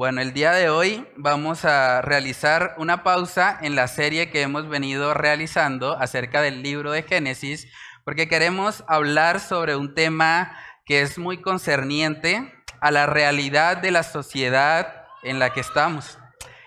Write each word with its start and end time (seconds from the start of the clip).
Bueno, 0.00 0.22
el 0.22 0.32
día 0.32 0.52
de 0.52 0.70
hoy 0.70 1.06
vamos 1.14 1.66
a 1.66 2.00
realizar 2.00 2.74
una 2.78 3.02
pausa 3.02 3.58
en 3.60 3.76
la 3.76 3.86
serie 3.86 4.30
que 4.30 4.40
hemos 4.40 4.66
venido 4.66 5.12
realizando 5.12 5.92
acerca 5.98 6.40
del 6.40 6.62
libro 6.62 6.92
de 6.92 7.02
Génesis, 7.02 7.70
porque 8.02 8.26
queremos 8.26 8.82
hablar 8.88 9.40
sobre 9.40 9.76
un 9.76 9.94
tema 9.94 10.56
que 10.86 11.02
es 11.02 11.18
muy 11.18 11.42
concerniente 11.42 12.50
a 12.80 12.90
la 12.90 13.04
realidad 13.04 13.76
de 13.76 13.90
la 13.90 14.02
sociedad 14.02 15.04
en 15.22 15.38
la 15.38 15.52
que 15.52 15.60
estamos. 15.60 16.18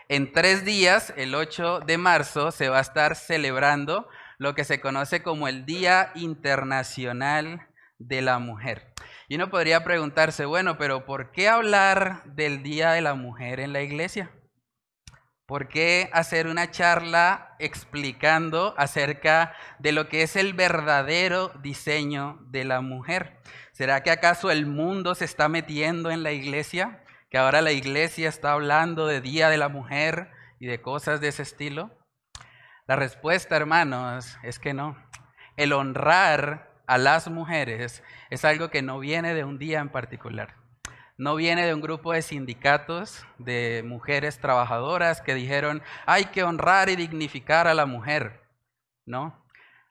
En 0.09 0.31
tres 0.31 0.63
días, 0.63 1.11
el 1.17 1.34
8 1.34 1.80
de 1.80 1.97
marzo, 1.97 2.52
se 2.52 2.70
va 2.70 2.77
a 2.77 2.81
estar 2.81 3.16
celebrando 3.16 4.08
lo 4.38 4.53
que 4.53 4.63
se 4.63 4.80
conoce 4.80 5.23
como 5.23 5.47
el 5.47 5.66
Día 5.66 6.11
Internacional 6.13 7.67
de 7.97 8.22
la 8.22 8.38
Mujer. 8.38 8.92
Y 9.34 9.36
uno 9.36 9.50
podría 9.50 9.84
preguntarse, 9.84 10.46
bueno, 10.46 10.78
pero 10.78 11.08
¿por 11.08 11.32
qué 11.32 11.50
hablar 11.50 12.23
del 12.23 12.62
Día 12.62 12.92
de 12.92 13.02
la 13.02 13.16
Mujer 13.16 13.59
en 13.59 13.73
la 13.73 13.82
iglesia? 13.82 14.30
¿Por 15.48 15.70
qué 15.70 16.12
hacer 16.14 16.46
una 16.46 16.70
charla 16.70 17.56
explicando 17.58 18.76
acerca 18.78 19.56
de 19.80 19.92
lo 19.92 20.08
que 20.08 20.22
es 20.22 20.36
el 20.36 20.54
verdadero 20.54 21.52
diseño 21.64 22.38
de 22.52 22.64
la 22.64 22.82
mujer? 22.82 23.40
¿Será 23.72 24.04
que 24.04 24.12
acaso 24.12 24.52
el 24.52 24.68
mundo 24.68 25.16
se 25.16 25.26
está 25.26 25.50
metiendo 25.50 26.12
en 26.12 26.22
la 26.22 26.31
iglesia? 26.31 27.04
¿Que 27.31 27.40
ahora 27.40 27.64
la 27.64 27.72
iglesia 27.72 28.30
está 28.30 28.52
hablando 28.52 29.08
de 29.08 29.20
Día 29.20 29.50
de 29.50 29.58
la 29.58 29.68
Mujer 29.68 30.30
y 30.59 30.68
de 30.68 30.80
cosas 30.80 31.22
de 31.22 31.30
ese 31.30 31.42
estilo? 31.42 31.90
La 32.86 32.97
respuesta, 32.97 33.56
hermanos, 33.56 34.38
es 34.44 34.59
que 34.59 34.75
no. 34.75 34.95
El 35.58 35.73
honrar 35.73 36.72
a 36.88 36.98
las 36.98 37.30
mujeres 37.30 38.03
es 38.30 38.45
algo 38.45 38.70
que 38.70 38.81
no 38.81 39.00
viene 39.00 39.34
de 39.34 39.44
un 39.44 39.58
día 39.58 39.80
en 39.80 39.89
particular. 39.89 40.56
No 41.17 41.36
viene 41.36 41.66
de 41.66 41.73
un 41.73 41.81
grupo 41.81 42.14
de 42.14 42.22
sindicatos 42.22 43.25
de 43.38 43.84
mujeres 43.86 44.40
trabajadoras 44.40 45.22
que 45.22 45.36
dijeron 45.36 45.81
hay 46.06 46.25
que 46.25 46.44
honrar 46.44 46.90
y 46.90 46.95
dignificar 46.95 47.67
a 47.67 47.73
la 47.73 47.86
mujer. 47.86 48.42
No. 49.06 49.45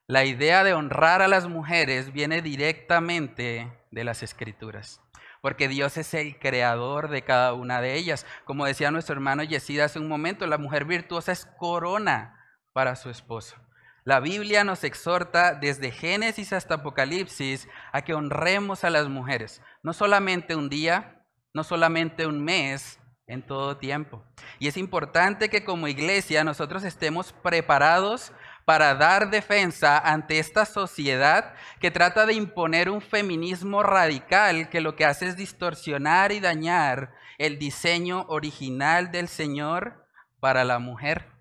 La 0.06 0.24
idea 0.24 0.64
de 0.64 0.74
honrar 0.74 1.22
a 1.22 1.28
las 1.28 1.46
mujeres 1.46 2.12
viene 2.12 2.42
directamente 2.42 3.72
de 3.90 4.04
las 4.04 4.22
escrituras 4.22 5.00
porque 5.42 5.66
Dios 5.68 5.98
es 5.98 6.14
el 6.14 6.38
creador 6.38 7.10
de 7.10 7.22
cada 7.22 7.52
una 7.52 7.82
de 7.82 7.96
ellas. 7.96 8.24
Como 8.44 8.64
decía 8.64 8.90
nuestro 8.90 9.14
hermano 9.14 9.42
Yesida 9.42 9.84
hace 9.84 9.98
un 9.98 10.08
momento, 10.08 10.46
la 10.46 10.56
mujer 10.56 10.86
virtuosa 10.86 11.32
es 11.32 11.46
corona 11.58 12.38
para 12.72 12.96
su 12.96 13.10
esposo. 13.10 13.56
La 14.04 14.20
Biblia 14.20 14.64
nos 14.64 14.84
exhorta 14.84 15.54
desde 15.54 15.90
Génesis 15.90 16.52
hasta 16.52 16.74
Apocalipsis 16.74 17.68
a 17.92 18.02
que 18.02 18.14
honremos 18.14 18.84
a 18.84 18.90
las 18.90 19.08
mujeres, 19.08 19.62
no 19.82 19.92
solamente 19.92 20.56
un 20.56 20.68
día, 20.68 21.24
no 21.54 21.62
solamente 21.62 22.26
un 22.26 22.42
mes, 22.42 22.98
en 23.26 23.42
todo 23.42 23.78
tiempo. 23.78 24.22
Y 24.58 24.68
es 24.68 24.76
importante 24.76 25.48
que 25.48 25.64
como 25.64 25.88
iglesia 25.88 26.44
nosotros 26.44 26.84
estemos 26.84 27.32
preparados 27.32 28.32
para 28.64 28.94
dar 28.94 29.30
defensa 29.30 29.98
ante 29.98 30.38
esta 30.38 30.66
sociedad 30.66 31.54
que 31.80 31.90
trata 31.90 32.26
de 32.26 32.34
imponer 32.34 32.90
un 32.90 33.00
feminismo 33.00 33.82
radical 33.82 34.68
que 34.68 34.80
lo 34.80 34.96
que 34.96 35.04
hace 35.04 35.28
es 35.28 35.36
distorsionar 35.36 36.30
y 36.32 36.40
dañar 36.40 37.14
el 37.38 37.58
diseño 37.58 38.26
original 38.28 39.10
del 39.10 39.28
Señor 39.28 40.06
para 40.38 40.64
la 40.64 40.78
mujer. 40.78 41.31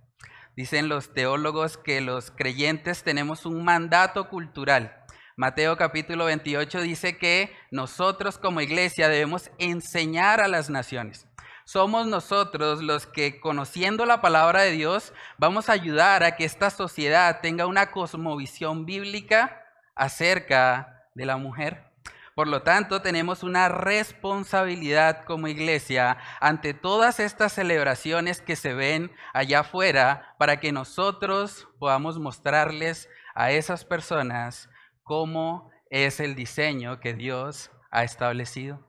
Dicen 0.56 0.90
los 0.90 1.14
teólogos 1.14 1.78
que 1.78 2.02
los 2.02 2.32
creyentes 2.32 3.04
tenemos 3.04 3.46
un 3.46 3.64
mandato 3.64 4.28
cultural. 4.28 4.98
Mateo 5.38 5.78
capítulo 5.78 6.26
28 6.26 6.82
dice 6.82 7.18
que 7.18 7.56
nosotros 7.72 8.38
como 8.38 8.60
iglesia 8.60 9.08
debemos 9.08 9.50
enseñar 9.60 10.42
a 10.42 10.50
las 10.50 10.70
naciones. 10.70 11.26
Somos 11.64 12.06
nosotros 12.06 12.82
los 12.84 13.08
que, 13.08 13.40
conociendo 13.40 14.06
la 14.06 14.20
palabra 14.20 14.64
de 14.64 14.72
Dios, 14.72 15.14
vamos 15.38 15.70
a 15.70 15.74
ayudar 15.74 16.24
a 16.24 16.36
que 16.36 16.44
esta 16.44 16.70
sociedad 16.70 17.40
tenga 17.42 17.66
una 17.66 17.92
cosmovisión 17.92 18.86
bíblica 18.86 19.64
acerca 19.96 21.08
de 21.16 21.26
la 21.26 21.38
mujer. 21.38 21.91
Por 22.36 22.48
lo 22.48 22.62
tanto, 22.62 23.02
tenemos 23.02 23.44
una 23.44 23.68
responsabilidad 23.68 25.26
como 25.26 25.48
iglesia 25.48 26.18
ante 26.40 26.74
todas 26.74 27.20
estas 27.20 27.54
celebraciones 27.54 28.42
que 28.42 28.56
se 28.56 28.74
ven 28.74 29.12
allá 29.34 29.62
afuera 29.62 30.36
para 30.40 30.60
que 30.60 30.72
nosotros 30.72 31.68
podamos 31.78 32.20
mostrarles 32.20 33.10
a 33.36 33.52
esas 33.52 33.84
personas 33.84 34.70
cómo 35.04 35.72
es 35.90 36.22
el 36.22 36.36
diseño 36.36 37.02
que 37.02 37.14
Dios 37.14 37.70
ha 37.92 38.04
establecido. 38.04 38.80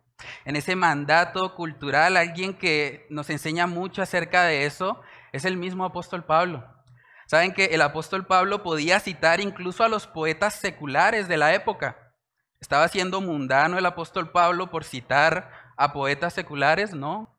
En 0.45 0.55
ese 0.55 0.77
mandato 0.77 1.57
cultural, 1.57 2.17
alguien 2.17 2.55
que 2.55 3.07
nos 3.11 3.29
enseña 3.29 3.67
mucho 3.67 4.03
acerca 4.03 4.45
de 4.45 4.67
eso 4.67 5.01
es 5.33 5.45
el 5.45 5.57
mismo 5.57 5.85
apóstol 5.85 6.25
Pablo. 6.25 6.65
Saben 7.27 7.53
que 7.53 7.67
el 7.67 7.83
apóstol 7.83 8.27
Pablo 8.27 8.63
podía 8.63 9.01
citar 9.01 9.41
incluso 9.41 9.83
a 9.83 9.89
los 9.89 10.07
poetas 10.07 10.55
seculares 10.55 11.29
de 11.29 11.39
la 11.39 11.55
época. 11.55 12.02
¿Estaba 12.63 12.87
siendo 12.87 13.21
mundano 13.21 13.77
el 13.77 13.85
apóstol 13.85 14.31
Pablo 14.31 14.71
por 14.71 14.85
citar 14.85 15.51
a 15.77 15.93
poetas 15.93 16.33
seculares? 16.33 16.95
No. 16.95 17.37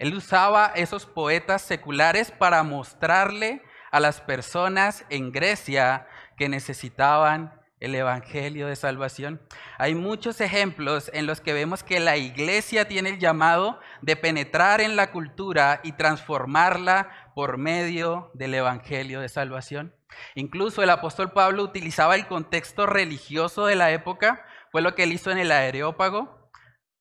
Él 0.00 0.12
usaba 0.12 0.72
esos 0.74 1.06
poetas 1.06 1.62
seculares 1.62 2.32
para 2.32 2.64
mostrarle 2.64 3.62
a 3.92 4.00
las 4.00 4.20
personas 4.20 5.04
en 5.10 5.30
Grecia 5.30 6.08
que 6.36 6.48
necesitaban 6.48 7.62
el 7.78 7.94
Evangelio 7.94 8.66
de 8.66 8.74
Salvación. 8.74 9.40
Hay 9.78 9.94
muchos 9.94 10.40
ejemplos 10.40 11.08
en 11.14 11.26
los 11.26 11.40
que 11.40 11.52
vemos 11.52 11.84
que 11.84 12.00
la 12.00 12.16
iglesia 12.16 12.88
tiene 12.88 13.10
el 13.10 13.20
llamado 13.20 13.78
de 14.02 14.16
penetrar 14.16 14.80
en 14.80 14.96
la 14.96 15.12
cultura 15.12 15.78
y 15.84 15.92
transformarla 15.92 17.30
por 17.36 17.58
medio 17.58 18.32
del 18.34 18.54
Evangelio 18.54 19.20
de 19.20 19.28
Salvación. 19.28 19.94
Incluso 20.34 20.82
el 20.82 20.90
apóstol 20.90 21.30
Pablo 21.32 21.62
utilizaba 21.62 22.16
el 22.16 22.26
contexto 22.26 22.86
religioso 22.86 23.66
de 23.66 23.76
la 23.76 23.92
época, 23.92 24.44
fue 24.70 24.82
lo 24.82 24.94
que 24.94 25.04
él 25.04 25.12
hizo 25.12 25.30
en 25.30 25.38
el 25.38 25.52
Areópago, 25.52 26.50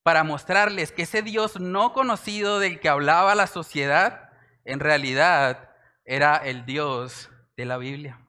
para 0.03 0.23
mostrarles 0.23 0.91
que 0.91 1.03
ese 1.03 1.21
Dios 1.21 1.59
no 1.59 1.93
conocido 1.93 2.59
del 2.59 2.79
que 2.79 2.89
hablaba 2.89 3.35
la 3.35 3.47
sociedad, 3.47 4.29
en 4.63 4.79
realidad 4.79 5.69
era 6.05 6.37
el 6.37 6.65
Dios 6.65 7.29
de 7.57 7.65
la 7.65 7.77
Biblia. 7.77 8.21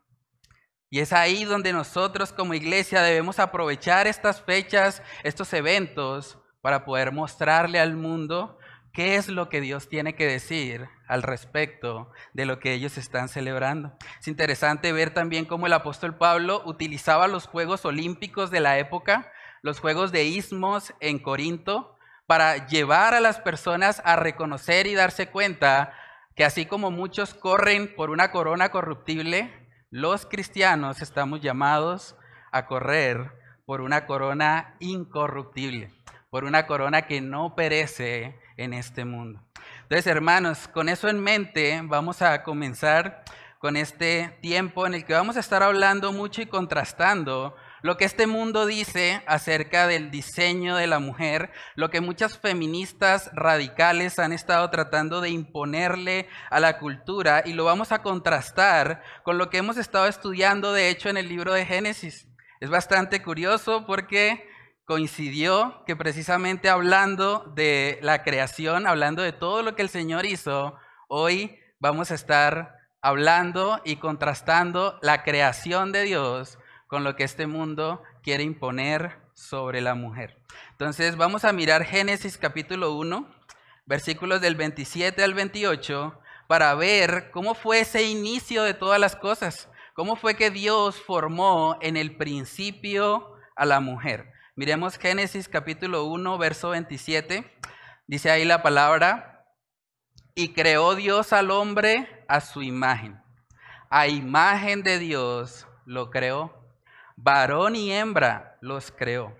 Y 0.90 1.00
es 1.00 1.12
ahí 1.12 1.44
donde 1.44 1.72
nosotros 1.72 2.32
como 2.32 2.54
iglesia 2.54 3.02
debemos 3.02 3.38
aprovechar 3.38 4.06
estas 4.06 4.42
fechas, 4.42 5.02
estos 5.22 5.52
eventos, 5.52 6.38
para 6.60 6.84
poder 6.84 7.12
mostrarle 7.12 7.78
al 7.78 7.94
mundo 7.94 8.58
qué 8.92 9.16
es 9.16 9.28
lo 9.28 9.48
que 9.48 9.60
Dios 9.60 9.88
tiene 9.88 10.14
que 10.14 10.26
decir 10.26 10.88
al 11.08 11.22
respecto 11.22 12.12
de 12.34 12.46
lo 12.46 12.60
que 12.60 12.74
ellos 12.74 12.98
están 12.98 13.28
celebrando. 13.28 13.92
Es 14.20 14.28
interesante 14.28 14.92
ver 14.92 15.12
también 15.12 15.46
cómo 15.46 15.66
el 15.66 15.72
apóstol 15.72 16.16
Pablo 16.16 16.62
utilizaba 16.66 17.26
los 17.26 17.46
Juegos 17.46 17.84
Olímpicos 17.84 18.50
de 18.50 18.60
la 18.60 18.78
época, 18.78 19.32
los 19.62 19.80
Juegos 19.80 20.12
de 20.12 20.24
Ismos 20.24 20.94
en 21.00 21.18
Corinto, 21.18 21.96
para 22.26 22.66
llevar 22.66 23.14
a 23.14 23.20
las 23.20 23.40
personas 23.40 24.02
a 24.04 24.16
reconocer 24.16 24.86
y 24.86 24.94
darse 24.94 25.28
cuenta 25.28 25.94
que 26.36 26.44
así 26.44 26.66
como 26.66 26.90
muchos 26.90 27.34
corren 27.34 27.94
por 27.96 28.10
una 28.10 28.30
corona 28.30 28.68
corruptible, 28.68 29.50
los 29.90 30.26
cristianos 30.26 31.00
estamos 31.00 31.40
llamados 31.40 32.14
a 32.52 32.66
correr 32.66 33.32
por 33.64 33.80
una 33.80 34.06
corona 34.06 34.76
incorruptible, 34.78 35.90
por 36.30 36.44
una 36.44 36.66
corona 36.66 37.06
que 37.06 37.22
no 37.22 37.54
perece 37.54 38.38
en 38.58 38.74
este 38.74 39.04
mundo. 39.04 39.47
Entonces, 39.90 40.06
hermanos, 40.06 40.68
con 40.68 40.90
eso 40.90 41.08
en 41.08 41.18
mente, 41.18 41.80
vamos 41.82 42.20
a 42.20 42.42
comenzar 42.42 43.24
con 43.58 43.74
este 43.74 44.36
tiempo 44.42 44.86
en 44.86 44.92
el 44.92 45.06
que 45.06 45.14
vamos 45.14 45.38
a 45.38 45.40
estar 45.40 45.62
hablando 45.62 46.12
mucho 46.12 46.42
y 46.42 46.46
contrastando 46.46 47.56
lo 47.80 47.96
que 47.96 48.04
este 48.04 48.26
mundo 48.26 48.66
dice 48.66 49.22
acerca 49.26 49.86
del 49.86 50.10
diseño 50.10 50.76
de 50.76 50.88
la 50.88 50.98
mujer, 50.98 51.52
lo 51.74 51.88
que 51.88 52.02
muchas 52.02 52.38
feministas 52.38 53.30
radicales 53.32 54.18
han 54.18 54.34
estado 54.34 54.68
tratando 54.68 55.22
de 55.22 55.30
imponerle 55.30 56.28
a 56.50 56.60
la 56.60 56.78
cultura 56.78 57.42
y 57.46 57.54
lo 57.54 57.64
vamos 57.64 57.90
a 57.90 58.02
contrastar 58.02 59.02
con 59.22 59.38
lo 59.38 59.48
que 59.48 59.56
hemos 59.56 59.78
estado 59.78 60.06
estudiando 60.06 60.74
de 60.74 60.90
hecho 60.90 61.08
en 61.08 61.16
el 61.16 61.30
libro 61.30 61.54
de 61.54 61.64
Génesis. 61.64 62.28
Es 62.60 62.68
bastante 62.68 63.22
curioso 63.22 63.86
porque 63.86 64.47
coincidió 64.88 65.84
que 65.86 65.96
precisamente 65.96 66.70
hablando 66.70 67.40
de 67.54 67.98
la 68.00 68.22
creación, 68.22 68.86
hablando 68.86 69.20
de 69.20 69.34
todo 69.34 69.62
lo 69.62 69.76
que 69.76 69.82
el 69.82 69.90
Señor 69.90 70.24
hizo, 70.24 70.76
hoy 71.08 71.60
vamos 71.78 72.10
a 72.10 72.14
estar 72.14 72.74
hablando 73.02 73.82
y 73.84 73.96
contrastando 73.96 74.98
la 75.02 75.24
creación 75.24 75.92
de 75.92 76.04
Dios 76.04 76.58
con 76.86 77.04
lo 77.04 77.16
que 77.16 77.24
este 77.24 77.46
mundo 77.46 78.02
quiere 78.22 78.44
imponer 78.44 79.18
sobre 79.34 79.82
la 79.82 79.94
mujer. 79.94 80.38
Entonces 80.70 81.16
vamos 81.16 81.44
a 81.44 81.52
mirar 81.52 81.84
Génesis 81.84 82.38
capítulo 82.38 82.94
1, 82.94 83.28
versículos 83.84 84.40
del 84.40 84.54
27 84.54 85.22
al 85.22 85.34
28, 85.34 86.18
para 86.46 86.74
ver 86.74 87.30
cómo 87.30 87.54
fue 87.54 87.80
ese 87.80 88.04
inicio 88.04 88.62
de 88.62 88.72
todas 88.72 88.98
las 88.98 89.16
cosas, 89.16 89.68
cómo 89.92 90.16
fue 90.16 90.34
que 90.34 90.50
Dios 90.50 90.96
formó 90.96 91.76
en 91.82 91.98
el 91.98 92.16
principio 92.16 93.34
a 93.54 93.66
la 93.66 93.80
mujer. 93.80 94.32
Miremos 94.58 94.98
Génesis 94.98 95.48
capítulo 95.48 96.06
1, 96.06 96.36
verso 96.36 96.70
27. 96.70 97.48
Dice 98.08 98.28
ahí 98.28 98.44
la 98.44 98.60
palabra, 98.60 99.46
Y 100.34 100.48
creó 100.48 100.96
Dios 100.96 101.32
al 101.32 101.52
hombre 101.52 102.24
a 102.26 102.40
su 102.40 102.62
imagen. 102.62 103.22
A 103.88 104.08
imagen 104.08 104.82
de 104.82 104.98
Dios 104.98 105.68
lo 105.84 106.10
creó. 106.10 106.52
Varón 107.14 107.76
y 107.76 107.92
hembra 107.92 108.58
los 108.60 108.90
creó. 108.90 109.38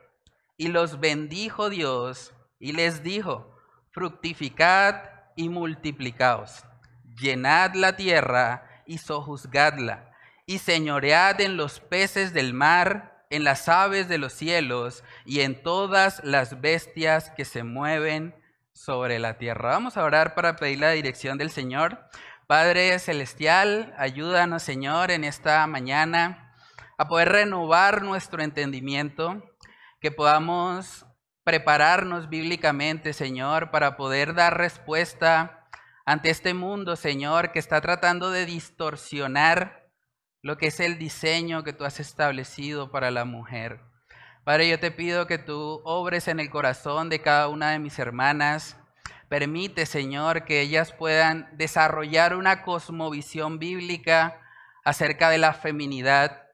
Y 0.57 0.69
los 0.69 1.01
bendijo 1.01 1.69
Dios 1.69 2.33
y 2.61 2.71
les 2.71 3.03
dijo, 3.03 3.59
fructificad 3.91 5.03
y 5.35 5.49
multiplicaos, 5.49 6.63
llenad 7.21 7.75
la 7.75 7.97
tierra 7.97 8.85
y 8.87 8.99
sojuzgadla, 8.99 10.13
y 10.47 10.59
señoread 10.59 11.41
en 11.41 11.57
los 11.57 11.81
peces 11.81 12.33
del 12.33 12.55
mar, 12.55 13.08
en 13.31 13.45
las 13.45 13.69
aves 13.69 14.09
de 14.09 14.19
los 14.19 14.33
cielos 14.33 15.05
y 15.25 15.41
en 15.41 15.63
todas 15.63 16.23
las 16.25 16.61
bestias 16.61 17.31
que 17.31 17.45
se 17.45 17.63
mueven 17.63 18.35
sobre 18.73 19.19
la 19.19 19.39
tierra. 19.39 19.71
Vamos 19.71 19.97
a 19.97 20.05
orar 20.05 20.35
para 20.35 20.57
pedir 20.57 20.81
la 20.81 20.91
dirección 20.91 21.37
del 21.39 21.51
Señor. 21.51 22.09
Padre 22.47 22.99
Celestial, 22.99 23.95
ayúdanos 23.99 24.63
Señor 24.63 25.11
en 25.11 25.25
esta 25.25 25.67
mañana 25.67 26.55
a 26.97 27.07
poder 27.07 27.29
renovar 27.29 28.03
nuestro 28.03 28.43
entendimiento, 28.43 29.43
que 30.01 30.11
podamos 30.11 31.07
prepararnos 31.45 32.29
bíblicamente, 32.29 33.13
Señor, 33.13 33.71
para 33.71 33.97
poder 33.97 34.35
dar 34.35 34.59
respuesta 34.59 35.67
ante 36.05 36.31
este 36.31 36.55
mundo, 36.55 36.97
Señor, 36.97 37.53
que 37.53 37.59
está 37.59 37.81
tratando 37.81 38.31
de 38.31 38.47
distorsionar 38.47 39.78
lo 40.43 40.57
que 40.57 40.69
es 40.69 40.81
el 40.81 40.99
diseño 40.99 41.65
que 41.65 41.73
tú 41.73 41.85
has 41.85 42.01
establecido 42.01 42.91
para 42.91 43.11
la 43.11 43.25
mujer. 43.25 43.81
Padre, 44.45 44.69
yo 44.69 44.79
te 44.79 44.91
pido 44.91 45.27
que 45.27 45.39
tú 45.39 45.83
obres 45.85 46.29
en 46.29 46.41
el 46.41 46.49
corazón 46.49 47.09
de 47.09 47.21
cada 47.21 47.49
una 47.49 47.73
de 47.73 47.79
mis 47.79 47.99
hermanas. 47.99 48.77
Permite, 49.29 49.85
Señor, 49.85 50.45
que 50.45 50.61
ellas 50.61 50.93
puedan 50.93 51.49
desarrollar 51.59 52.35
una 52.35 52.63
cosmovisión 52.63 53.59
bíblica 53.59 54.41
acerca 54.85 55.29
de 55.29 55.39
la 55.39 55.53
feminidad, 55.53 56.45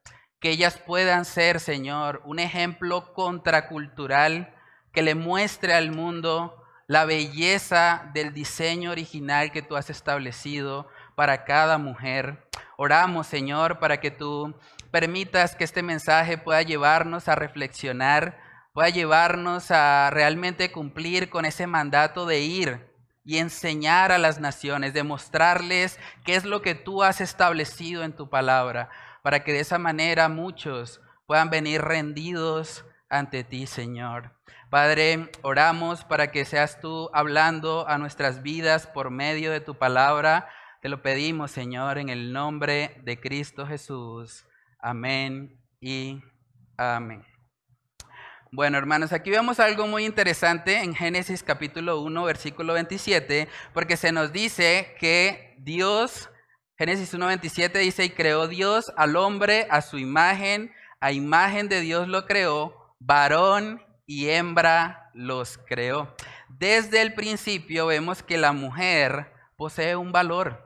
que 0.41 0.51
ellas 0.51 0.79
puedan 0.79 1.25
ser, 1.25 1.61
Señor, 1.61 2.21
un 2.25 2.41
ejemplo 2.41 3.13
contracultural 3.13 4.53
que 4.93 5.03
le 5.03 5.15
muestre 5.15 5.73
al 5.75 5.93
mundo 5.93 6.65
la 6.87 7.05
belleza 7.05 8.11
del 8.13 8.35
diseño 8.35 8.91
original 8.91 9.53
que 9.53 9.63
tú 9.63 9.77
has 9.77 9.89
establecido 9.89 10.89
para 11.15 11.45
cada 11.45 11.79
mujer. 11.79 12.49
Oramos, 12.77 13.27
Señor, 13.27 13.79
para 13.79 14.01
que 14.01 14.11
tú 14.11 14.55
permitas 14.91 15.55
que 15.57 15.65
este 15.65 15.83
mensaje 15.83 16.39
pueda 16.39 16.63
llevarnos 16.63 17.29
a 17.29 17.35
reflexionar, 17.35 18.39
pueda 18.73 18.89
llevarnos 18.89 19.71
a 19.71 20.11
realmente 20.11 20.73
cumplir 20.73 21.31
con 21.31 21.45
ese 21.45 21.67
mandato 21.67 22.27
de 22.27 22.41
ir 22.41 22.95
y 23.25 23.39
enseñar 23.39 24.13
a 24.13 24.19
las 24.19 24.41
naciones, 24.41 24.93
demostrarles 24.93 25.99
qué 26.25 26.35
es 26.35 26.45
lo 26.45 26.63
que 26.63 26.75
tú 26.75 27.03
has 27.03 27.21
establecido 27.21 28.05
en 28.05 28.15
tu 28.15 28.29
palabra, 28.29 28.91
para 29.23 29.43
que 29.45 29.53
de 29.53 29.61
esa 29.61 29.79
manera 29.79 30.29
muchos 30.29 31.01
puedan 31.27 31.51
venir 31.51 31.81
rendidos 31.81 32.85
ante 33.09 33.45
ti, 33.45 33.67
Señor. 33.67 34.33
Padre, 34.69 35.31
oramos 35.43 36.05
para 36.05 36.33
que 36.33 36.45
seas 36.45 36.81
tú 36.81 37.09
hablando 37.13 37.89
a 37.89 37.97
nuestras 37.97 38.43
vidas 38.43 38.87
por 38.89 39.11
medio 39.11 39.53
de 39.53 39.61
tu 39.61 39.77
palabra. 39.77 40.49
Te 40.85 40.91
lo 40.91 41.01
pedimos, 41.01 41.51
Señor, 41.51 41.97
en 41.97 42.11
el 42.11 42.31
nombre 42.31 43.01
de 43.05 43.19
Cristo 43.19 43.67
Jesús. 43.67 44.45
Amén 44.79 45.59
y 45.81 46.21
amén. 46.77 47.25
Bueno, 48.53 48.77
hermanos, 48.77 49.15
aquí 49.15 49.31
vemos 49.31 49.61
algo 49.61 49.87
muy 49.87 50.05
interesante 50.05 50.83
en 50.83 50.95
Génesis 50.95 51.43
capítulo 51.43 52.03
1, 52.03 52.25
versículo 52.25 52.75
27, 52.75 53.49
porque 53.73 53.97
se 53.97 54.13
nos 54.13 54.31
dice 54.31 54.95
que 55.01 55.57
Dios, 55.59 56.29
Génesis 56.77 57.15
1, 57.15 57.29
27 57.29 57.79
dice, 57.79 58.05
y 58.05 58.11
creó 58.11 58.47
Dios 58.47 58.93
al 58.99 59.17
hombre 59.17 59.67
a 59.71 59.81
su 59.81 59.97
imagen, 59.97 60.71
a 61.01 61.13
imagen 61.13 61.71
de 61.71 61.81
Dios 61.81 62.09
lo 62.09 62.27
creó, 62.27 62.95
varón 62.99 63.83
y 64.05 64.29
hembra 64.29 65.11
los 65.15 65.57
creó. 65.57 66.15
Desde 66.51 67.01
el 67.01 67.15
principio 67.15 67.87
vemos 67.87 68.23
que 68.23 68.37
la 68.37 68.53
mujer 68.53 69.33
posee 69.57 69.97
un 69.97 70.13
valor 70.13 70.64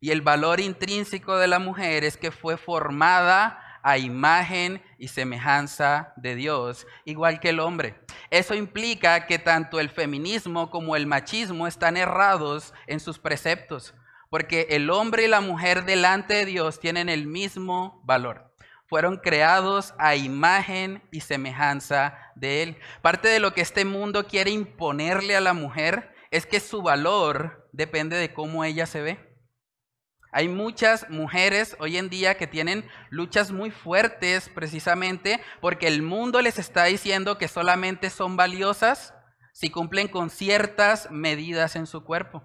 y 0.00 0.10
el 0.10 0.22
valor 0.22 0.60
intrínseco 0.60 1.36
de 1.36 1.48
la 1.48 1.58
mujer 1.58 2.04
es 2.04 2.16
que 2.16 2.30
fue 2.30 2.56
formada 2.56 3.80
a 3.82 3.98
imagen 3.98 4.82
y 4.98 5.08
semejanza 5.08 6.12
de 6.16 6.34
Dios, 6.34 6.86
igual 7.04 7.40
que 7.40 7.50
el 7.50 7.60
hombre. 7.60 8.00
Eso 8.30 8.54
implica 8.54 9.26
que 9.26 9.38
tanto 9.38 9.80
el 9.80 9.90
feminismo 9.90 10.70
como 10.70 10.96
el 10.96 11.06
machismo 11.06 11.66
están 11.66 11.96
errados 11.96 12.74
en 12.86 13.00
sus 13.00 13.18
preceptos, 13.18 13.94
porque 14.28 14.68
el 14.70 14.90
hombre 14.90 15.24
y 15.24 15.28
la 15.28 15.40
mujer 15.40 15.84
delante 15.84 16.34
de 16.34 16.46
Dios 16.46 16.78
tienen 16.80 17.08
el 17.08 17.26
mismo 17.26 18.02
valor 18.04 18.50
fueron 18.90 19.18
creados 19.18 19.94
a 19.98 20.16
imagen 20.16 21.00
y 21.12 21.20
semejanza 21.20 22.18
de 22.34 22.64
Él. 22.64 22.76
Parte 23.02 23.28
de 23.28 23.38
lo 23.38 23.54
que 23.54 23.60
este 23.60 23.84
mundo 23.84 24.26
quiere 24.26 24.50
imponerle 24.50 25.36
a 25.36 25.40
la 25.40 25.54
mujer 25.54 26.12
es 26.32 26.44
que 26.44 26.58
su 26.58 26.82
valor 26.82 27.68
depende 27.70 28.16
de 28.16 28.34
cómo 28.34 28.64
ella 28.64 28.86
se 28.86 29.00
ve. 29.00 29.29
Hay 30.32 30.48
muchas 30.48 31.08
mujeres 31.10 31.76
hoy 31.80 31.96
en 31.96 32.08
día 32.08 32.36
que 32.36 32.46
tienen 32.46 32.88
luchas 33.10 33.50
muy 33.50 33.70
fuertes 33.70 34.48
precisamente 34.48 35.40
porque 35.60 35.86
el 35.86 36.02
mundo 36.02 36.40
les 36.40 36.58
está 36.58 36.84
diciendo 36.84 37.36
que 37.36 37.48
solamente 37.48 38.10
son 38.10 38.36
valiosas 38.36 39.14
si 39.52 39.70
cumplen 39.70 40.08
con 40.08 40.30
ciertas 40.30 41.10
medidas 41.10 41.76
en 41.76 41.86
su 41.86 42.04
cuerpo. 42.04 42.44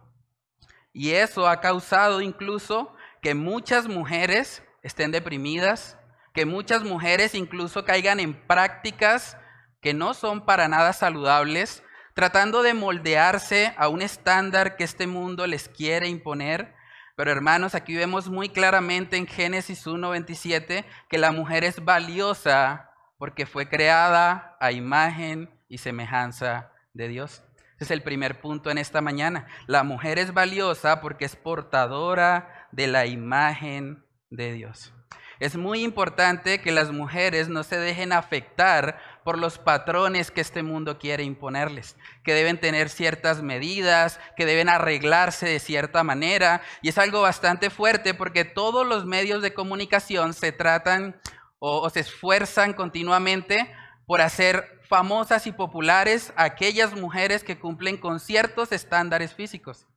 Y 0.94 1.12
eso 1.12 1.48
ha 1.48 1.62
causado 1.62 2.22
incluso 2.22 2.96
que 3.22 3.36
muchas 3.36 3.88
mujeres 3.88 4.64
estén 4.82 5.12
deprimidas, 5.12 5.98
que 6.34 6.46
muchas 6.46 6.84
mujeres 6.84 7.34
incluso 7.34 7.86
caigan 7.86 8.20
en 8.20 8.34
prácticas 8.48 9.38
que 9.82 9.94
no 9.94 10.14
son 10.14 10.46
para 10.46 10.68
nada 10.68 10.94
saludables, 10.94 11.84
tratando 12.14 12.62
de 12.64 12.74
moldearse 12.74 13.74
a 13.78 13.88
un 13.88 14.02
estándar 14.02 14.76
que 14.76 14.84
este 14.84 15.08
mundo 15.08 15.48
les 15.48 15.70
quiere 15.70 16.08
imponer. 16.08 16.75
Pero 17.16 17.32
hermanos, 17.32 17.76
aquí 17.76 17.96
vemos 17.96 18.30
muy 18.30 18.50
claramente 18.50 19.16
en 19.16 19.26
Génesis 19.26 19.88
1.27 19.88 20.86
que 21.10 21.18
la 21.18 21.32
mujer 21.32 21.64
es 21.64 21.84
valiosa 21.84 22.92
porque 23.18 23.46
fue 23.46 23.70
creada 23.70 24.58
a 24.60 24.72
imagen 24.72 25.50
y 25.70 25.78
semejanza 25.78 26.72
de 26.94 27.08
Dios. 27.08 27.42
Ese 27.76 27.86
es 27.86 27.92
el 27.92 28.04
primer 28.04 28.42
punto 28.42 28.70
en 28.70 28.78
esta 28.78 29.02
mañana. 29.02 29.48
La 29.68 29.84
mujer 29.84 30.20
es 30.20 30.34
valiosa 30.34 31.02
porque 31.02 31.26
es 31.26 31.36
portadora 31.36 32.68
de 32.72 32.88
la 32.88 33.06
imagen 33.06 34.06
de 34.30 34.54
Dios. 34.54 34.94
Es 35.40 35.56
muy 35.56 35.84
importante 35.84 36.62
que 36.62 36.72
las 36.72 36.92
mujeres 36.92 37.50
no 37.50 37.64
se 37.64 37.78
dejen 37.78 38.14
afectar 38.14 39.00
por 39.26 39.40
los 39.40 39.58
patrones 39.58 40.30
que 40.30 40.40
este 40.40 40.62
mundo 40.62 41.00
quiere 41.00 41.24
imponerles, 41.24 41.98
que 42.24 42.36
deben 42.36 42.60
tener 42.60 42.90
ciertas 42.90 43.42
medidas, 43.42 44.20
que 44.38 44.46
deben 44.46 44.70
arreglarse 44.70 45.48
de 45.48 45.60
cierta 45.60 46.04
manera. 46.04 46.62
Y 46.84 46.90
es 46.90 47.00
algo 47.00 47.24
bastante 47.24 47.72
fuerte 47.72 48.14
porque 48.14 48.46
todos 48.46 48.86
los 48.86 49.08
medios 49.08 49.42
de 49.42 49.56
comunicación 49.56 50.36
se 50.36 50.52
tratan 50.52 51.20
o, 51.58 51.90
se 51.90 52.02
esfuerzan 52.02 52.74
continuamente 52.74 53.76
por 54.06 54.22
hacer 54.22 54.80
famosas 54.88 55.48
y 55.48 55.52
populares 55.52 56.32
aquellas 56.36 56.94
mujeres 56.94 57.44
que 57.44 57.58
cumplen 57.58 57.98
con 57.98 58.20
ciertos 58.20 58.72
estándares 58.72 59.34
físicos. 59.34 59.88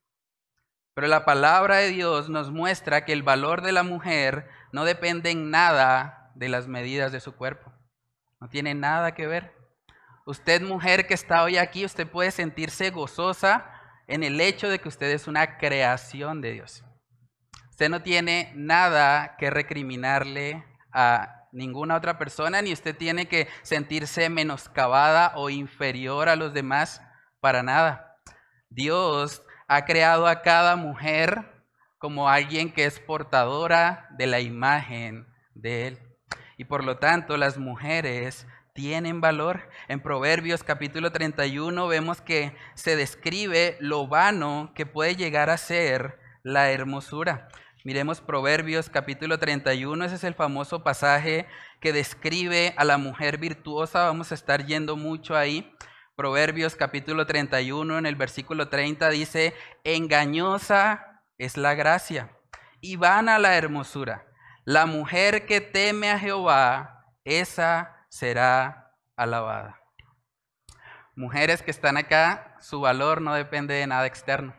Pero 0.94 1.06
la 1.06 1.26
palabra 1.26 1.76
de 1.76 1.90
Dios 1.90 2.30
nos 2.30 2.50
muestra 2.50 3.04
que 3.04 3.12
el 3.12 3.22
valor 3.22 3.60
de 3.60 3.72
la 3.72 3.82
mujer 3.82 4.48
no 4.72 4.86
depende 4.86 5.30
en 5.32 5.50
nada 5.50 6.32
de 6.34 6.48
las 6.48 6.66
medidas 6.66 7.12
de 7.12 7.20
su 7.20 7.36
cuerpo. 7.36 7.77
No 8.40 8.48
tiene 8.48 8.74
nada 8.74 9.14
que 9.14 9.26
ver. 9.26 9.54
Usted, 10.26 10.62
mujer 10.62 11.06
que 11.06 11.14
está 11.14 11.42
hoy 11.42 11.56
aquí, 11.56 11.84
usted 11.84 12.06
puede 12.06 12.30
sentirse 12.30 12.90
gozosa 12.90 13.70
en 14.06 14.22
el 14.22 14.40
hecho 14.40 14.68
de 14.68 14.78
que 14.78 14.88
usted 14.88 15.10
es 15.10 15.26
una 15.26 15.58
creación 15.58 16.40
de 16.40 16.52
Dios. 16.52 16.84
Usted 17.70 17.88
no 17.88 18.02
tiene 18.02 18.52
nada 18.54 19.36
que 19.38 19.50
recriminarle 19.50 20.64
a 20.92 21.46
ninguna 21.52 21.96
otra 21.96 22.18
persona, 22.18 22.60
ni 22.60 22.72
usted 22.72 22.96
tiene 22.96 23.26
que 23.26 23.48
sentirse 23.62 24.28
menoscabada 24.28 25.32
o 25.36 25.50
inferior 25.50 26.28
a 26.28 26.36
los 26.36 26.52
demás 26.52 27.02
para 27.40 27.62
nada. 27.62 28.16
Dios 28.68 29.42
ha 29.66 29.84
creado 29.84 30.26
a 30.26 30.42
cada 30.42 30.76
mujer 30.76 31.64
como 31.98 32.28
alguien 32.28 32.72
que 32.72 32.84
es 32.84 33.00
portadora 33.00 34.08
de 34.10 34.26
la 34.26 34.40
imagen 34.40 35.26
de 35.54 35.88
Él. 35.88 36.07
Y 36.58 36.64
por 36.64 36.84
lo 36.84 36.98
tanto 36.98 37.38
las 37.38 37.56
mujeres 37.56 38.46
tienen 38.74 39.22
valor. 39.22 39.70
En 39.88 40.00
Proverbios 40.00 40.62
capítulo 40.62 41.10
31 41.10 41.88
vemos 41.88 42.20
que 42.20 42.54
se 42.74 42.96
describe 42.96 43.78
lo 43.80 44.06
vano 44.06 44.72
que 44.74 44.84
puede 44.84 45.16
llegar 45.16 45.48
a 45.48 45.56
ser 45.56 46.18
la 46.42 46.70
hermosura. 46.70 47.48
Miremos 47.84 48.20
Proverbios 48.20 48.90
capítulo 48.90 49.38
31, 49.38 50.04
ese 50.04 50.16
es 50.16 50.24
el 50.24 50.34
famoso 50.34 50.84
pasaje 50.84 51.46
que 51.80 51.94
describe 51.94 52.74
a 52.76 52.84
la 52.84 52.98
mujer 52.98 53.38
virtuosa. 53.38 54.04
Vamos 54.04 54.32
a 54.32 54.34
estar 54.34 54.66
yendo 54.66 54.96
mucho 54.96 55.34
ahí 55.34 55.72
Proverbios 56.18 56.74
capítulo 56.74 57.26
31 57.26 57.96
en 57.96 58.04
el 58.04 58.16
versículo 58.16 58.68
30 58.68 59.08
dice, 59.10 59.54
engañosa 59.84 61.22
es 61.38 61.56
la 61.56 61.76
gracia 61.76 62.36
y 62.80 62.96
vana 62.96 63.38
la 63.38 63.56
hermosura. 63.56 64.26
La 64.68 64.84
mujer 64.84 65.46
que 65.46 65.62
teme 65.62 66.10
a 66.10 66.18
Jehová, 66.18 67.06
esa 67.24 68.04
será 68.10 68.92
alabada. 69.16 69.80
Mujeres 71.16 71.62
que 71.62 71.70
están 71.70 71.96
acá, 71.96 72.54
su 72.60 72.82
valor 72.82 73.22
no 73.22 73.32
depende 73.32 73.72
de 73.72 73.86
nada 73.86 74.04
externo. 74.04 74.54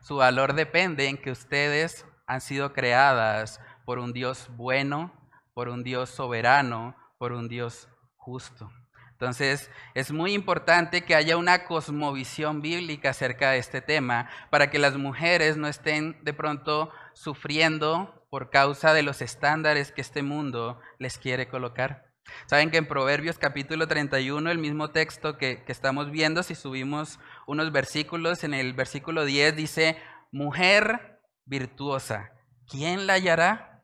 Su 0.00 0.16
valor 0.16 0.54
depende 0.54 1.06
en 1.06 1.16
que 1.16 1.30
ustedes 1.30 2.04
han 2.26 2.40
sido 2.40 2.72
creadas 2.72 3.60
por 3.84 4.00
un 4.00 4.12
Dios 4.12 4.48
bueno, 4.56 5.12
por 5.54 5.68
un 5.68 5.84
Dios 5.84 6.10
soberano, 6.10 6.96
por 7.16 7.30
un 7.30 7.46
Dios 7.46 7.88
justo. 8.16 8.68
Entonces, 9.12 9.70
es 9.94 10.10
muy 10.10 10.32
importante 10.32 11.02
que 11.02 11.14
haya 11.14 11.36
una 11.36 11.66
cosmovisión 11.66 12.62
bíblica 12.62 13.10
acerca 13.10 13.52
de 13.52 13.58
este 13.58 13.80
tema 13.80 14.28
para 14.50 14.70
que 14.70 14.80
las 14.80 14.96
mujeres 14.96 15.56
no 15.56 15.68
estén 15.68 16.18
de 16.24 16.34
pronto 16.34 16.90
sufriendo 17.14 18.19
por 18.30 18.50
causa 18.50 18.94
de 18.94 19.02
los 19.02 19.20
estándares 19.20 19.92
que 19.92 20.00
este 20.00 20.22
mundo 20.22 20.80
les 20.98 21.18
quiere 21.18 21.48
colocar. 21.48 22.06
Saben 22.46 22.70
que 22.70 22.76
en 22.76 22.86
Proverbios 22.86 23.38
capítulo 23.38 23.88
31, 23.88 24.50
el 24.50 24.58
mismo 24.58 24.90
texto 24.90 25.36
que, 25.36 25.64
que 25.64 25.72
estamos 25.72 26.10
viendo, 26.12 26.44
si 26.44 26.54
subimos 26.54 27.18
unos 27.46 27.72
versículos, 27.72 28.44
en 28.44 28.54
el 28.54 28.72
versículo 28.72 29.24
10 29.24 29.56
dice, 29.56 30.00
mujer 30.30 31.20
virtuosa, 31.44 32.30
¿quién 32.68 33.08
la 33.08 33.14
hallará? 33.14 33.82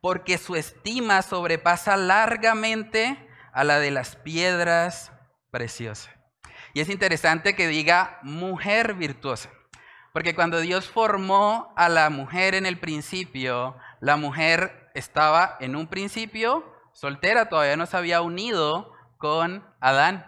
Porque 0.00 0.36
su 0.36 0.56
estima 0.56 1.22
sobrepasa 1.22 1.96
largamente 1.96 3.28
a 3.52 3.62
la 3.62 3.78
de 3.78 3.92
las 3.92 4.16
piedras 4.16 5.12
preciosas. 5.50 6.10
Y 6.74 6.80
es 6.80 6.88
interesante 6.88 7.54
que 7.54 7.68
diga 7.68 8.18
mujer 8.22 8.94
virtuosa, 8.94 9.50
porque 10.16 10.34
cuando 10.34 10.60
Dios 10.60 10.88
formó 10.88 11.74
a 11.76 11.90
la 11.90 12.08
mujer 12.08 12.54
en 12.54 12.64
el 12.64 12.78
principio, 12.78 13.76
la 14.00 14.16
mujer 14.16 14.90
estaba 14.94 15.58
en 15.60 15.76
un 15.76 15.88
principio 15.88 16.64
soltera, 16.94 17.50
todavía 17.50 17.76
no 17.76 17.84
se 17.84 17.98
había 17.98 18.22
unido 18.22 18.94
con 19.18 19.62
Adán. 19.78 20.24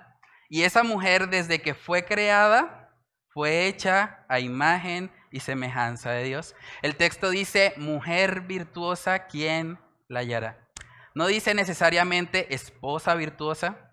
Y 0.50 0.64
esa 0.64 0.82
mujer 0.82 1.30
desde 1.30 1.62
que 1.62 1.72
fue 1.72 2.04
creada 2.04 2.92
fue 3.32 3.66
hecha 3.66 4.26
a 4.28 4.40
imagen 4.40 5.10
y 5.30 5.40
semejanza 5.40 6.10
de 6.10 6.24
Dios. 6.24 6.54
El 6.82 6.94
texto 6.94 7.30
dice, 7.30 7.72
mujer 7.78 8.42
virtuosa, 8.42 9.26
¿quién 9.26 9.78
la 10.06 10.20
hallará? 10.20 10.68
No 11.14 11.26
dice 11.26 11.54
necesariamente 11.54 12.54
esposa 12.54 13.14
virtuosa, 13.14 13.90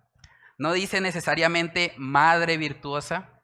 no 0.57 0.73
dice 0.73 0.99
necesariamente 0.99 1.93
madre 1.95 2.57
virtuosa, 2.57 3.34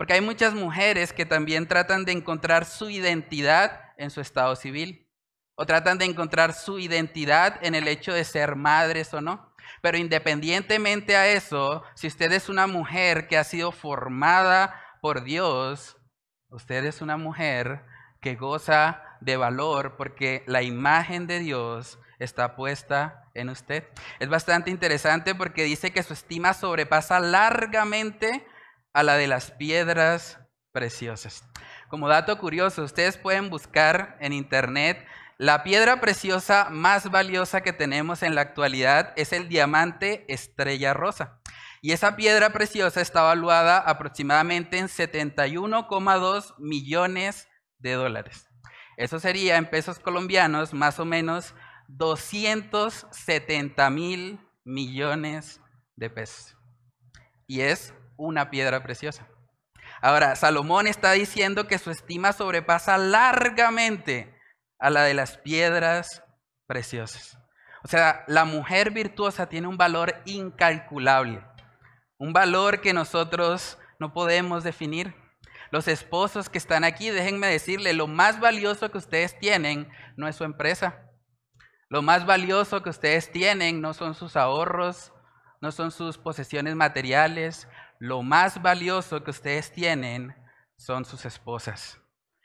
porque 0.00 0.14
hay 0.14 0.22
muchas 0.22 0.54
mujeres 0.54 1.12
que 1.12 1.26
también 1.26 1.68
tratan 1.68 2.06
de 2.06 2.12
encontrar 2.12 2.64
su 2.64 2.88
identidad 2.88 3.92
en 3.98 4.08
su 4.08 4.22
estado 4.22 4.56
civil, 4.56 5.06
o 5.54 5.66
tratan 5.66 5.98
de 5.98 6.06
encontrar 6.06 6.54
su 6.54 6.78
identidad 6.78 7.62
en 7.62 7.74
el 7.74 7.86
hecho 7.86 8.14
de 8.14 8.24
ser 8.24 8.56
madres 8.56 9.12
o 9.12 9.20
no. 9.20 9.52
Pero 9.82 9.98
independientemente 9.98 11.16
a 11.16 11.28
eso, 11.28 11.82
si 11.94 12.06
usted 12.06 12.32
es 12.32 12.48
una 12.48 12.66
mujer 12.66 13.28
que 13.28 13.36
ha 13.36 13.44
sido 13.44 13.72
formada 13.72 14.74
por 15.02 15.22
Dios, 15.22 15.98
usted 16.48 16.82
es 16.86 17.02
una 17.02 17.18
mujer 17.18 17.84
que 18.22 18.36
goza 18.36 19.02
de 19.20 19.36
valor 19.36 19.96
porque 19.98 20.44
la 20.46 20.62
imagen 20.62 21.26
de 21.26 21.40
Dios 21.40 21.98
está 22.18 22.56
puesta 22.56 23.30
en 23.34 23.50
usted. 23.50 23.86
Es 24.18 24.30
bastante 24.30 24.70
interesante 24.70 25.34
porque 25.34 25.64
dice 25.64 25.92
que 25.92 26.02
su 26.02 26.14
estima 26.14 26.54
sobrepasa 26.54 27.20
largamente 27.20 28.46
a 28.92 29.02
la 29.02 29.16
de 29.16 29.26
las 29.26 29.50
piedras 29.50 30.38
preciosas. 30.72 31.44
Como 31.88 32.08
dato 32.08 32.38
curioso, 32.38 32.82
ustedes 32.82 33.16
pueden 33.16 33.50
buscar 33.50 34.16
en 34.20 34.32
internet 34.32 35.06
la 35.40 35.62
piedra 35.62 36.02
preciosa 36.02 36.68
más 36.70 37.10
valiosa 37.10 37.62
que 37.62 37.72
tenemos 37.72 38.22
en 38.22 38.34
la 38.34 38.42
actualidad 38.42 39.14
es 39.16 39.32
el 39.32 39.48
diamante 39.48 40.26
estrella 40.28 40.92
rosa. 40.92 41.40
Y 41.80 41.92
esa 41.92 42.14
piedra 42.14 42.50
preciosa 42.50 43.00
está 43.00 43.22
valuada 43.22 43.78
aproximadamente 43.78 44.76
en 44.76 44.88
71,2 44.88 46.54
millones 46.58 47.48
de 47.78 47.94
dólares. 47.94 48.50
Eso 48.98 49.18
sería 49.18 49.56
en 49.56 49.70
pesos 49.70 49.98
colombianos 49.98 50.74
más 50.74 51.00
o 51.00 51.06
menos 51.06 51.54
270 51.88 53.88
mil 53.88 54.40
millones 54.62 55.62
de 55.96 56.10
pesos. 56.10 56.54
Y 57.46 57.62
es 57.62 57.94
una 58.20 58.50
piedra 58.50 58.82
preciosa. 58.82 59.26
Ahora, 60.02 60.36
Salomón 60.36 60.86
está 60.86 61.12
diciendo 61.12 61.66
que 61.66 61.78
su 61.78 61.90
estima 61.90 62.32
sobrepasa 62.32 62.98
largamente 62.98 64.34
a 64.78 64.90
la 64.90 65.02
de 65.02 65.14
las 65.14 65.38
piedras 65.38 66.22
preciosas. 66.66 67.38
O 67.82 67.88
sea, 67.88 68.24
la 68.26 68.44
mujer 68.44 68.90
virtuosa 68.90 69.48
tiene 69.48 69.66
un 69.66 69.76
valor 69.76 70.14
incalculable, 70.26 71.42
un 72.18 72.32
valor 72.32 72.80
que 72.80 72.92
nosotros 72.92 73.78
no 73.98 74.12
podemos 74.12 74.64
definir. 74.64 75.14
Los 75.70 75.88
esposos 75.88 76.48
que 76.48 76.58
están 76.58 76.84
aquí, 76.84 77.10
déjenme 77.10 77.46
decirle, 77.46 77.92
lo 77.92 78.06
más 78.06 78.40
valioso 78.40 78.90
que 78.90 78.98
ustedes 78.98 79.38
tienen 79.38 79.88
no 80.16 80.28
es 80.28 80.36
su 80.36 80.44
empresa, 80.44 81.10
lo 81.88 82.02
más 82.02 82.26
valioso 82.26 82.82
que 82.82 82.90
ustedes 82.90 83.32
tienen 83.32 83.80
no 83.80 83.94
son 83.94 84.14
sus 84.14 84.36
ahorros, 84.36 85.12
no 85.60 85.72
son 85.72 85.90
sus 85.90 86.18
posesiones 86.18 86.74
materiales. 86.74 87.68
Lo 88.00 88.22
más 88.22 88.60
valioso 88.60 89.22
que 89.22 89.30
ustedes 89.30 89.70
tienen 89.70 90.34
son 90.76 91.04
sus 91.04 91.24
esposas. 91.24 92.00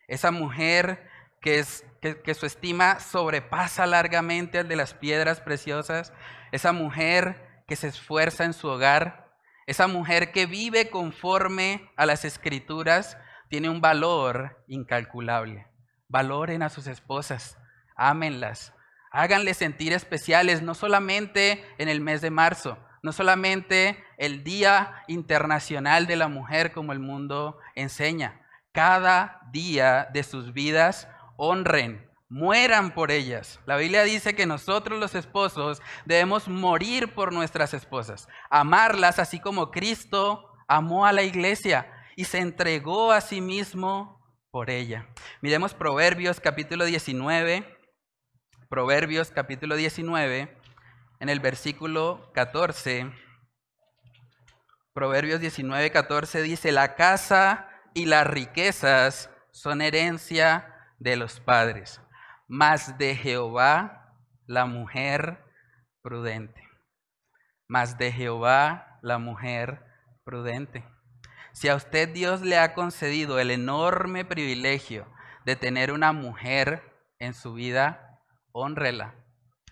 Esa 0.07 0.29
mujer 0.29 1.09
que, 1.41 1.63
su 1.63 2.45
estima 2.45 3.00
sobrepasa 3.00 3.88
largamente 3.88 4.59
al 4.59 4.67
de 4.67 4.75
las 4.75 4.93
piedras 4.93 5.39
preciosas. 5.41 6.13
Esa 6.51 6.74
mujer 6.74 7.63
que 7.67 7.75
se 7.75 7.88
esfuerza 7.88 8.45
en 8.45 8.53
su 8.53 8.67
hogar. 8.67 9.33
Esa 9.65 9.88
mujer 9.88 10.31
que 10.31 10.45
vive 10.45 10.91
conforme 10.91 11.89
a 11.95 12.05
las 12.05 12.25
escrituras 12.25 13.17
tiene 13.50 13.69
un 13.69 13.81
valor 13.81 14.63
incalculable. 14.67 15.67
Valoren 16.07 16.62
a 16.62 16.69
sus 16.69 16.85
esposas, 16.85 17.57
ámenlas, 17.95 18.75
Háganle 19.17 19.53
sentir 19.53 19.93
especiales, 19.93 20.62
no 20.62 20.74
solamente 20.74 21.65
en 21.77 21.88
el 21.88 22.01
mes 22.01 22.19
de 22.19 22.31
marzo, 22.31 22.77
no 23.05 23.13
solamente 23.13 24.03
el 24.17 24.43
Día 24.43 25.03
Internacional 25.07 26.07
de 26.07 26.15
la 26.15 26.27
Mujer 26.27 26.71
como 26.71 26.91
el 26.91 26.97
mundo 26.97 27.59
enseña. 27.75 28.41
Cada 28.71 29.41
día 29.51 30.09
de 30.12 30.24
sus 30.24 30.53
vidas 30.53 31.07
honren, 31.38 32.09
mueran 32.29 32.95
por 32.95 33.12
ellas. 33.12 33.59
La 33.67 33.77
Biblia 33.77 34.01
dice 34.05 34.33
que 34.33 34.47
nosotros 34.47 35.00
los 35.00 35.13
esposos 35.13 35.83
debemos 36.05 36.47
morir 36.47 37.13
por 37.13 37.31
nuestras 37.31 37.75
esposas, 37.75 38.27
amarlas 38.50 39.19
así 39.19 39.39
como 39.39 39.69
Cristo 39.69 40.51
amó 40.67 41.05
a 41.05 41.13
la 41.13 41.21
iglesia 41.21 41.88
y 42.15 42.25
se 42.25 42.39
entregó 42.39 43.12
a 43.12 43.21
sí 43.21 43.39
mismo 43.39 44.19
por 44.50 44.71
ella. 44.71 45.07
Miremos 45.41 45.75
Proverbios 45.75 46.39
capítulo 46.39 46.85
19 46.85 47.75
Proverbios 48.67 49.29
capítulo 49.29 49.75
19, 49.75 50.57
en 51.19 51.29
el 51.29 51.39
versículo 51.39 52.31
14. 52.34 53.12
Proverbios 54.93 55.41
19, 55.41 55.91
14 55.91 56.41
dice, 56.41 56.72
la 56.72 56.95
casa 56.95 57.69
y 57.93 58.05
las 58.05 58.27
riquezas 58.27 59.29
son 59.51 59.81
herencia 59.81 60.74
de 61.00 61.15
los 61.15 61.39
padres, 61.39 62.01
mas 62.48 62.98
de 62.98 63.15
Jehová 63.15 64.13
la 64.48 64.65
mujer 64.65 65.43
prudente. 66.01 66.62
Mas 67.67 67.98
de 67.98 68.12
Jehová 68.12 69.00
la 69.01 69.17
mujer 69.17 69.84
prudente. 70.24 70.86
Si 71.51 71.69
a 71.69 71.75
usted 71.75 72.10
Dios 72.10 72.41
le 72.41 72.57
ha 72.57 72.74
concedido 72.74 73.39
el 73.39 73.50
enorme 73.50 74.25
privilegio 74.25 75.07
de 75.45 75.55
tener 75.55 75.91
una 75.91 76.12
mujer 76.12 76.84
en 77.19 77.34
su 77.34 77.53
vida, 77.53 78.19
honrela, 78.51 79.15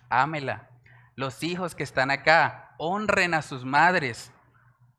ámela. 0.08 0.70
Los 1.16 1.42
hijos 1.42 1.74
que 1.74 1.84
están 1.84 2.10
acá, 2.10 2.74
honren 2.78 3.34
a 3.34 3.42
sus 3.42 3.64
madres, 3.64 4.32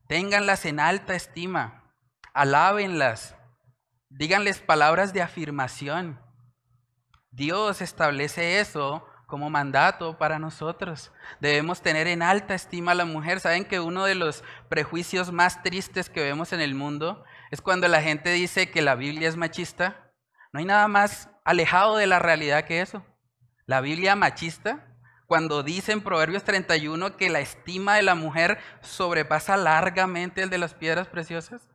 ténganlas 0.08 0.64
en 0.64 0.80
alta 0.80 1.14
estima, 1.14 1.84
alábenlas, 2.32 3.36
díganles 4.08 4.60
palabras 4.60 5.12
de 5.12 5.22
afirmación. 5.22 6.20
Dios 7.30 7.82
establece 7.82 8.60
eso 8.60 9.06
como 9.26 9.50
mandato 9.50 10.16
para 10.16 10.38
nosotros. 10.38 11.12
Debemos 11.40 11.82
tener 11.82 12.06
en 12.06 12.22
alta 12.22 12.54
estima 12.54 12.92
a 12.92 12.94
la 12.94 13.04
mujer. 13.04 13.40
¿Saben 13.40 13.64
que 13.64 13.80
uno 13.80 14.04
de 14.04 14.14
los 14.14 14.42
prejuicios 14.68 15.32
más 15.32 15.62
tristes 15.62 16.08
que 16.08 16.22
vemos 16.22 16.52
en 16.52 16.60
el 16.60 16.74
mundo 16.74 17.24
es 17.50 17.60
cuando 17.60 17.88
la 17.88 18.00
gente 18.00 18.30
dice 18.30 18.70
que 18.70 18.82
la 18.82 18.94
Biblia 18.94 19.28
es 19.28 19.36
machista? 19.36 20.12
No 20.52 20.60
hay 20.60 20.64
nada 20.64 20.88
más 20.88 21.28
alejado 21.44 21.96
de 21.96 22.06
la 22.06 22.20
realidad 22.20 22.64
que 22.64 22.80
eso. 22.80 23.04
La 23.66 23.80
Biblia 23.80 24.16
machista 24.16 24.95
cuando 25.26 25.62
dice 25.62 25.92
en 25.92 26.00
Proverbios 26.00 26.44
31 26.44 27.16
que 27.16 27.30
la 27.30 27.40
estima 27.40 27.96
de 27.96 28.02
la 28.02 28.14
mujer 28.14 28.58
sobrepasa 28.80 29.56
largamente 29.56 30.42
el 30.42 30.50
de 30.50 30.58
las 30.58 30.74
piedras 30.74 31.08
preciosas. 31.08 31.68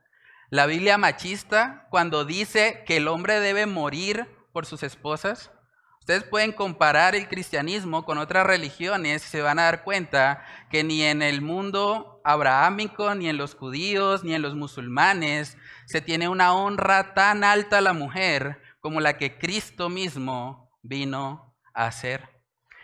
La 0.50 0.66
Biblia 0.66 0.98
machista 0.98 1.88
cuando 1.90 2.26
dice 2.26 2.84
que 2.86 2.98
el 2.98 3.08
hombre 3.08 3.40
debe 3.40 3.66
morir 3.66 4.28
por 4.52 4.66
sus 4.66 4.84
esposas. 4.84 5.52
Ustedes 6.00 6.24
pueden 6.24 6.52
comparar 6.52 7.14
el 7.14 7.28
cristianismo 7.28 8.06
con 8.06 8.18
otras 8.18 8.46
religiones 8.46 9.26
y 9.26 9.30
se 9.30 9.42
van 9.42 9.60
a 9.60 9.64
dar 9.64 9.84
cuenta 9.84 10.44
que 10.70 10.84
ni 10.84 11.04
en 11.04 11.22
el 11.22 11.42
mundo 11.42 12.22
abrahámico, 12.24 13.14
ni 13.16 13.30
en 13.30 13.38
los 13.38 13.56
judíos, 13.56 14.24
ni 14.24 14.34
en 14.34 14.42
los 14.42 14.56
musulmanes 14.56 15.58
se 15.86 16.02
tiene 16.02 16.28
una 16.28 16.54
honra 16.54 17.14
tan 17.14 17.44
alta 17.44 17.78
a 17.78 17.82
la 17.82 17.94
mujer 17.94 18.62
como 18.80 19.00
la 19.00 19.18
que 19.18 19.38
Cristo 19.38 19.90
mismo 19.90 20.72
vino 20.82 21.56
a 21.74 21.86
hacer. 21.86 22.31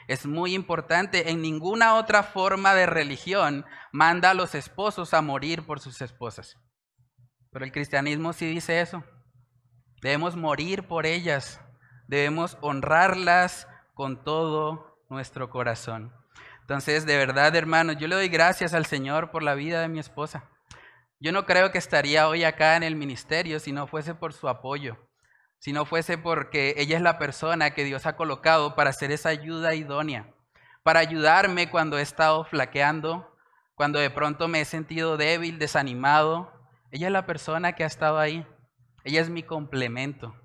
Es 0.07 0.25
muy 0.25 0.53
importante, 0.53 1.31
en 1.31 1.41
ninguna 1.41 1.95
otra 1.95 2.23
forma 2.23 2.73
de 2.73 2.85
religión 2.85 3.65
manda 3.91 4.31
a 4.31 4.33
los 4.33 4.55
esposos 4.55 5.13
a 5.13 5.21
morir 5.21 5.65
por 5.65 5.81
sus 5.81 6.01
esposas. 6.01 6.57
Pero 7.51 7.65
el 7.65 7.73
cristianismo 7.73 8.31
sí 8.31 8.47
dice 8.47 8.79
eso. 8.79 9.03
Debemos 10.01 10.37
morir 10.37 10.87
por 10.87 11.05
ellas, 11.05 11.59
debemos 12.07 12.57
honrarlas 12.61 13.67
con 13.93 14.23
todo 14.23 14.97
nuestro 15.09 15.49
corazón. 15.49 16.13
Entonces, 16.61 17.05
de 17.05 17.17
verdad, 17.17 17.53
hermanos, 17.55 17.97
yo 17.99 18.07
le 18.07 18.15
doy 18.15 18.29
gracias 18.29 18.73
al 18.73 18.85
Señor 18.85 19.31
por 19.31 19.43
la 19.43 19.55
vida 19.55 19.81
de 19.81 19.89
mi 19.89 19.99
esposa. 19.99 20.49
Yo 21.19 21.33
no 21.33 21.45
creo 21.45 21.71
que 21.71 21.79
estaría 21.79 22.29
hoy 22.29 22.45
acá 22.45 22.77
en 22.77 22.83
el 22.83 22.95
ministerio 22.95 23.59
si 23.59 23.73
no 23.73 23.87
fuese 23.87 24.13
por 24.13 24.31
su 24.33 24.47
apoyo 24.47 25.06
si 25.59 25.73
no 25.73 25.85
fuese 25.85 26.17
porque 26.17 26.75
ella 26.77 26.97
es 26.97 27.01
la 27.01 27.17
persona 27.17 27.71
que 27.71 27.83
Dios 27.83 28.05
ha 28.05 28.15
colocado 28.15 28.75
para 28.75 28.91
hacer 28.91 29.11
esa 29.11 29.29
ayuda 29.29 29.75
idónea, 29.75 30.33
para 30.83 30.99
ayudarme 30.99 31.69
cuando 31.69 31.97
he 31.97 32.01
estado 32.01 32.45
flaqueando, 32.45 33.35
cuando 33.75 33.99
de 33.99 34.09
pronto 34.09 34.47
me 34.47 34.61
he 34.61 34.65
sentido 34.65 35.17
débil, 35.17 35.59
desanimado. 35.59 36.51
Ella 36.91 37.07
es 37.07 37.13
la 37.13 37.25
persona 37.25 37.73
que 37.73 37.83
ha 37.83 37.87
estado 37.87 38.17
ahí. 38.17 38.45
Ella 39.03 39.21
es 39.21 39.29
mi 39.29 39.43
complemento. 39.43 40.35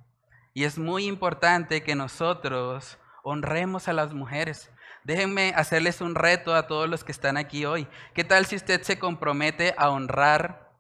Y 0.54 0.64
es 0.64 0.76
muy 0.76 1.06
importante 1.06 1.82
que 1.82 1.94
nosotros 1.94 2.98
honremos 3.22 3.88
a 3.88 3.94
las 3.94 4.12
mujeres. 4.12 4.70
Déjenme 5.04 5.52
hacerles 5.56 6.00
un 6.00 6.14
reto 6.14 6.54
a 6.54 6.66
todos 6.66 6.88
los 6.88 7.04
que 7.04 7.12
están 7.12 7.36
aquí 7.36 7.64
hoy. 7.64 7.88
¿Qué 8.14 8.22
tal 8.22 8.44
si 8.44 8.56
usted 8.56 8.82
se 8.82 8.98
compromete 8.98 9.74
a 9.78 9.88
honrar 9.88 10.70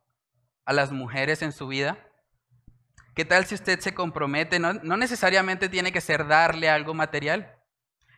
a 0.64 0.72
las 0.72 0.92
mujeres 0.92 1.40
en 1.42 1.52
su 1.52 1.66
vida? 1.66 1.98
¿Qué 3.14 3.26
tal 3.26 3.44
si 3.44 3.54
usted 3.54 3.78
se 3.80 3.92
compromete? 3.92 4.58
No, 4.58 4.72
necesariamente 4.72 5.68
tiene 5.68 5.92
que 5.92 6.00
ser 6.00 6.26
darle 6.26 6.70
algo 6.70 6.94
material. 6.94 7.58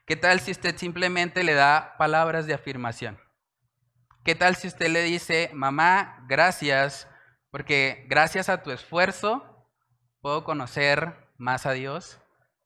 ¿Qué 0.07 0.15
tal 0.15 0.39
si 0.39 0.53
usted 0.53 0.77
simplemente 0.77 1.43
le 1.43 1.55
da 1.55 1.97
palabras 1.99 2.47
de 2.47 2.55
afirmación? 2.55 3.19
¿Qué 4.25 4.37
tal 4.37 4.55
si 4.55 4.69
usted 4.69 4.89
le 4.89 5.03
dice, 5.03 5.51
mamá, 5.53 6.25
gracias, 6.29 7.09
porque 7.51 8.07
gracias 8.09 8.49
a 8.49 8.63
tu 8.63 8.71
esfuerzo 8.71 9.69
puedo 10.21 10.45
conocer 10.45 11.29
más 11.37 11.67
a 11.67 11.73
Dios, 11.73 12.21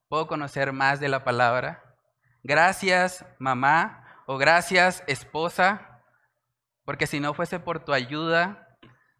puedo 0.08 0.26
conocer 0.26 0.72
más 0.72 1.00
de 1.00 1.08
la 1.08 1.24
palabra? 1.24 1.96
Gracias, 2.42 3.24
mamá, 3.38 4.22
o 4.26 4.36
gracias, 4.36 5.02
esposa, 5.06 6.02
porque 6.84 7.06
si 7.06 7.20
no 7.20 7.32
fuese 7.32 7.58
por 7.58 7.84
tu 7.84 7.92
ayuda, 7.92 8.67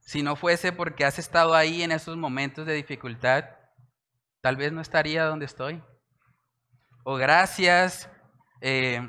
si 0.08 0.22
no 0.22 0.36
fuese 0.36 0.72
porque 0.72 1.04
has 1.04 1.18
estado 1.18 1.54
ahí 1.54 1.82
en 1.82 1.92
esos 1.92 2.16
momentos 2.16 2.64
de 2.64 2.72
dificultad, 2.72 3.44
tal 4.40 4.56
vez 4.56 4.72
no 4.72 4.80
estaría 4.80 5.26
donde 5.26 5.44
estoy. 5.44 5.84
O 7.04 7.16
gracias, 7.16 8.10
eh, 8.62 9.06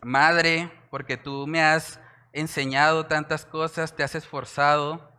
Madre, 0.00 0.72
porque 0.90 1.18
tú 1.18 1.46
me 1.46 1.62
has 1.62 2.00
enseñado 2.32 3.08
tantas 3.08 3.44
cosas, 3.44 3.94
te 3.94 4.02
has 4.02 4.14
esforzado 4.14 5.12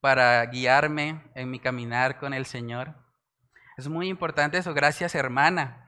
para 0.00 0.44
guiarme 0.46 1.22
en 1.36 1.48
mi 1.48 1.60
caminar 1.60 2.18
con 2.18 2.34
el 2.34 2.44
Señor. 2.44 2.96
Es 3.76 3.86
muy 3.86 4.08
importante 4.08 4.58
eso. 4.58 4.74
Gracias, 4.74 5.14
hermana. 5.14 5.86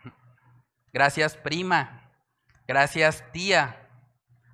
Gracias, 0.92 1.36
prima. 1.36 2.12
Gracias, 2.68 3.24
tía. 3.32 3.90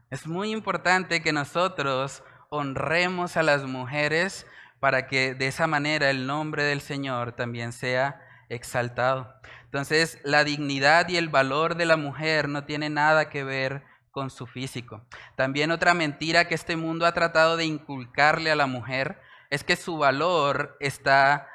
Es 0.08 0.26
muy 0.26 0.50
importante 0.50 1.22
que 1.22 1.34
nosotros 1.34 2.22
honremos 2.50 3.36
a 3.36 3.44
las 3.44 3.64
mujeres 3.64 4.44
para 4.80 5.06
que 5.06 5.34
de 5.34 5.46
esa 5.46 5.68
manera 5.68 6.10
el 6.10 6.26
nombre 6.26 6.64
del 6.64 6.80
Señor 6.80 7.32
también 7.32 7.72
sea 7.72 8.20
exaltado. 8.48 9.32
Entonces, 9.64 10.18
la 10.24 10.42
dignidad 10.42 11.08
y 11.08 11.16
el 11.16 11.28
valor 11.28 11.76
de 11.76 11.86
la 11.86 11.96
mujer 11.96 12.48
no 12.48 12.64
tiene 12.64 12.90
nada 12.90 13.28
que 13.28 13.44
ver 13.44 13.84
con 14.10 14.30
su 14.30 14.48
físico. 14.48 15.06
También 15.36 15.70
otra 15.70 15.94
mentira 15.94 16.48
que 16.48 16.56
este 16.56 16.74
mundo 16.74 17.06
ha 17.06 17.14
tratado 17.14 17.56
de 17.56 17.66
inculcarle 17.66 18.50
a 18.50 18.56
la 18.56 18.66
mujer 18.66 19.20
es 19.50 19.62
que 19.62 19.76
su 19.76 19.96
valor 19.98 20.76
está 20.80 21.46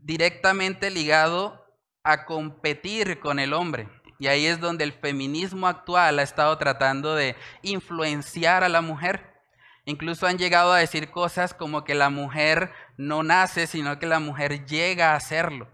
directamente 0.00 0.90
ligado 0.90 1.66
a 2.02 2.24
competir 2.24 3.20
con 3.20 3.38
el 3.38 3.52
hombre. 3.52 3.90
Y 4.18 4.28
ahí 4.28 4.46
es 4.46 4.60
donde 4.60 4.84
el 4.84 4.94
feminismo 4.94 5.68
actual 5.68 6.18
ha 6.18 6.22
estado 6.22 6.56
tratando 6.56 7.14
de 7.14 7.36
influenciar 7.60 8.64
a 8.64 8.70
la 8.70 8.80
mujer. 8.80 9.37
Incluso 9.88 10.26
han 10.26 10.36
llegado 10.36 10.74
a 10.74 10.80
decir 10.80 11.10
cosas 11.10 11.54
como 11.54 11.82
que 11.82 11.94
la 11.94 12.10
mujer 12.10 12.72
no 12.98 13.22
nace, 13.22 13.66
sino 13.66 13.98
que 13.98 14.04
la 14.04 14.20
mujer 14.20 14.66
llega 14.66 15.12
a 15.12 15.16
hacerlo, 15.16 15.66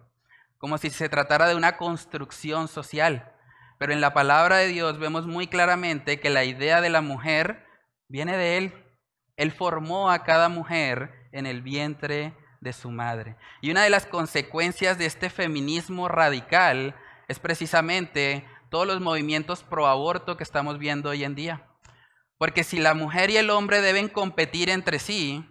como 0.56 0.78
si 0.78 0.90
se 0.90 1.08
tratara 1.08 1.48
de 1.48 1.56
una 1.56 1.76
construcción 1.76 2.68
social. 2.68 3.32
Pero 3.76 3.92
en 3.92 4.00
la 4.00 4.14
palabra 4.14 4.58
de 4.58 4.68
Dios 4.68 5.00
vemos 5.00 5.26
muy 5.26 5.48
claramente 5.48 6.20
que 6.20 6.30
la 6.30 6.44
idea 6.44 6.80
de 6.80 6.90
la 6.90 7.00
mujer 7.00 7.66
viene 8.06 8.36
de 8.36 8.56
Él. 8.56 8.84
Él 9.36 9.50
formó 9.50 10.08
a 10.12 10.22
cada 10.22 10.48
mujer 10.48 11.28
en 11.32 11.44
el 11.44 11.60
vientre 11.62 12.36
de 12.60 12.72
su 12.72 12.92
madre. 12.92 13.34
Y 13.62 13.72
una 13.72 13.82
de 13.82 13.90
las 13.90 14.06
consecuencias 14.06 14.96
de 14.96 15.06
este 15.06 15.28
feminismo 15.28 16.06
radical 16.06 16.94
es 17.26 17.40
precisamente 17.40 18.46
todos 18.70 18.86
los 18.86 19.00
movimientos 19.00 19.64
pro 19.64 19.88
aborto 19.88 20.36
que 20.36 20.44
estamos 20.44 20.78
viendo 20.78 21.10
hoy 21.10 21.24
en 21.24 21.34
día. 21.34 21.66
Porque 22.38 22.64
si 22.64 22.78
la 22.78 22.94
mujer 22.94 23.30
y 23.30 23.36
el 23.36 23.50
hombre 23.50 23.80
deben 23.80 24.08
competir 24.08 24.70
entre 24.70 24.98
sí, 24.98 25.48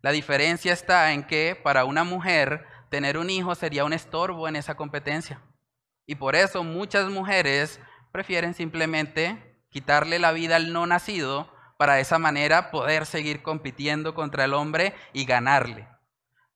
la 0.00 0.10
diferencia 0.10 0.72
está 0.72 1.12
en 1.12 1.24
que 1.24 1.58
para 1.62 1.84
una 1.84 2.04
mujer 2.04 2.66
tener 2.90 3.18
un 3.18 3.30
hijo 3.30 3.54
sería 3.54 3.84
un 3.84 3.92
estorbo 3.92 4.48
en 4.48 4.56
esa 4.56 4.74
competencia. 4.74 5.40
Y 6.06 6.16
por 6.16 6.34
eso 6.34 6.64
muchas 6.64 7.08
mujeres 7.08 7.80
prefieren 8.10 8.54
simplemente 8.54 9.60
quitarle 9.70 10.18
la 10.18 10.32
vida 10.32 10.56
al 10.56 10.72
no 10.72 10.86
nacido 10.86 11.52
para 11.78 11.94
de 11.94 12.02
esa 12.02 12.18
manera 12.18 12.70
poder 12.70 13.06
seguir 13.06 13.42
compitiendo 13.42 14.14
contra 14.14 14.44
el 14.44 14.54
hombre 14.54 14.94
y 15.12 15.24
ganarle. 15.24 15.88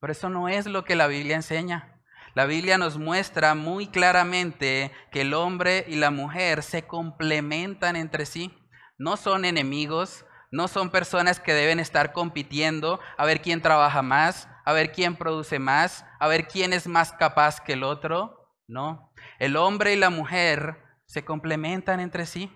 Pero 0.00 0.12
eso 0.12 0.28
no 0.28 0.48
es 0.48 0.66
lo 0.66 0.84
que 0.84 0.96
la 0.96 1.06
Biblia 1.06 1.36
enseña. 1.36 2.00
La 2.34 2.44
Biblia 2.44 2.76
nos 2.76 2.98
muestra 2.98 3.54
muy 3.54 3.86
claramente 3.86 4.92
que 5.10 5.22
el 5.22 5.32
hombre 5.32 5.86
y 5.88 5.96
la 5.96 6.10
mujer 6.10 6.62
se 6.62 6.82
complementan 6.82 7.96
entre 7.96 8.26
sí 8.26 8.52
no 8.98 9.16
son 9.16 9.44
enemigos, 9.44 10.24
no 10.50 10.68
son 10.68 10.90
personas 10.90 11.40
que 11.40 11.54
deben 11.54 11.80
estar 11.80 12.12
compitiendo 12.12 13.00
a 13.16 13.24
ver 13.24 13.42
quién 13.42 13.60
trabaja 13.60 14.02
más, 14.02 14.48
a 14.64 14.72
ver 14.72 14.92
quién 14.92 15.16
produce 15.16 15.58
más, 15.58 16.04
a 16.18 16.28
ver 16.28 16.46
quién 16.46 16.72
es 16.72 16.86
más 16.86 17.12
capaz 17.12 17.60
que 17.60 17.74
el 17.74 17.82
otro. 17.82 18.52
No, 18.68 19.12
el 19.38 19.56
hombre 19.56 19.92
y 19.92 19.96
la 19.96 20.10
mujer 20.10 20.82
se 21.06 21.24
complementan 21.24 22.00
entre 22.00 22.26
sí. 22.26 22.50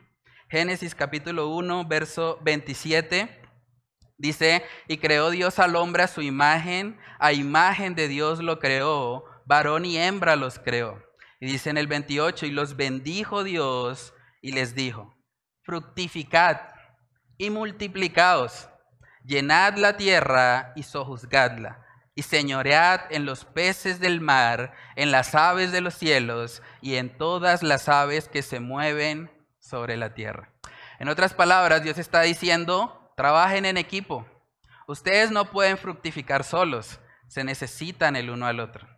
Génesis 0.48 0.94
capítulo 0.94 1.48
1, 1.48 1.86
verso 1.86 2.38
27. 2.42 3.40
Dice, 4.18 4.64
y 4.88 4.98
creó 4.98 5.30
Dios 5.30 5.58
al 5.58 5.76
hombre 5.76 6.02
a 6.02 6.08
su 6.08 6.20
imagen, 6.20 6.98
a 7.18 7.32
imagen 7.32 7.94
de 7.94 8.08
Dios 8.08 8.40
lo 8.40 8.58
creó, 8.58 9.24
varón 9.46 9.84
y 9.84 9.96
hembra 9.96 10.36
los 10.36 10.58
creó. 10.58 11.02
Y 11.40 11.46
dice 11.46 11.70
en 11.70 11.78
el 11.78 11.86
28, 11.86 12.46
y 12.46 12.50
los 12.50 12.76
bendijo 12.76 13.44
Dios 13.44 14.12
y 14.42 14.52
les 14.52 14.74
dijo, 14.74 15.14
fructificad 15.70 16.62
y 17.38 17.48
multiplicaos, 17.48 18.68
llenad 19.24 19.76
la 19.76 19.96
tierra 19.96 20.72
y 20.74 20.82
sojuzgadla, 20.82 21.86
y 22.16 22.22
señoread 22.22 23.02
en 23.10 23.24
los 23.24 23.44
peces 23.44 24.00
del 24.00 24.20
mar, 24.20 24.72
en 24.96 25.12
las 25.12 25.36
aves 25.36 25.70
de 25.70 25.80
los 25.80 25.94
cielos 25.94 26.60
y 26.80 26.96
en 26.96 27.16
todas 27.16 27.62
las 27.62 27.88
aves 27.88 28.28
que 28.28 28.42
se 28.42 28.58
mueven 28.58 29.30
sobre 29.60 29.96
la 29.96 30.12
tierra. 30.12 30.50
En 30.98 31.08
otras 31.08 31.34
palabras, 31.34 31.84
Dios 31.84 31.98
está 31.98 32.22
diciendo, 32.22 33.12
trabajen 33.16 33.64
en 33.64 33.76
equipo. 33.76 34.26
Ustedes 34.88 35.30
no 35.30 35.52
pueden 35.52 35.78
fructificar 35.78 36.42
solos, 36.42 36.98
se 37.28 37.44
necesitan 37.44 38.16
el 38.16 38.30
uno 38.30 38.46
al 38.46 38.58
otro. 38.58 38.88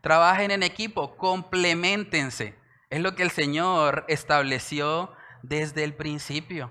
Trabajen 0.00 0.52
en 0.52 0.62
equipo, 0.62 1.18
complementense. 1.18 2.58
Es 2.88 3.02
lo 3.02 3.14
que 3.14 3.24
el 3.24 3.30
Señor 3.30 4.06
estableció 4.08 5.14
desde 5.48 5.84
el 5.84 5.94
principio. 5.94 6.70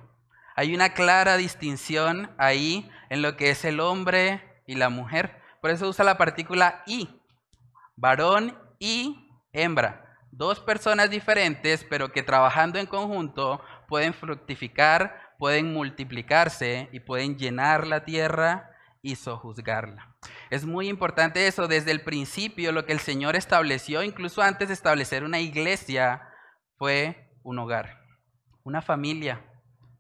Hay 0.55 0.73
una 0.73 0.93
clara 0.93 1.37
distinción 1.37 2.31
ahí 2.37 2.89
en 3.09 3.21
lo 3.21 3.37
que 3.37 3.49
es 3.49 3.65
el 3.65 3.79
hombre 3.79 4.41
y 4.67 4.75
la 4.75 4.89
mujer. 4.89 5.39
Por 5.61 5.71
eso 5.71 5.87
usa 5.87 6.05
la 6.05 6.17
partícula 6.17 6.83
y, 6.85 7.09
varón 7.95 8.57
y 8.79 9.29
hembra. 9.51 9.99
dos 10.31 10.59
personas 10.59 11.11
diferentes, 11.11 11.85
pero 11.87 12.11
que 12.11 12.23
trabajando 12.23 12.79
en 12.79 12.87
conjunto 12.87 13.61
pueden 13.87 14.15
fructificar, 14.15 15.35
pueden 15.37 15.71
multiplicarse 15.71 16.89
y 16.91 16.99
pueden 17.01 17.37
llenar 17.37 17.85
la 17.85 18.03
tierra 18.03 18.71
y 19.03 19.15
sojuzgarla. 19.15 20.15
Es 20.49 20.65
muy 20.65 20.89
importante 20.89 21.45
eso, 21.45 21.67
desde 21.67 21.91
el 21.91 22.01
principio 22.01 22.71
lo 22.71 22.87
que 22.87 22.93
el 22.93 22.99
Señor 22.99 23.35
estableció, 23.35 24.01
incluso 24.01 24.41
antes 24.41 24.69
de 24.69 24.73
establecer 24.73 25.23
una 25.23 25.39
iglesia, 25.39 26.27
fue 26.77 27.29
un 27.43 27.59
hogar, 27.59 28.02
una 28.63 28.81
familia, 28.81 29.41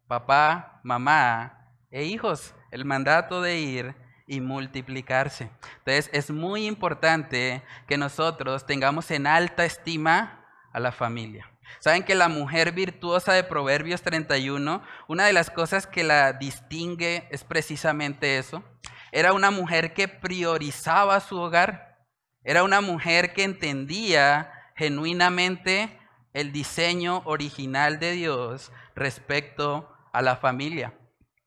papá, 0.07 0.79
mamá 0.83 1.69
e 1.91 2.03
hijos, 2.05 2.55
el 2.71 2.85
mandato 2.85 3.41
de 3.41 3.59
ir 3.59 3.95
y 4.25 4.41
multiplicarse. 4.41 5.49
Entonces 5.79 6.09
es 6.13 6.31
muy 6.31 6.65
importante 6.65 7.61
que 7.87 7.97
nosotros 7.97 8.65
tengamos 8.65 9.11
en 9.11 9.27
alta 9.27 9.65
estima 9.65 10.45
a 10.71 10.79
la 10.79 10.91
familia. 10.91 11.49
Saben 11.79 12.03
que 12.03 12.15
la 12.15 12.29
mujer 12.29 12.71
virtuosa 12.71 13.33
de 13.33 13.43
Proverbios 13.43 14.01
31, 14.01 14.81
una 15.07 15.25
de 15.25 15.33
las 15.33 15.49
cosas 15.49 15.87
que 15.87 16.03
la 16.03 16.33
distingue 16.33 17.27
es 17.31 17.43
precisamente 17.43 18.37
eso. 18.37 18.63
Era 19.11 19.33
una 19.33 19.51
mujer 19.51 19.93
que 19.93 20.07
priorizaba 20.07 21.19
su 21.19 21.37
hogar. 21.37 21.97
Era 22.43 22.63
una 22.63 22.81
mujer 22.81 23.33
que 23.33 23.43
entendía 23.43 24.51
genuinamente 24.75 25.99
el 26.33 26.51
diseño 26.51 27.21
original 27.25 27.99
de 27.99 28.11
Dios 28.11 28.71
respecto 28.95 29.89
a 30.11 30.21
la 30.21 30.35
familia. 30.35 30.97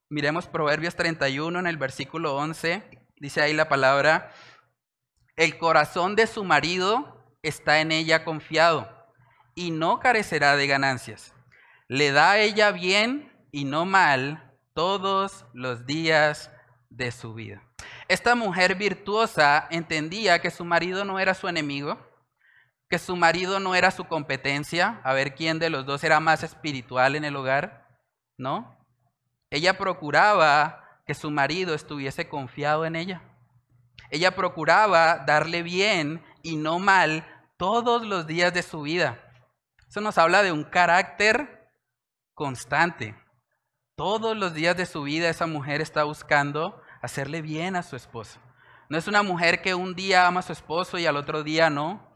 Miremos 0.08 0.46
Proverbios 0.46 0.94
31 0.94 1.58
en 1.58 1.66
el 1.66 1.76
versículo 1.76 2.36
11. 2.36 2.82
Dice 3.16 3.42
ahí 3.42 3.52
la 3.52 3.68
palabra, 3.68 4.32
el 5.36 5.58
corazón 5.58 6.16
de 6.16 6.26
su 6.26 6.44
marido 6.44 7.36
está 7.42 7.80
en 7.80 7.92
ella 7.92 8.24
confiado 8.24 8.88
y 9.54 9.70
no 9.70 10.00
carecerá 10.00 10.56
de 10.56 10.66
ganancias. 10.66 11.34
Le 11.88 12.12
da 12.12 12.32
a 12.32 12.38
ella 12.38 12.70
bien 12.70 13.32
y 13.52 13.64
no 13.64 13.84
mal 13.84 14.54
todos 14.74 15.46
los 15.52 15.86
días 15.86 16.50
de 16.90 17.10
su 17.10 17.34
vida. 17.34 17.62
Esta 18.08 18.34
mujer 18.34 18.76
virtuosa 18.76 19.66
entendía 19.70 20.40
que 20.40 20.50
su 20.50 20.64
marido 20.64 21.04
no 21.04 21.18
era 21.18 21.34
su 21.34 21.48
enemigo, 21.48 21.98
que 22.88 22.98
su 22.98 23.16
marido 23.16 23.58
no 23.60 23.74
era 23.74 23.90
su 23.90 24.04
competencia, 24.04 25.00
a 25.04 25.12
ver 25.12 25.34
quién 25.34 25.58
de 25.58 25.70
los 25.70 25.86
dos 25.86 26.04
era 26.04 26.20
más 26.20 26.42
espiritual 26.42 27.16
en 27.16 27.24
el 27.24 27.36
hogar, 27.36 27.88
¿no? 28.36 28.78
Ella 29.50 29.76
procuraba 29.76 31.00
que 31.06 31.14
su 31.14 31.30
marido 31.30 31.74
estuviese 31.74 32.28
confiado 32.28 32.84
en 32.84 32.96
ella. 32.96 33.22
Ella 34.10 34.34
procuraba 34.34 35.18
darle 35.18 35.62
bien 35.62 36.22
y 36.42 36.56
no 36.56 36.78
mal 36.78 37.26
todos 37.56 38.04
los 38.04 38.26
días 38.26 38.52
de 38.52 38.62
su 38.62 38.82
vida. 38.82 39.20
Eso 39.88 40.00
nos 40.00 40.18
habla 40.18 40.42
de 40.42 40.52
un 40.52 40.64
carácter 40.64 41.70
constante. 42.34 43.16
Todos 43.96 44.36
los 44.36 44.52
días 44.52 44.76
de 44.76 44.86
su 44.86 45.02
vida 45.02 45.28
esa 45.28 45.46
mujer 45.46 45.80
está 45.80 46.04
buscando 46.04 46.82
hacerle 47.00 47.40
bien 47.40 47.76
a 47.76 47.82
su 47.82 47.96
esposo. 47.96 48.40
No 48.88 48.98
es 48.98 49.08
una 49.08 49.22
mujer 49.22 49.62
que 49.62 49.74
un 49.74 49.94
día 49.94 50.26
ama 50.26 50.40
a 50.40 50.42
su 50.42 50.52
esposo 50.52 50.98
y 50.98 51.06
al 51.06 51.16
otro 51.16 51.42
día 51.42 51.70
no. 51.70 52.14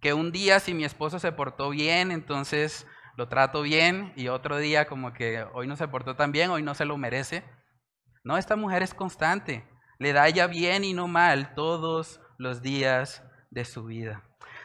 Que 0.00 0.14
un 0.14 0.32
día 0.32 0.60
si 0.60 0.74
mi 0.74 0.84
esposo 0.84 1.18
se 1.18 1.32
portó 1.32 1.70
bien, 1.70 2.10
entonces 2.10 2.86
lo 3.16 3.28
trato 3.28 3.62
bien 3.62 4.12
y 4.16 4.28
otro 4.28 4.56
día 4.56 4.86
como 4.86 5.12
que 5.12 5.44
hoy 5.52 5.66
no 5.66 5.76
se 5.76 5.88
portó 5.88 6.16
tan 6.16 6.32
bien, 6.32 6.50
hoy 6.50 6.62
no 6.62 6.74
se 6.74 6.86
lo 6.86 6.96
merece. 6.96 7.44
No, 8.24 8.38
esta 8.38 8.56
mujer 8.56 8.82
es 8.82 8.94
constante, 8.94 9.68
le 9.98 10.12
da 10.12 10.26
ella 10.26 10.46
bien 10.46 10.84
y 10.84 10.94
no 10.94 11.06
mal 11.06 11.54
todos 11.54 12.20
los 12.38 12.62
días 12.62 13.22
de 13.50 13.64
su 13.64 13.84
vida. 13.84 14.22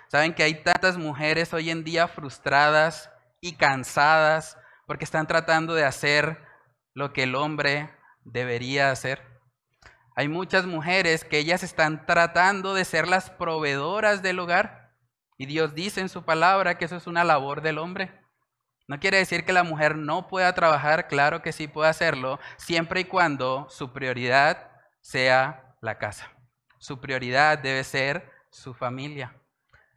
Saben 0.07 0.33
que 0.33 0.43
hay 0.43 0.63
tantas 0.63 0.97
mujeres 0.97 1.53
hoy 1.53 1.69
en 1.69 1.83
día 1.83 2.07
frustradas 2.07 3.11
y 3.41 3.53
cansadas 3.53 4.57
porque 4.87 5.03
están 5.03 5.27
tratando 5.27 5.73
de 5.73 5.83
hacer 5.83 6.39
lo 6.93 7.11
que 7.11 7.23
el 7.23 7.35
hombre 7.35 7.89
debería 8.23 8.91
hacer. 8.91 9.21
Hay 10.15 10.29
muchas 10.29 10.65
mujeres 10.65 11.25
que 11.25 11.39
ellas 11.39 11.63
están 11.63 12.05
tratando 12.05 12.73
de 12.73 12.85
ser 12.85 13.07
las 13.07 13.29
proveedoras 13.29 14.21
del 14.21 14.39
hogar 14.39 14.84
y 15.37 15.45
Dios 15.45 15.75
dice 15.75 16.01
en 16.01 16.09
su 16.09 16.23
palabra 16.23 16.77
que 16.77 16.85
eso 16.85 16.95
es 16.95 17.07
una 17.07 17.23
labor 17.23 17.61
del 17.61 17.77
hombre. 17.77 18.11
No 18.87 18.99
quiere 18.99 19.17
decir 19.17 19.45
que 19.45 19.53
la 19.53 19.63
mujer 19.63 19.97
no 19.97 20.27
pueda 20.27 20.53
trabajar, 20.53 21.07
claro 21.07 21.41
que 21.41 21.51
sí 21.51 21.67
puede 21.67 21.89
hacerlo, 21.89 22.39
siempre 22.57 23.01
y 23.01 23.05
cuando 23.05 23.67
su 23.69 23.91
prioridad 23.91 24.69
sea 25.01 25.75
la 25.81 25.97
casa. 25.97 26.31
Su 26.77 27.01
prioridad 27.01 27.57
debe 27.57 27.83
ser 27.83 28.31
su 28.51 28.73
familia. 28.73 29.35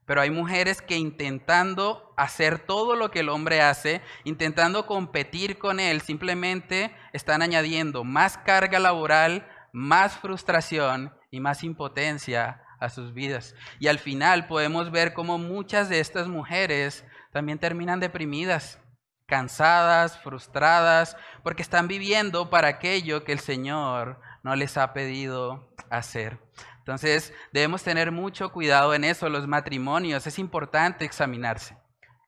Pero 0.07 0.22
hay 0.22 0.31
mujeres 0.31 0.81
que 0.81 0.96
intentando 0.96 2.14
hacer 2.16 2.59
todo 2.59 2.96
lo 2.96 3.11
que 3.11 3.20
el 3.20 3.29
hombre 3.29 3.61
hace, 3.61 4.01
intentando 4.24 4.87
competir 4.87 5.59
con 5.59 5.81
él, 5.81 6.01
simplemente 6.01 6.96
están 7.12 7.42
añadiendo 7.42 8.05
más 8.05 8.38
carga 8.38 8.79
laboral, 8.79 9.46
más 9.70 10.16
frustración 10.16 11.14
y 11.31 11.40
más 11.40 11.62
impotencia 11.62 12.64
a 12.80 12.88
sus 12.88 13.12
vidas. 13.12 13.54
Y 13.78 13.88
al 13.88 13.98
final 13.98 14.46
podemos 14.46 14.90
ver 14.90 15.12
cómo 15.12 15.38
muchas 15.38 15.88
de 15.88 16.00
estas 16.00 16.28
mujeres 16.28 17.04
también 17.32 17.58
terminan 17.58 18.00
deprimidas, 18.00 18.80
cansadas, 19.26 20.18
frustradas, 20.18 21.16
porque 21.42 21.62
están 21.62 21.88
viviendo 21.88 22.50
para 22.50 22.68
aquello 22.68 23.24
que 23.24 23.32
el 23.32 23.40
Señor 23.40 24.20
no 24.42 24.56
les 24.56 24.76
ha 24.76 24.92
pedido 24.92 25.68
hacer. 25.90 26.38
Entonces 26.78 27.34
debemos 27.52 27.82
tener 27.82 28.12
mucho 28.12 28.50
cuidado 28.50 28.94
en 28.94 29.04
eso, 29.04 29.28
los 29.28 29.46
matrimonios. 29.46 30.26
Es 30.26 30.38
importante 30.38 31.04
examinarse. 31.04 31.76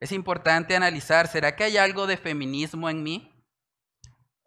Es 0.01 0.13
importante 0.13 0.77
analizar, 0.77 1.29
¿será 1.29 1.57
que 1.57 1.65
hay 1.65 1.77
algo 1.77 2.07
de 2.07 2.17
feminismo 2.17 2.89
en 2.91 3.03
mí? 3.03 3.35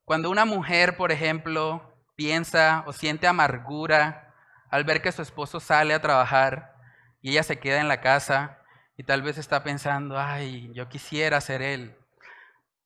Cuando 0.05 0.29
una 0.29 0.45
mujer, 0.45 0.97
por 0.97 1.11
ejemplo, 1.11 1.93
piensa 2.15 2.83
o 2.85 2.93
siente 2.93 3.27
amargura 3.27 4.32
al 4.73 4.85
ver 4.85 5.03
que 5.03 5.11
su 5.11 5.21
esposo 5.21 5.59
sale 5.59 5.93
a 5.93 6.01
trabajar 6.01 6.73
y 7.21 7.29
ella 7.29 7.43
se 7.43 7.59
queda 7.59 7.79
en 7.79 7.87
la 7.87 8.01
casa, 8.01 8.57
y 8.97 9.03
tal 9.03 9.21
vez 9.21 9.37
está 9.37 9.63
pensando, 9.63 10.19
ay, 10.19 10.71
yo 10.73 10.89
quisiera 10.89 11.39
ser 11.41 11.61
él. 11.61 11.95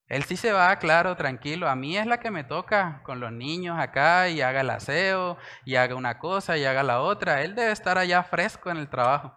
Él 0.07 0.25
sí 0.25 0.35
se 0.35 0.51
va, 0.51 0.75
claro, 0.79 1.15
tranquilo. 1.15 1.69
A 1.69 1.77
mí 1.77 1.97
es 1.97 2.05
la 2.05 2.19
que 2.19 2.29
me 2.29 2.43
toca 2.43 3.01
con 3.03 3.21
los 3.21 3.31
niños 3.31 3.79
acá 3.79 4.27
y 4.27 4.41
haga 4.41 4.61
el 4.61 4.69
aseo 4.69 5.37
y 5.63 5.75
haga 5.75 5.95
una 5.95 6.19
cosa 6.19 6.57
y 6.57 6.65
haga 6.65 6.83
la 6.83 6.99
otra. 6.99 7.41
Él 7.43 7.55
debe 7.55 7.71
estar 7.71 7.97
allá 7.97 8.21
fresco 8.21 8.69
en 8.69 8.77
el 8.77 8.89
trabajo. 8.89 9.33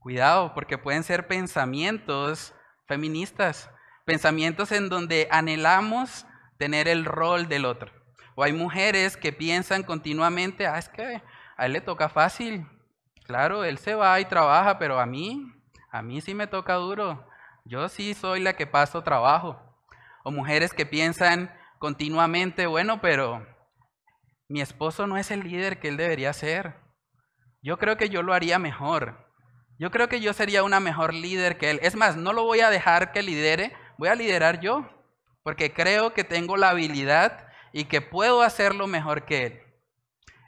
Cuidado, 0.00 0.52
porque 0.52 0.78
pueden 0.78 1.04
ser 1.04 1.28
pensamientos 1.28 2.54
feministas, 2.88 3.70
pensamientos 4.04 4.72
en 4.72 4.88
donde 4.88 5.28
anhelamos 5.30 6.26
tener 6.58 6.88
el 6.88 7.04
rol 7.04 7.46
del 7.46 7.66
otro. 7.66 7.97
O 8.38 8.44
hay 8.44 8.52
mujeres 8.52 9.16
que 9.16 9.32
piensan 9.32 9.82
continuamente, 9.82 10.68
ah, 10.68 10.78
es 10.78 10.88
que 10.88 11.20
a 11.56 11.66
él 11.66 11.72
le 11.72 11.80
toca 11.80 12.08
fácil, 12.08 12.64
Claro, 13.28 13.62
él 13.62 13.76
se 13.76 13.94
va 13.94 14.18
y 14.20 14.24
trabaja, 14.24 14.78
pero 14.78 14.98
a 14.98 15.04
mí, 15.04 15.52
a 15.90 16.00
mí 16.00 16.22
sí 16.22 16.32
me 16.32 16.46
toca 16.46 16.72
duro. 16.76 17.28
Yo 17.66 17.90
sí 17.90 18.14
soy 18.14 18.40
la 18.40 18.54
que 18.54 18.66
paso 18.66 19.02
trabajo. 19.02 19.60
O 20.24 20.30
mujeres 20.30 20.72
que 20.72 20.86
piensan 20.86 21.54
continuamente, 21.78 22.66
bueno, 22.66 23.02
pero 23.02 23.46
mi 24.48 24.62
esposo 24.62 25.06
no 25.06 25.18
es 25.18 25.30
el 25.30 25.40
líder 25.40 25.78
que 25.78 25.88
él 25.88 25.98
debería 25.98 26.32
ser. 26.32 26.76
Yo 27.60 27.76
creo 27.76 27.98
que 27.98 28.08
yo 28.08 28.22
lo 28.22 28.32
haría 28.32 28.58
mejor. 28.58 29.30
Yo 29.78 29.90
creo 29.90 30.08
que 30.08 30.20
yo 30.20 30.32
sería 30.32 30.62
una 30.62 30.80
mejor 30.80 31.12
líder 31.12 31.58
que 31.58 31.70
él. 31.70 31.80
Es 31.82 31.96
más, 31.96 32.16
no 32.16 32.32
lo 32.32 32.44
voy 32.44 32.60
a 32.60 32.70
dejar 32.70 33.12
que 33.12 33.22
lidere, 33.22 33.76
voy 33.98 34.08
a 34.08 34.14
liderar 34.14 34.60
yo, 34.60 34.88
porque 35.42 35.74
creo 35.74 36.14
que 36.14 36.24
tengo 36.24 36.56
la 36.56 36.70
habilidad 36.70 37.47
y 37.72 37.84
que 37.84 38.00
puedo 38.00 38.42
hacerlo 38.42 38.86
mejor 38.86 39.24
que 39.24 39.46
él. 39.46 39.60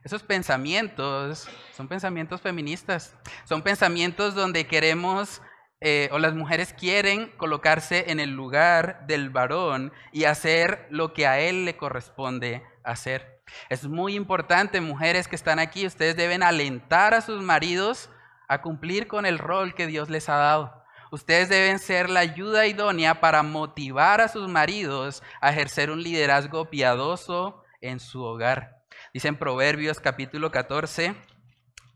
Esos 0.05 0.23
pensamientos 0.23 1.49
son 1.73 1.89
pensamientos 1.89 2.41
feministas, 2.41 3.15
son 3.45 3.63
pensamientos 3.63 4.35
donde 4.35 4.67
queremos 4.67 5.43
eh, 5.83 6.09
o 6.13 6.19
las 6.19 6.35
mujeres 6.35 6.75
quieren 6.75 7.33
colocarse 7.37 8.11
en 8.11 8.21
el 8.21 8.31
lugar 8.31 9.07
del 9.07 9.31
varón 9.31 9.93
y 10.13 10.25
hacer 10.25 10.87
lo 10.91 11.15
que 11.15 11.27
a 11.27 11.41
él 11.41 11.65
le 11.65 11.77
corresponde 11.77 12.63
hacer. 12.83 13.43
Es 13.69 13.85
muy 13.87 14.15
importante, 14.15 14.81
mujeres 14.81 15.29
que 15.29 15.37
están 15.37 15.59
aquí, 15.59 15.87
ustedes 15.87 16.17
deben 16.17 16.43
alentar 16.43 17.15
a 17.15 17.21
sus 17.21 17.43
maridos 17.43 18.11
a 18.49 18.63
cumplir 18.63 19.07
con 19.07 19.27
el 19.27 19.39
rol 19.39 19.75
que 19.75 19.87
Dios 19.87 20.11
les 20.11 20.29
ha 20.29 20.37
dado. 20.37 20.80
Ustedes 21.13 21.49
deben 21.49 21.81
ser 21.81 22.09
la 22.09 22.21
ayuda 22.21 22.67
idónea 22.67 23.21
para 23.21 23.43
motivar 23.43 24.21
a 24.21 24.29
sus 24.29 24.49
maridos 24.49 25.25
a 25.41 25.51
ejercer 25.51 25.91
un 25.91 26.05
liderazgo 26.05 26.71
piadoso 26.71 27.65
en 27.81 27.99
su 27.99 28.23
hogar. 28.23 28.85
Dice 29.13 29.27
en 29.27 29.37
Proverbios 29.37 29.99
capítulo 29.99 30.53
14, 30.53 31.17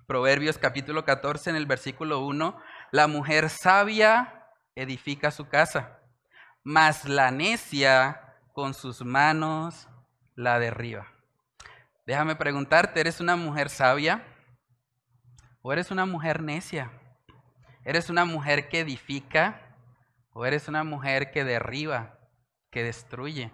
Proverbios 0.09 0.59
capítulo 0.59 1.05
14 1.05 1.51
en 1.51 1.57
el 1.57 1.67
versículo 1.67 2.27
1, 2.27 2.59
la 2.91 3.07
mujer 3.07 3.51
sabia 3.51 4.49
edifica 4.75 5.31
su 5.31 5.49
casa, 5.49 6.01
mas 6.65 7.05
la 7.05 7.31
necia 7.31 8.21
con 8.53 8.75
sus 8.75 9.05
manos 9.05 9.89
la 10.35 10.59
derriba. 10.59 11.07
Déjame 12.05 12.35
preguntarte, 12.35 12.99
¿eres 12.99 13.21
una 13.21 13.37
mujer 13.37 13.71
sabia 13.71 14.25
o 15.63 15.73
eres 15.73 15.93
una 15.93 16.05
mujer 16.05 16.43
necia? 16.43 16.91
¿Eres 17.85 18.09
una 18.09 18.25
mujer 18.25 18.69
que 18.69 18.81
edifica 18.81 19.61
o 20.33 20.47
eres 20.47 20.69
una 20.69 20.85
mujer 20.85 21.31
que 21.31 21.45
derriba, 21.45 22.19
que 22.71 22.83
destruye? 22.83 23.53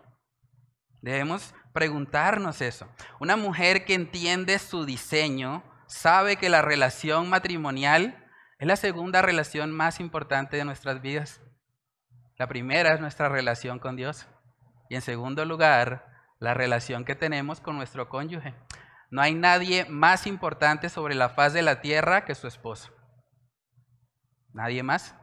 Debemos 1.03 1.55
preguntarnos 1.73 2.61
eso. 2.61 2.89
Una 3.19 3.37
mujer 3.37 3.85
que 3.85 3.95
entiende 3.95 4.59
su 4.59 4.85
diseño 4.85 5.65
sabe 5.87 6.37
que 6.37 6.49
la 6.49 6.63
relación 6.63 7.29
matrimonial 7.29 8.29
es 8.59 8.69
la 8.69 8.77
segunda 8.77 9.23
relación 9.23 9.73
más 9.73 9.99
importante 9.99 10.57
de 10.57 10.65
nuestras 10.65 11.01
vidas. 11.01 11.41
La 12.37 12.47
primera 12.47 12.95
es 12.95 13.01
nuestra 13.01 13.29
relación 13.29 13.79
con 13.79 13.97
Dios. 13.97 14.27
Y 14.89 14.95
en 14.95 15.03
segundo 15.03 15.45
lugar, 15.45 16.07
la 16.39 16.55
relación 16.55 17.05
que 17.05 17.15
tenemos 17.15 17.61
con 17.61 17.77
nuestro 17.77 18.09
cónyuge. 18.09 18.55
No 19.11 19.23
hay 19.23 19.35
nadie 19.35 19.87
más 19.87 20.27
importante 20.27 20.89
sobre 20.89 21.15
la 21.15 21.31
faz 21.31 21.53
de 21.53 21.63
la 21.63 21.81
tierra 21.81 22.25
que 22.25 22.35
su 22.35 22.47
esposo. 22.47 22.93
Nadie 24.55 24.83
más. 24.83 25.15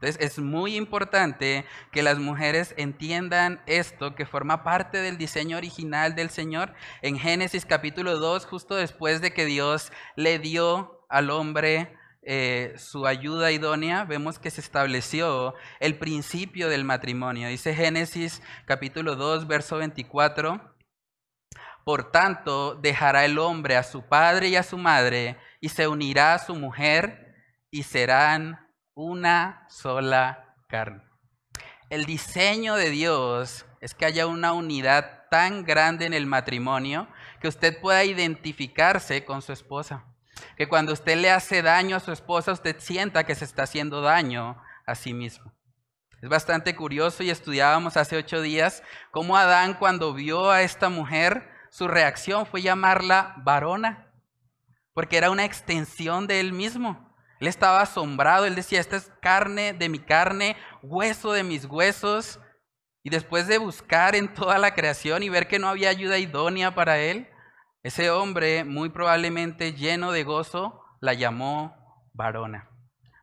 Entonces 0.00 0.16
es 0.20 0.38
muy 0.38 0.76
importante 0.76 1.66
que 1.92 2.02
las 2.02 2.18
mujeres 2.18 2.74
entiendan 2.78 3.60
esto 3.66 4.14
que 4.14 4.24
forma 4.24 4.64
parte 4.64 4.98
del 4.98 5.18
diseño 5.18 5.58
original 5.58 6.14
del 6.14 6.30
Señor. 6.30 6.72
En 7.02 7.18
Génesis 7.18 7.66
capítulo 7.66 8.18
2, 8.18 8.46
justo 8.46 8.76
después 8.76 9.20
de 9.20 9.34
que 9.34 9.44
Dios 9.44 9.92
le 10.16 10.38
dio 10.38 11.04
al 11.10 11.28
hombre 11.28 11.94
eh, 12.22 12.72
su 12.78 13.06
ayuda 13.06 13.52
idónea, 13.52 14.04
vemos 14.04 14.38
que 14.38 14.50
se 14.50 14.62
estableció 14.62 15.54
el 15.80 15.98
principio 15.98 16.70
del 16.70 16.84
matrimonio. 16.84 17.48
Dice 17.48 17.74
Génesis 17.74 18.40
capítulo 18.64 19.16
2, 19.16 19.46
verso 19.46 19.76
24. 19.76 20.76
Por 21.84 22.10
tanto, 22.10 22.74
dejará 22.74 23.26
el 23.26 23.38
hombre 23.38 23.76
a 23.76 23.82
su 23.82 24.08
padre 24.08 24.48
y 24.48 24.56
a 24.56 24.62
su 24.62 24.78
madre 24.78 25.36
y 25.60 25.68
se 25.68 25.88
unirá 25.88 26.32
a 26.32 26.38
su 26.38 26.54
mujer 26.54 27.34
y 27.70 27.82
serán 27.82 28.69
una 28.94 29.66
sola 29.68 30.54
carne. 30.68 31.02
El 31.88 32.04
diseño 32.04 32.76
de 32.76 32.90
Dios 32.90 33.66
es 33.80 33.94
que 33.94 34.04
haya 34.04 34.26
una 34.26 34.52
unidad 34.52 35.28
tan 35.30 35.64
grande 35.64 36.06
en 36.06 36.14
el 36.14 36.26
matrimonio 36.26 37.08
que 37.40 37.48
usted 37.48 37.80
pueda 37.80 38.04
identificarse 38.04 39.24
con 39.24 39.42
su 39.42 39.52
esposa. 39.52 40.04
Que 40.56 40.68
cuando 40.68 40.92
usted 40.92 41.16
le 41.16 41.30
hace 41.30 41.62
daño 41.62 41.96
a 41.96 42.00
su 42.00 42.12
esposa, 42.12 42.52
usted 42.52 42.76
sienta 42.78 43.24
que 43.24 43.34
se 43.34 43.44
está 43.44 43.64
haciendo 43.64 44.00
daño 44.02 44.60
a 44.86 44.94
sí 44.94 45.14
mismo. 45.14 45.52
Es 46.22 46.28
bastante 46.28 46.76
curioso 46.76 47.22
y 47.22 47.30
estudiábamos 47.30 47.96
hace 47.96 48.16
ocho 48.16 48.42
días 48.42 48.82
cómo 49.10 49.36
Adán 49.36 49.74
cuando 49.74 50.12
vio 50.12 50.50
a 50.50 50.62
esta 50.62 50.90
mujer, 50.90 51.50
su 51.70 51.88
reacción 51.88 52.44
fue 52.44 52.60
llamarla 52.60 53.34
varona, 53.38 54.12
porque 54.92 55.16
era 55.16 55.30
una 55.30 55.44
extensión 55.44 56.26
de 56.26 56.40
él 56.40 56.52
mismo. 56.52 57.09
Él 57.40 57.48
estaba 57.48 57.80
asombrado, 57.80 58.44
él 58.44 58.54
decía, 58.54 58.80
esta 58.80 58.96
es 58.96 59.10
carne 59.20 59.72
de 59.72 59.88
mi 59.88 59.98
carne, 59.98 60.56
hueso 60.82 61.32
de 61.32 61.42
mis 61.42 61.64
huesos. 61.64 62.38
Y 63.02 63.08
después 63.08 63.46
de 63.46 63.56
buscar 63.56 64.14
en 64.14 64.32
toda 64.34 64.58
la 64.58 64.74
creación 64.74 65.22
y 65.22 65.30
ver 65.30 65.48
que 65.48 65.58
no 65.58 65.68
había 65.68 65.88
ayuda 65.88 66.18
idónea 66.18 66.74
para 66.74 66.98
él, 66.98 67.28
ese 67.82 68.10
hombre, 68.10 68.64
muy 68.64 68.90
probablemente 68.90 69.72
lleno 69.72 70.12
de 70.12 70.22
gozo, 70.22 70.84
la 71.00 71.14
llamó 71.14 71.74
varona. 72.12 72.68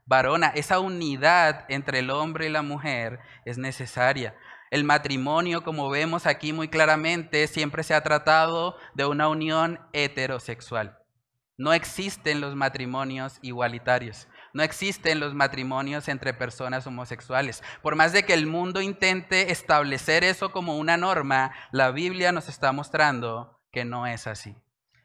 Varona, 0.07 0.47
esa 0.47 0.79
unidad 0.79 1.65
entre 1.69 1.99
el 1.99 2.09
hombre 2.09 2.47
y 2.47 2.49
la 2.49 2.63
mujer 2.63 3.19
es 3.45 3.59
necesaria. 3.59 4.35
El 4.71 4.83
matrimonio, 4.83 5.63
como 5.63 5.89
vemos 5.89 6.25
aquí 6.25 6.53
muy 6.53 6.69
claramente, 6.69 7.45
siempre 7.47 7.83
se 7.83 7.93
ha 7.93 8.01
tratado 8.01 8.77
de 8.95 9.05
una 9.05 9.27
unión 9.27 9.79
heterosexual. 9.93 10.97
No 11.57 11.73
existen 11.73 12.39
los 12.39 12.55
matrimonios 12.55 13.39
igualitarios. 13.41 14.27
No 14.53 14.61
existen 14.61 15.19
los 15.19 15.33
matrimonios 15.33 16.07
entre 16.07 16.33
personas 16.33 16.85
homosexuales. 16.85 17.63
Por 17.81 17.95
más 17.95 18.13
de 18.13 18.23
que 18.23 18.35
el 18.35 18.45
mundo 18.45 18.79
intente 18.79 19.51
establecer 19.51 20.23
eso 20.23 20.51
como 20.51 20.77
una 20.77 20.97
norma, 20.97 21.51
la 21.71 21.89
Biblia 21.89 22.31
nos 22.31 22.47
está 22.47 22.71
mostrando 22.71 23.59
que 23.71 23.85
no 23.85 24.05
es 24.05 24.27
así. 24.27 24.55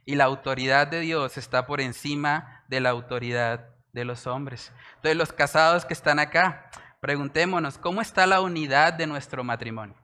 Y 0.05 0.17
la 0.17 0.25
autoridad 0.25 0.87
de 0.89 1.01
Dios 1.01 1.39
está 1.39 1.67
por 1.67 1.81
encima 1.81 2.65
de 2.69 2.81
la 2.81 2.91
autoridad 2.91 3.71
de 3.93 4.05
los 4.05 4.27
hombres. 4.27 4.73
Entonces 4.97 5.17
los 5.17 5.33
casados 5.33 5.87
que 5.87 5.95
están 5.95 6.19
acá, 6.19 6.71
preguntémonos, 7.01 7.79
¿cómo 7.79 8.03
está 8.03 8.27
la 8.27 8.43
unidad 8.43 8.93
de 8.93 9.07
nuestro 9.07 9.43
matrimonio? 9.43 9.97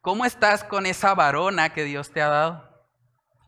¿Cómo 0.00 0.24
estás 0.24 0.64
con 0.64 0.86
esa 0.86 1.14
varona 1.14 1.72
que 1.72 1.84
Dios 1.84 2.10
te 2.10 2.22
ha 2.22 2.28
dado? 2.28 2.75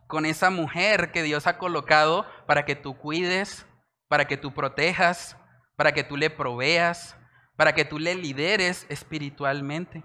Con 0.08 0.26
esa 0.26 0.50
mujer 0.50 1.12
que 1.12 1.22
Dios 1.22 1.46
ha 1.46 1.58
colocado 1.58 2.26
para 2.46 2.64
que 2.64 2.74
tú 2.74 2.96
cuides, 2.96 3.66
para 4.08 4.26
que 4.26 4.38
tú 4.38 4.52
protejas, 4.52 5.36
para 5.76 5.92
que 5.92 6.02
tú 6.02 6.16
le 6.16 6.30
proveas, 6.30 7.16
para 7.56 7.74
que 7.74 7.84
tú 7.84 7.98
le 7.98 8.14
lideres 8.14 8.86
espiritualmente. 8.88 10.02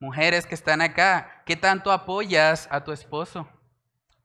Mujeres 0.00 0.46
que 0.46 0.54
están 0.54 0.80
acá, 0.80 1.42
¿qué 1.44 1.56
tanto 1.56 1.92
apoyas 1.92 2.68
a 2.70 2.84
tu 2.84 2.92
esposo? 2.92 3.48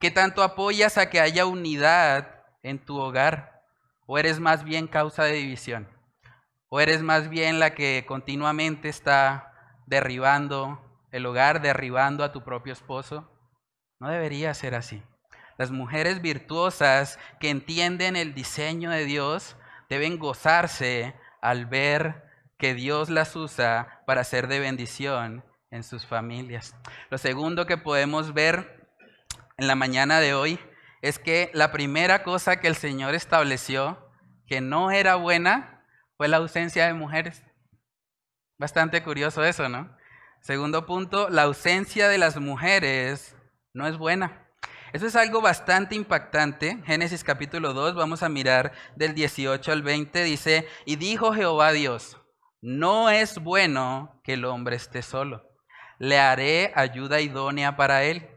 ¿Qué 0.00 0.10
tanto 0.10 0.42
apoyas 0.42 0.98
a 0.98 1.10
que 1.10 1.20
haya 1.20 1.46
unidad 1.46 2.42
en 2.62 2.78
tu 2.78 2.98
hogar? 2.98 3.62
¿O 4.06 4.18
eres 4.18 4.40
más 4.40 4.64
bien 4.64 4.86
causa 4.86 5.24
de 5.24 5.34
división? 5.34 5.88
¿O 6.68 6.80
eres 6.80 7.02
más 7.02 7.28
bien 7.28 7.60
la 7.60 7.74
que 7.74 8.04
continuamente 8.06 8.88
está 8.88 9.52
derribando 9.86 10.80
el 11.10 11.26
hogar, 11.26 11.60
derribando 11.60 12.24
a 12.24 12.32
tu 12.32 12.42
propio 12.42 12.72
esposo? 12.72 13.31
No 14.02 14.08
debería 14.08 14.52
ser 14.52 14.74
así. 14.74 15.00
Las 15.58 15.70
mujeres 15.70 16.20
virtuosas 16.20 17.20
que 17.38 17.50
entienden 17.50 18.16
el 18.16 18.34
diseño 18.34 18.90
de 18.90 19.04
Dios 19.04 19.56
deben 19.88 20.18
gozarse 20.18 21.14
al 21.40 21.66
ver 21.66 22.24
que 22.58 22.74
Dios 22.74 23.10
las 23.10 23.36
usa 23.36 24.02
para 24.04 24.24
ser 24.24 24.48
de 24.48 24.58
bendición 24.58 25.44
en 25.70 25.84
sus 25.84 26.04
familias. 26.04 26.74
Lo 27.10 27.18
segundo 27.18 27.64
que 27.64 27.76
podemos 27.76 28.34
ver 28.34 28.88
en 29.56 29.68
la 29.68 29.76
mañana 29.76 30.18
de 30.18 30.34
hoy 30.34 30.58
es 31.00 31.20
que 31.20 31.52
la 31.54 31.70
primera 31.70 32.24
cosa 32.24 32.56
que 32.56 32.66
el 32.66 32.74
Señor 32.74 33.14
estableció 33.14 34.10
que 34.48 34.60
no 34.60 34.90
era 34.90 35.14
buena 35.14 35.84
fue 36.16 36.26
la 36.26 36.38
ausencia 36.38 36.88
de 36.88 36.94
mujeres. 36.94 37.44
Bastante 38.58 39.04
curioso 39.04 39.44
eso, 39.44 39.68
¿no? 39.68 39.96
Segundo 40.40 40.86
punto, 40.86 41.30
la 41.30 41.42
ausencia 41.42 42.08
de 42.08 42.18
las 42.18 42.36
mujeres 42.40 43.36
no 43.74 43.86
es 43.86 43.96
buena. 43.96 44.46
Eso 44.92 45.06
es 45.06 45.16
algo 45.16 45.40
bastante 45.40 45.94
impactante. 45.94 46.82
Génesis 46.84 47.24
capítulo 47.24 47.72
2, 47.72 47.94
vamos 47.94 48.22
a 48.22 48.28
mirar 48.28 48.72
del 48.96 49.14
18 49.14 49.72
al 49.72 49.82
20, 49.82 50.22
dice, 50.22 50.68
y 50.84 50.96
dijo 50.96 51.32
Jehová 51.32 51.72
Dios, 51.72 52.18
no 52.60 53.08
es 53.08 53.38
bueno 53.38 54.20
que 54.22 54.34
el 54.34 54.44
hombre 54.44 54.76
esté 54.76 55.02
solo, 55.02 55.48
le 55.98 56.18
haré 56.18 56.72
ayuda 56.74 57.20
idónea 57.20 57.76
para 57.76 58.04
él. 58.04 58.28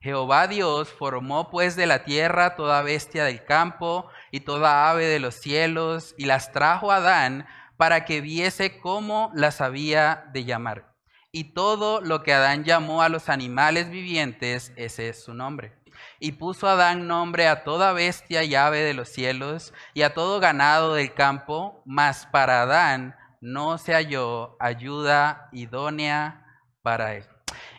Jehová 0.00 0.46
Dios 0.46 0.92
formó 0.92 1.50
pues 1.50 1.74
de 1.74 1.86
la 1.86 2.04
tierra 2.04 2.54
toda 2.54 2.82
bestia 2.82 3.24
del 3.24 3.44
campo 3.44 4.08
y 4.30 4.40
toda 4.40 4.88
ave 4.88 5.06
de 5.06 5.18
los 5.18 5.34
cielos, 5.34 6.14
y 6.16 6.26
las 6.26 6.52
trajo 6.52 6.92
a 6.92 6.96
Adán 6.96 7.46
para 7.76 8.04
que 8.04 8.20
viese 8.20 8.78
cómo 8.78 9.32
las 9.34 9.60
había 9.60 10.28
de 10.32 10.44
llamar. 10.44 10.95
Y 11.32 11.52
todo 11.52 12.00
lo 12.00 12.22
que 12.22 12.32
Adán 12.32 12.64
llamó 12.64 13.02
a 13.02 13.08
los 13.08 13.28
animales 13.28 13.90
vivientes, 13.90 14.72
ese 14.76 15.08
es 15.08 15.24
su 15.24 15.34
nombre. 15.34 15.72
Y 16.18 16.32
puso 16.32 16.68
Adán 16.68 17.06
nombre 17.06 17.48
a 17.48 17.64
toda 17.64 17.92
bestia 17.92 18.42
y 18.42 18.54
ave 18.54 18.80
de 18.80 18.94
los 18.94 19.08
cielos 19.08 19.74
y 19.94 20.02
a 20.02 20.14
todo 20.14 20.40
ganado 20.40 20.94
del 20.94 21.12
campo, 21.14 21.82
mas 21.84 22.26
para 22.26 22.62
Adán 22.62 23.16
no 23.40 23.78
se 23.78 23.92
halló 23.92 24.56
ayuda 24.60 25.48
idónea 25.52 26.44
para 26.82 27.14
él. 27.14 27.24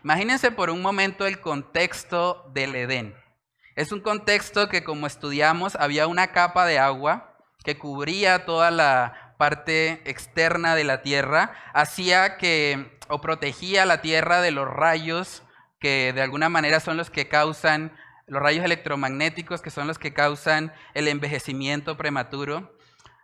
Imagínense 0.03 0.51
por 0.51 0.69
un 0.69 0.81
momento 0.81 1.25
el 1.25 1.41
contexto 1.41 2.49
del 2.53 2.75
Edén. 2.75 3.15
Es 3.75 3.91
un 3.91 4.01
contexto 4.01 4.69
que 4.69 4.83
como 4.83 5.07
estudiamos 5.07 5.75
había 5.75 6.07
una 6.07 6.31
capa 6.31 6.65
de 6.65 6.79
agua 6.79 7.37
que 7.63 7.77
cubría 7.77 8.45
toda 8.45 8.71
la 8.71 9.35
parte 9.37 10.01
externa 10.09 10.73
de 10.73 10.83
la 10.83 11.01
tierra, 11.01 11.53
hacía 11.73 12.37
que 12.37 12.96
o 13.09 13.21
protegía 13.21 13.85
la 13.85 14.01
tierra 14.01 14.41
de 14.41 14.51
los 14.51 14.67
rayos 14.67 15.43
que 15.79 16.13
de 16.13 16.21
alguna 16.21 16.49
manera 16.49 16.79
son 16.79 16.97
los 16.97 17.09
que 17.09 17.27
causan, 17.27 17.95
los 18.25 18.41
rayos 18.41 18.65
electromagnéticos 18.65 19.61
que 19.61 19.69
son 19.69 19.87
los 19.87 19.99
que 19.99 20.13
causan 20.13 20.73
el 20.93 21.07
envejecimiento 21.07 21.97
prematuro. 21.97 22.77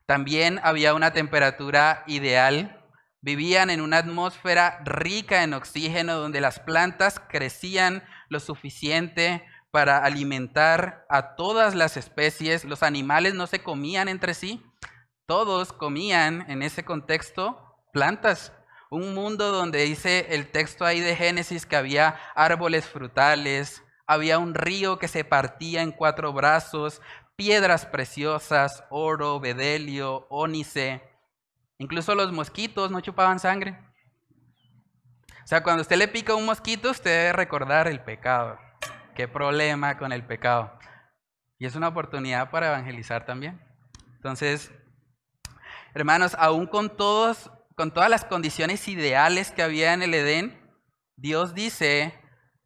También 0.06 0.60
había 0.64 0.94
una 0.94 1.14
temperatura 1.14 2.04
ideal. 2.08 2.80
Vivían 3.22 3.70
en 3.70 3.82
una 3.82 4.00
atmósfera 4.00 4.82
rica 4.84 5.44
en 5.44 5.54
oxígeno 5.54 6.16
donde 6.16 6.42
las 6.42 6.60
plantas 6.60 7.22
crecían 7.30 8.04
lo 8.30 8.40
suficiente 8.40 9.46
para 9.72 10.00
alimentar 10.00 11.06
a 11.10 11.36
todas 11.36 11.74
las 11.74 11.98
especies. 11.98 12.66
Los 12.66 12.84
animales 12.84 13.34
no 13.34 13.48
se 13.48 13.60
comían 13.60 14.10
entre 14.10 14.34
sí. 14.34 14.62
Todos 15.26 15.72
comían 15.72 16.46
en 16.50 16.62
ese 16.62 16.84
contexto 16.84 17.78
plantas. 17.94 18.52
Un 18.94 19.16
mundo 19.16 19.52
donde 19.52 19.82
dice 19.86 20.28
el 20.36 20.52
texto 20.52 20.86
ahí 20.86 21.00
de 21.00 21.16
Génesis 21.16 21.66
que 21.66 21.76
había 21.76 22.16
árboles 22.36 22.86
frutales, 22.86 23.84
había 24.06 24.38
un 24.38 24.54
río 24.54 25.00
que 25.00 25.08
se 25.08 25.24
partía 25.24 25.82
en 25.82 25.92
cuatro 25.92 26.32
brazos, 26.32 27.02
piedras 27.36 27.88
preciosas, 27.88 28.84
oro, 28.92 29.40
bedelio, 29.40 30.28
ónice. 30.30 31.02
Incluso 31.80 32.14
los 32.14 32.32
mosquitos 32.32 32.92
no 32.92 33.02
chupaban 33.02 33.40
sangre. 33.40 33.80
O 35.44 35.48
sea, 35.48 35.64
cuando 35.64 35.82
usted 35.82 35.98
le 35.98 36.08
pica 36.08 36.36
un 36.36 36.46
mosquito, 36.46 36.92
usted 36.92 37.10
debe 37.10 37.34
recordar 37.34 37.88
el 37.88 38.00
pecado. 38.00 38.60
Qué 39.16 39.28
problema 39.28 39.98
con 39.98 40.12
el 40.12 40.24
pecado. 40.24 40.78
Y 41.58 41.66
es 41.66 41.76
una 41.76 41.88
oportunidad 41.88 42.52
para 42.52 42.68
evangelizar 42.68 43.26
también. 43.26 43.60
Entonces, 44.18 44.72
hermanos, 45.96 46.36
aún 46.38 46.68
con 46.68 46.96
todos, 46.96 47.50
con 47.76 47.92
todas 47.92 48.10
las 48.10 48.26
condiciones 48.26 48.88
ideales 48.88 49.52
que 49.52 49.64
había 49.64 49.94
en 49.94 50.04
el 50.04 50.14
Edén, 50.14 50.60
Dios 51.16 51.54
dice 51.54 52.20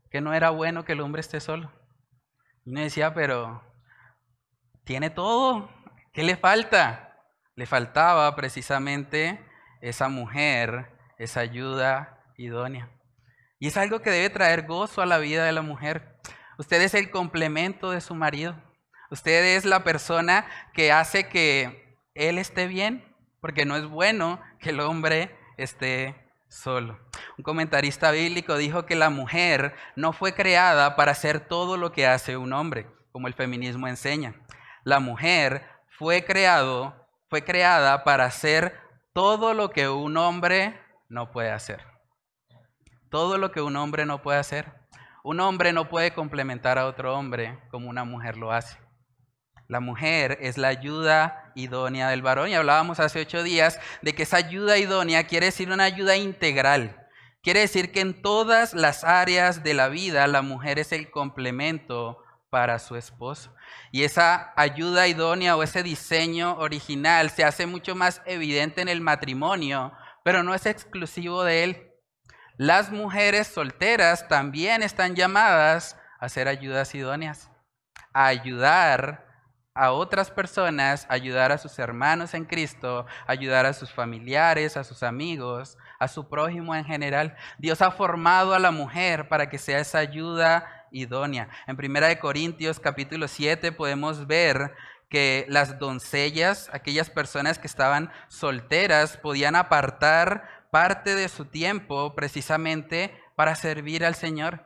que 0.10 0.22
no 0.22 0.34
era 0.34 0.50
bueno 0.50 0.86
que 0.86 0.94
el 0.94 1.02
hombre 1.02 1.22
esté 1.22 1.40
solo. 1.40 1.72
Y 2.66 2.72
me 2.72 2.82
decía, 2.82 3.14
pero 3.14 3.64
tiene 4.84 5.10
todo. 5.10 5.70
¿Qué 6.14 6.24
le 6.24 6.36
falta? 6.36 7.16
Le 7.56 7.66
faltaba 7.66 8.36
precisamente 8.36 9.40
esa 9.82 10.10
mujer, 10.10 10.92
esa 11.18 11.42
ayuda 11.42 12.24
idónea. 12.38 12.90
Y 13.60 13.68
es 13.68 13.78
algo 13.78 14.02
que 14.02 14.12
debe 14.12 14.30
traer 14.30 14.68
gozo 14.68 15.02
a 15.02 15.06
la 15.06 15.18
vida 15.18 15.46
de 15.46 15.52
la 15.52 15.62
mujer. 15.62 16.18
Usted 16.58 16.82
es 16.82 16.94
el 16.94 17.10
complemento 17.10 17.92
de 17.92 18.02
su 18.02 18.16
marido. 18.16 18.56
Usted 19.10 19.56
es 19.56 19.66
la 19.66 19.84
persona 19.84 20.46
que 20.74 20.92
hace 20.92 21.30
que 21.30 21.98
él 22.14 22.38
esté 22.38 22.68
bien, 22.68 23.16
porque 23.40 23.66
no 23.66 23.76
es 23.76 23.86
bueno 23.86 24.42
que 24.60 24.70
el 24.70 24.80
hombre 24.80 25.36
esté 25.58 26.16
solo. 26.48 27.00
Un 27.38 27.44
comentarista 27.44 28.12
bíblico 28.12 28.58
dijo 28.58 28.86
que 28.86 28.96
la 28.96 29.10
mujer 29.10 29.76
no 29.96 30.14
fue 30.14 30.34
creada 30.34 30.96
para 30.96 31.12
hacer 31.12 31.40
todo 31.42 31.78
lo 31.78 31.92
que 31.92 32.08
hace 32.08 32.38
un 32.38 32.54
hombre, 32.54 32.88
como 33.12 33.28
el 33.28 33.34
feminismo 33.34 33.88
enseña. 33.88 34.36
La 34.84 35.00
mujer 35.00 35.68
fue 35.98 36.24
creado, 36.26 37.08
fue 37.30 37.44
creada 37.44 38.04
para 38.04 38.26
hacer 38.26 38.80
todo 39.14 39.54
lo 39.54 39.72
que 39.72 39.90
un 39.90 40.16
hombre 40.18 40.80
no 41.10 41.32
puede 41.32 41.52
hacer. 41.52 41.84
Todo 43.10 43.38
lo 43.38 43.52
que 43.52 43.62
un 43.62 43.76
hombre 43.76 44.06
no 44.06 44.22
puede 44.22 44.40
hacer. 44.40 44.74
Un 45.24 45.40
hombre 45.40 45.74
no 45.74 45.90
puede 45.90 46.14
complementar 46.14 46.78
a 46.78 46.86
otro 46.86 47.18
hombre 47.18 47.60
como 47.70 47.90
una 47.90 48.04
mujer 48.04 48.38
lo 48.38 48.52
hace. 48.52 48.78
La 49.68 49.82
mujer 49.82 50.38
es 50.42 50.58
la 50.58 50.70
ayuda 50.70 51.52
idónea 51.56 52.10
del 52.10 52.22
varón 52.22 52.50
y 52.50 52.56
hablábamos 52.56 53.02
hace 53.02 53.20
ocho 53.20 53.44
días 53.44 53.80
de 54.02 54.16
que 54.16 54.24
esa 54.24 54.38
ayuda 54.38 54.78
idónea 54.78 55.28
quiere 55.28 55.48
decir 55.48 55.70
una 55.72 55.84
ayuda 55.84 56.16
integral. 56.16 57.08
Quiere 57.44 57.62
decir 57.62 57.92
que 57.92 58.00
en 58.00 58.22
todas 58.22 58.74
las 58.74 59.04
áreas 59.04 59.64
de 59.64 59.74
la 59.74 59.90
vida 59.90 60.26
la 60.28 60.42
mujer 60.42 60.80
es 60.80 60.94
el 60.94 61.12
complemento 61.12 62.24
para 62.50 62.80
su 62.80 62.96
esposo. 62.96 63.54
Y 63.92 64.04
esa 64.04 64.54
ayuda 64.56 65.08
idónea 65.08 65.58
o 65.58 65.64
ese 65.64 65.84
diseño 65.84 66.58
original 66.58 67.30
se 67.30 67.44
hace 67.44 67.66
mucho 67.66 67.94
más 67.94 68.22
evidente 68.26 68.82
en 68.82 68.88
el 68.88 69.02
matrimonio, 69.02 69.92
pero 70.24 70.44
no 70.44 70.54
es 70.56 70.66
exclusivo 70.66 71.44
de 71.44 71.64
él. 71.66 71.92
Las 72.56 72.90
mujeres 72.90 73.48
solteras 73.48 74.28
también 74.30 74.82
están 74.82 75.16
llamadas 75.16 75.98
a 76.20 76.30
ser 76.30 76.48
ayudas 76.48 76.96
idóneas, 76.96 77.52
a 78.14 78.28
ayudar 78.28 79.27
a 79.78 79.92
otras 79.92 80.32
personas, 80.32 81.06
ayudar 81.10 81.52
a 81.52 81.58
sus 81.58 81.78
hermanos 81.80 82.34
en 82.34 82.46
Cristo, 82.46 83.06
ayudar 83.28 83.66
a 83.66 83.74
sus 83.74 83.92
familiares, 83.92 84.76
a 84.76 84.84
sus 84.84 85.04
amigos, 85.04 85.78
a 86.00 86.08
su 86.08 86.28
prójimo 86.28 86.76
en 86.76 86.84
general. 86.84 87.36
Dios 87.58 87.82
ha 87.82 87.92
formado 87.92 88.54
a 88.54 88.60
la 88.60 88.72
mujer 88.72 89.28
para 89.30 89.50
que 89.50 89.58
sea 89.58 89.80
esa 89.80 90.00
ayuda 90.00 90.88
idónea. 90.92 91.50
En 91.68 91.78
Primera 91.78 92.08
de 92.08 92.20
Corintios 92.20 92.80
capítulo 92.80 93.28
7 93.28 93.72
podemos 93.72 94.26
ver 94.26 94.74
que 95.10 95.46
las 95.48 95.80
doncellas, 95.80 96.70
aquellas 96.74 97.10
personas 97.10 97.60
que 97.60 97.68
estaban 97.68 98.12
solteras, 98.28 99.18
podían 99.18 99.56
apartar 99.56 100.66
parte 100.72 101.16
de 101.16 101.30
su 101.30 101.46
tiempo 101.46 102.14
precisamente 102.16 103.16
para 103.36 103.56
servir 103.56 104.04
al 104.04 104.16
Señor. 104.16 104.66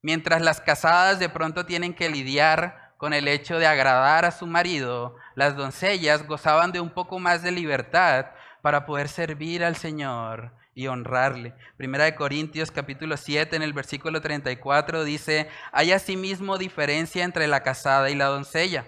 Mientras 0.00 0.40
las 0.40 0.60
casadas 0.60 1.18
de 1.18 1.28
pronto 1.28 1.66
tienen 1.66 1.94
que 1.94 2.10
lidiar 2.10 2.81
con 3.02 3.12
el 3.12 3.26
hecho 3.26 3.58
de 3.58 3.66
agradar 3.66 4.24
a 4.24 4.30
su 4.30 4.46
marido, 4.46 5.16
las 5.34 5.56
doncellas 5.56 6.24
gozaban 6.24 6.70
de 6.70 6.78
un 6.78 6.90
poco 6.90 7.18
más 7.18 7.42
de 7.42 7.50
libertad 7.50 8.26
para 8.62 8.86
poder 8.86 9.08
servir 9.08 9.64
al 9.64 9.74
Señor 9.74 10.52
y 10.72 10.86
honrarle. 10.86 11.52
Primera 11.76 12.04
de 12.04 12.14
Corintios 12.14 12.70
capítulo 12.70 13.16
7 13.16 13.56
en 13.56 13.62
el 13.62 13.72
versículo 13.72 14.20
34 14.20 15.02
dice, 15.02 15.48
hay 15.72 15.90
asimismo 15.90 16.58
diferencia 16.58 17.24
entre 17.24 17.48
la 17.48 17.64
casada 17.64 18.08
y 18.08 18.14
la 18.14 18.26
doncella. 18.26 18.84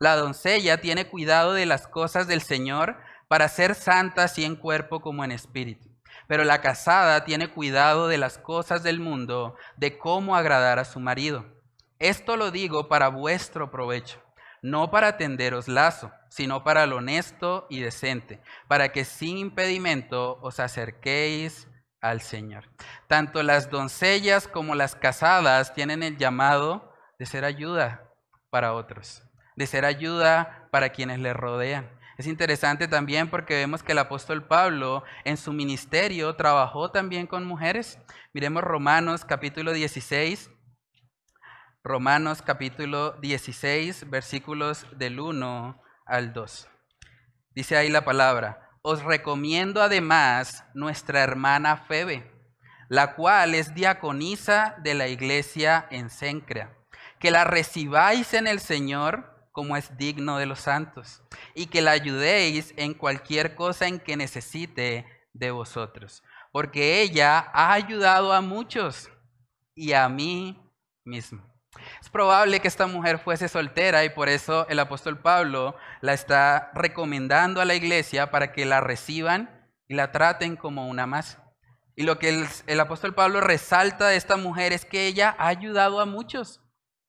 La 0.00 0.16
doncella 0.16 0.80
tiene 0.80 1.06
cuidado 1.06 1.52
de 1.52 1.66
las 1.66 1.86
cosas 1.86 2.26
del 2.26 2.40
Señor 2.40 2.96
para 3.28 3.48
ser 3.48 3.74
santa 3.74 4.24
así 4.24 4.46
en 4.46 4.56
cuerpo 4.56 5.00
como 5.00 5.24
en 5.24 5.30
espíritu. 5.30 5.90
Pero 6.26 6.44
la 6.44 6.62
casada 6.62 7.26
tiene 7.26 7.48
cuidado 7.48 8.08
de 8.08 8.16
las 8.16 8.38
cosas 8.38 8.82
del 8.82 8.98
mundo, 8.98 9.56
de 9.76 9.98
cómo 9.98 10.36
agradar 10.36 10.78
a 10.78 10.86
su 10.86 11.00
marido. 11.00 11.57
Esto 11.98 12.36
lo 12.36 12.52
digo 12.52 12.88
para 12.88 13.08
vuestro 13.08 13.72
provecho, 13.72 14.22
no 14.62 14.88
para 14.90 15.16
tenderos 15.16 15.66
lazo, 15.66 16.12
sino 16.28 16.62
para 16.62 16.86
lo 16.86 16.98
honesto 16.98 17.66
y 17.70 17.80
decente, 17.80 18.40
para 18.68 18.90
que 18.90 19.04
sin 19.04 19.36
impedimento 19.36 20.38
os 20.40 20.60
acerquéis 20.60 21.66
al 22.00 22.20
Señor. 22.20 22.70
Tanto 23.08 23.42
las 23.42 23.70
doncellas 23.70 24.46
como 24.46 24.76
las 24.76 24.94
casadas 24.94 25.74
tienen 25.74 26.04
el 26.04 26.16
llamado 26.16 26.94
de 27.18 27.26
ser 27.26 27.44
ayuda 27.44 28.08
para 28.48 28.74
otros, 28.74 29.24
de 29.56 29.66
ser 29.66 29.84
ayuda 29.84 30.68
para 30.70 30.90
quienes 30.90 31.18
les 31.18 31.34
rodean. 31.34 31.90
Es 32.16 32.28
interesante 32.28 32.86
también 32.86 33.28
porque 33.28 33.54
vemos 33.54 33.82
que 33.82 33.92
el 33.92 33.98
apóstol 33.98 34.44
Pablo 34.46 35.02
en 35.24 35.36
su 35.36 35.52
ministerio 35.52 36.34
trabajó 36.36 36.90
también 36.92 37.26
con 37.26 37.44
mujeres. 37.44 37.98
Miremos 38.32 38.62
Romanos 38.62 39.24
capítulo 39.24 39.72
16, 39.72 40.50
Romanos 41.84 42.42
capítulo 42.42 43.12
16, 43.20 44.10
versículos 44.10 44.84
del 44.98 45.20
1 45.20 45.80
al 46.06 46.32
2. 46.32 46.68
Dice 47.54 47.76
ahí 47.76 47.88
la 47.88 48.04
palabra, 48.04 48.68
os 48.82 49.04
recomiendo 49.04 49.80
además 49.80 50.64
nuestra 50.74 51.22
hermana 51.22 51.76
Febe, 51.76 52.30
la 52.88 53.14
cual 53.14 53.54
es 53.54 53.74
diaconisa 53.74 54.76
de 54.82 54.94
la 54.94 55.06
iglesia 55.06 55.86
en 55.90 56.10
Cencrea, 56.10 56.76
que 57.20 57.30
la 57.30 57.44
recibáis 57.44 58.34
en 58.34 58.48
el 58.48 58.58
Señor 58.58 59.48
como 59.52 59.76
es 59.76 59.96
digno 59.96 60.36
de 60.36 60.46
los 60.46 60.60
santos, 60.60 61.22
y 61.54 61.66
que 61.66 61.80
la 61.80 61.92
ayudéis 61.92 62.74
en 62.76 62.92
cualquier 62.92 63.54
cosa 63.54 63.86
en 63.86 64.00
que 64.00 64.16
necesite 64.16 65.06
de 65.32 65.50
vosotros, 65.52 66.24
porque 66.50 67.02
ella 67.02 67.38
ha 67.52 67.72
ayudado 67.72 68.32
a 68.32 68.40
muchos 68.40 69.08
y 69.76 69.92
a 69.92 70.08
mí 70.08 70.60
mismo. 71.04 71.57
Es 72.00 72.08
probable 72.10 72.60
que 72.60 72.68
esta 72.68 72.86
mujer 72.86 73.18
fuese 73.18 73.48
soltera 73.48 74.04
y 74.04 74.10
por 74.10 74.28
eso 74.28 74.66
el 74.68 74.78
apóstol 74.78 75.18
Pablo 75.18 75.76
la 76.00 76.12
está 76.12 76.70
recomendando 76.74 77.60
a 77.60 77.64
la 77.64 77.74
iglesia 77.74 78.30
para 78.30 78.52
que 78.52 78.66
la 78.66 78.80
reciban 78.80 79.70
y 79.88 79.94
la 79.94 80.12
traten 80.12 80.56
como 80.56 80.88
una 80.88 81.06
más. 81.06 81.38
Y 81.96 82.04
lo 82.04 82.20
que 82.20 82.46
el, 82.66 82.80
apóstol 82.80 83.12
Pablo 83.12 83.40
resalta 83.40 84.06
de 84.06 84.16
esta 84.16 84.36
mujer 84.36 84.72
es 84.72 84.84
que 84.84 85.08
ella 85.08 85.34
ha 85.36 85.48
ayudado 85.48 86.00
a 86.00 86.06
muchos. 86.06 86.60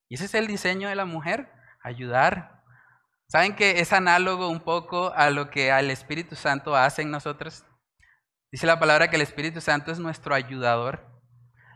Y 0.08 0.16
ese 0.16 0.26
es 0.26 0.34
el 0.34 0.48
diseño 0.48 0.90
de 0.90 0.96
la 0.96 1.06
mujer, 1.06 1.52
ayudar. 1.84 2.64
¿Saben 3.28 3.56
que 3.56 3.82
es 3.82 3.94
análogo 3.94 4.50
un 4.50 4.62
poco 4.62 5.14
a 5.16 5.30
lo 5.30 5.52
que 5.52 5.72
al 5.72 5.92
Espíritu 5.92 6.36
Santo 6.36 6.76
hace 6.76 7.04
en 7.04 7.12
nosotros? 7.12 7.64
Dice 8.52 8.66
la 8.66 8.80
palabra 8.80 9.12
que 9.12 9.18
el 9.18 9.22
Espíritu 9.22 9.62
Santo 9.62 9.92
es 9.92 10.00
nuestro 10.00 10.34
ayudador. 10.34 11.06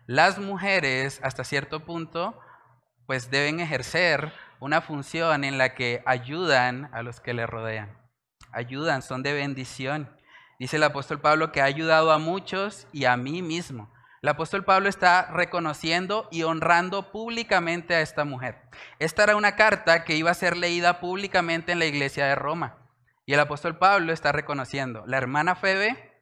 Las 0.08 0.39
mujeres, 0.39 1.19
hasta 1.21 1.44
cierto 1.44 1.85
punto, 1.85 2.39
pues 3.06 3.29
deben 3.29 3.60
ejercer 3.60 4.31
una 4.60 4.81
función 4.81 5.43
en 5.43 5.58
la 5.58 5.75
que 5.75 6.01
ayudan 6.06 6.89
a 6.93 7.04
los 7.04 7.19
que 7.19 7.33
le 7.33 7.45
rodean. 7.45 7.97
Ayudan, 8.51 9.01
son 9.01 9.23
de 9.23 9.33
bendición. 9.33 10.10
Dice 10.60 10.77
el 10.77 10.83
apóstol 10.83 11.19
Pablo 11.19 11.51
que 11.51 11.62
ha 11.62 11.65
ayudado 11.65 12.12
a 12.12 12.19
muchos 12.19 12.87
y 12.93 13.06
a 13.06 13.17
mí 13.17 13.41
mismo. 13.41 13.91
El 14.21 14.29
apóstol 14.29 14.63
Pablo 14.63 14.87
está 14.87 15.29
reconociendo 15.31 16.29
y 16.31 16.43
honrando 16.43 17.12
públicamente 17.12 17.93
a 17.93 17.99
esta 17.99 18.23
mujer. 18.23 18.62
Esta 18.99 19.23
era 19.23 19.35
una 19.35 19.58
carta 19.58 20.06
que 20.06 20.15
iba 20.15 20.31
a 20.31 20.35
ser 20.35 20.56
leída 20.56 21.01
públicamente 21.01 21.73
en 21.73 21.79
la 21.79 21.85
iglesia 21.85 22.25
de 22.27 22.35
Roma. 22.35 22.77
Y 23.25 23.33
el 23.33 23.41
apóstol 23.41 23.77
Pablo 23.77 24.13
está 24.13 24.31
reconociendo, 24.31 25.04
la 25.08 25.17
hermana 25.17 25.56
Febe 25.56 26.13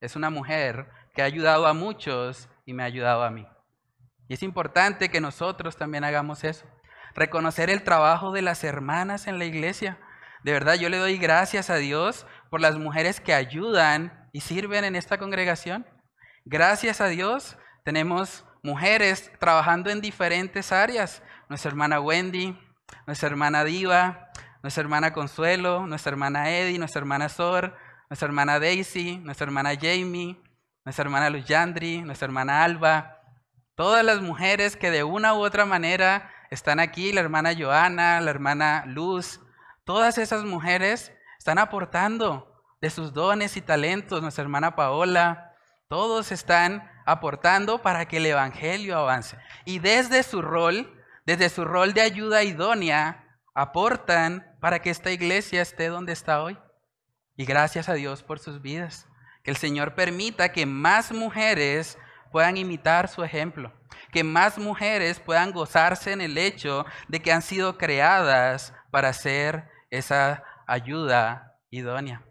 es 0.00 0.14
una 0.14 0.30
mujer 0.30 0.88
que 1.14 1.22
ha 1.22 1.24
ayudado 1.24 1.66
a 1.66 1.74
muchos 1.74 2.48
y 2.64 2.74
me 2.74 2.84
ha 2.84 2.86
ayudado 2.86 3.24
a 3.24 3.30
mí. 3.30 3.44
Y 4.28 4.34
es 4.34 4.42
importante 4.42 5.08
que 5.08 5.20
nosotros 5.20 5.76
también 5.76 6.04
hagamos 6.04 6.44
eso. 6.44 6.66
Reconocer 7.14 7.70
el 7.70 7.82
trabajo 7.82 8.30
de 8.30 8.42
las 8.42 8.62
hermanas 8.62 9.26
en 9.26 9.38
la 9.38 9.46
iglesia. 9.46 9.98
De 10.44 10.52
verdad, 10.52 10.74
yo 10.74 10.88
le 10.88 10.98
doy 10.98 11.16
gracias 11.16 11.70
a 11.70 11.76
Dios 11.76 12.26
por 12.50 12.60
las 12.60 12.76
mujeres 12.76 13.20
que 13.20 13.34
ayudan 13.34 14.28
y 14.32 14.40
sirven 14.40 14.84
en 14.84 14.94
esta 14.94 15.18
congregación. 15.18 15.86
Gracias 16.44 17.00
a 17.00 17.08
Dios 17.08 17.56
tenemos 17.84 18.44
mujeres 18.62 19.32
trabajando 19.38 19.90
en 19.90 20.00
diferentes 20.00 20.72
áreas. 20.72 21.22
Nuestra 21.48 21.70
hermana 21.70 22.00
Wendy, 22.00 22.56
nuestra 23.06 23.28
hermana 23.28 23.64
Diva, 23.64 24.30
nuestra 24.62 24.82
hermana 24.82 25.12
Consuelo, 25.12 25.86
nuestra 25.86 26.10
hermana 26.10 26.50
Eddie, 26.50 26.78
nuestra 26.78 27.00
hermana 27.00 27.28
Sor, 27.28 27.76
nuestra 28.10 28.26
hermana 28.26 28.60
Daisy, 28.60 29.18
nuestra 29.18 29.46
hermana 29.46 29.74
Jamie, 29.74 30.40
nuestra 30.84 31.02
hermana 31.02 31.30
Luyandri, 31.30 32.02
nuestra 32.02 32.26
hermana 32.26 32.64
Alba, 32.64 33.17
todas 33.78 34.04
las 34.04 34.20
mujeres 34.20 34.76
que 34.76 34.90
de 34.90 35.04
una 35.04 35.34
u 35.34 35.38
otra 35.38 35.64
manera 35.64 36.32
están 36.50 36.80
aquí, 36.80 37.12
la 37.12 37.20
hermana 37.20 37.54
Joana, 37.56 38.20
la 38.20 38.28
hermana 38.28 38.82
Luz, 38.88 39.38
todas 39.84 40.18
esas 40.18 40.42
mujeres 40.42 41.12
están 41.38 41.58
aportando 41.58 42.60
de 42.80 42.90
sus 42.90 43.12
dones 43.12 43.56
y 43.56 43.60
talentos, 43.60 44.20
nuestra 44.20 44.42
hermana 44.42 44.74
Paola, 44.74 45.54
todos 45.86 46.32
están 46.32 46.90
aportando 47.06 47.80
para 47.80 48.08
que 48.08 48.16
el 48.16 48.26
Evangelio 48.26 48.98
avance. 48.98 49.38
Y 49.64 49.78
desde 49.78 50.24
su 50.24 50.42
rol, 50.42 51.00
desde 51.24 51.48
su 51.48 51.64
rol 51.64 51.94
de 51.94 52.00
ayuda 52.00 52.42
idónea, 52.42 53.38
aportan 53.54 54.56
para 54.60 54.80
que 54.80 54.90
esta 54.90 55.12
iglesia 55.12 55.62
esté 55.62 55.86
donde 55.86 56.14
está 56.14 56.42
hoy. 56.42 56.58
Y 57.36 57.44
gracias 57.44 57.88
a 57.88 57.94
Dios 57.94 58.24
por 58.24 58.40
sus 58.40 58.60
vidas. 58.60 59.06
Que 59.44 59.52
el 59.52 59.56
Señor 59.56 59.94
permita 59.94 60.50
que 60.50 60.66
más 60.66 61.12
mujeres 61.12 61.96
puedan 62.30 62.56
imitar 62.56 63.08
su 63.08 63.22
ejemplo. 63.22 63.72
Que 64.12 64.24
más 64.24 64.58
mujeres 64.58 65.20
puedan 65.20 65.52
gozarse 65.52 66.12
en 66.12 66.20
el 66.20 66.38
hecho 66.38 66.86
de 67.08 67.20
que 67.20 67.32
han 67.32 67.42
sido 67.42 67.78
creadas 67.78 68.74
para 68.90 69.12
ser 69.12 69.68
esa 69.90 70.44
ayuda 70.66 71.56
idónea. 71.70 72.22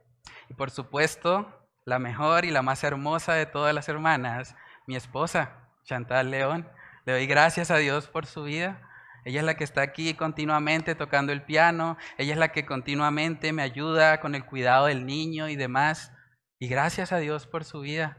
Y 0.49 0.53
por 0.53 0.71
supuesto, 0.71 1.67
la 1.85 1.99
mejor 1.99 2.45
y 2.45 2.51
la 2.51 2.61
más 2.61 2.83
hermosa 2.83 3.33
de 3.33 3.45
todas 3.45 3.73
las 3.73 3.89
hermanas, 3.89 4.55
mi 4.87 4.95
esposa, 4.95 5.67
Chantal 5.83 6.31
León. 6.31 6.69
Le 7.05 7.13
doy 7.13 7.27
gracias 7.27 7.71
a 7.71 7.77
Dios 7.77 8.07
por 8.07 8.25
su 8.25 8.43
vida. 8.43 8.81
Ella 9.23 9.39
es 9.39 9.45
la 9.45 9.55
que 9.55 9.63
está 9.63 9.81
aquí 9.81 10.13
continuamente 10.13 10.95
tocando 10.95 11.31
el 11.31 11.43
piano. 11.43 11.97
Ella 12.17 12.33
es 12.33 12.39
la 12.39 12.51
que 12.51 12.65
continuamente 12.65 13.53
me 13.53 13.61
ayuda 13.61 14.19
con 14.19 14.35
el 14.35 14.45
cuidado 14.45 14.85
del 14.87 15.05
niño 15.05 15.49
y 15.49 15.55
demás. 15.55 16.11
Y 16.59 16.67
gracias 16.67 17.11
a 17.11 17.17
Dios 17.17 17.47
por 17.47 17.63
su 17.63 17.81
vida. 17.81 18.17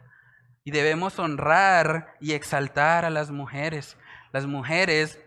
Y 0.68 0.70
debemos 0.70 1.18
honrar 1.18 2.14
y 2.20 2.34
exaltar 2.34 3.06
a 3.06 3.08
las 3.08 3.30
mujeres. 3.30 3.96
Las 4.34 4.44
mujeres 4.44 5.18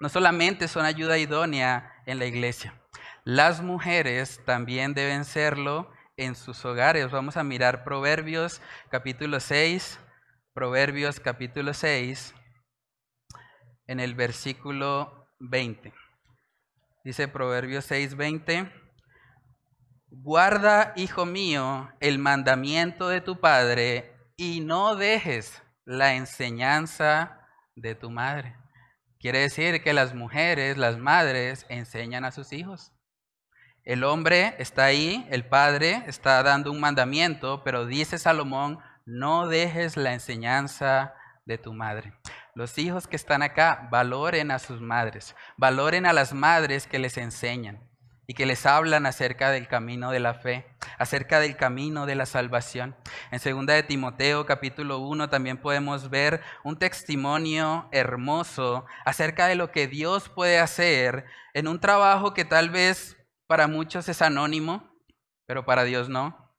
no 0.00 0.08
solamente 0.08 0.66
son 0.66 0.84
ayuda 0.84 1.16
idónea 1.16 2.02
en 2.06 2.18
la 2.18 2.26
iglesia. 2.26 2.74
Las 3.22 3.62
mujeres 3.62 4.40
también 4.44 4.92
deben 4.92 5.24
serlo 5.24 5.92
en 6.16 6.34
sus 6.34 6.64
hogares. 6.64 7.12
Vamos 7.12 7.36
a 7.36 7.44
mirar 7.44 7.84
Proverbios 7.84 8.60
capítulo 8.90 9.38
6, 9.38 10.00
Proverbios 10.54 11.20
capítulo 11.20 11.72
6, 11.72 12.34
en 13.86 14.00
el 14.00 14.16
versículo 14.16 15.28
20. 15.38 15.94
Dice 17.04 17.28
Proverbios 17.28 17.84
6, 17.84 18.16
20. 18.16 18.72
Guarda, 20.10 20.92
hijo 20.96 21.26
mío, 21.26 21.92
el 22.00 22.18
mandamiento 22.18 23.06
de 23.06 23.20
tu 23.20 23.38
padre 23.38 24.13
y 24.36 24.60
no 24.60 24.96
dejes 24.96 25.62
la 25.84 26.14
enseñanza 26.14 27.40
de 27.76 27.94
tu 27.94 28.10
madre. 28.10 28.56
Quiere 29.20 29.40
decir 29.40 29.82
que 29.82 29.92
las 29.92 30.14
mujeres, 30.14 30.76
las 30.76 30.98
madres, 30.98 31.66
enseñan 31.68 32.24
a 32.24 32.32
sus 32.32 32.52
hijos. 32.52 32.92
El 33.84 34.02
hombre 34.02 34.54
está 34.58 34.84
ahí, 34.84 35.26
el 35.30 35.46
padre 35.46 36.02
está 36.06 36.42
dando 36.42 36.70
un 36.70 36.80
mandamiento, 36.80 37.62
pero 37.64 37.86
dice 37.86 38.18
Salomón, 38.18 38.78
no 39.04 39.46
dejes 39.46 39.96
la 39.96 40.14
enseñanza 40.14 41.14
de 41.44 41.58
tu 41.58 41.74
madre. 41.74 42.14
Los 42.54 42.78
hijos 42.78 43.06
que 43.06 43.16
están 43.16 43.42
acá 43.42 43.88
valoren 43.90 44.50
a 44.50 44.58
sus 44.58 44.80
madres, 44.80 45.36
valoren 45.56 46.06
a 46.06 46.12
las 46.12 46.32
madres 46.32 46.86
que 46.86 46.98
les 46.98 47.18
enseñan 47.18 47.93
y 48.26 48.34
que 48.34 48.46
les 48.46 48.64
hablan 48.66 49.06
acerca 49.06 49.50
del 49.50 49.68
camino 49.68 50.10
de 50.10 50.20
la 50.20 50.34
fe, 50.34 50.66
acerca 50.98 51.40
del 51.40 51.56
camino 51.56 52.06
de 52.06 52.14
la 52.14 52.26
salvación. 52.26 52.96
En 53.30 53.40
segunda 53.40 53.74
de 53.74 53.82
Timoteo 53.82 54.46
capítulo 54.46 54.98
1 54.98 55.28
también 55.28 55.58
podemos 55.58 56.10
ver 56.10 56.40
un 56.62 56.78
testimonio 56.78 57.88
hermoso 57.92 58.86
acerca 59.04 59.46
de 59.46 59.56
lo 59.56 59.70
que 59.70 59.86
Dios 59.88 60.28
puede 60.28 60.58
hacer 60.58 61.26
en 61.52 61.68
un 61.68 61.80
trabajo 61.80 62.34
que 62.34 62.44
tal 62.44 62.70
vez 62.70 63.16
para 63.46 63.66
muchos 63.66 64.08
es 64.08 64.22
anónimo, 64.22 64.90
pero 65.46 65.64
para 65.64 65.84
Dios 65.84 66.08
no. 66.08 66.52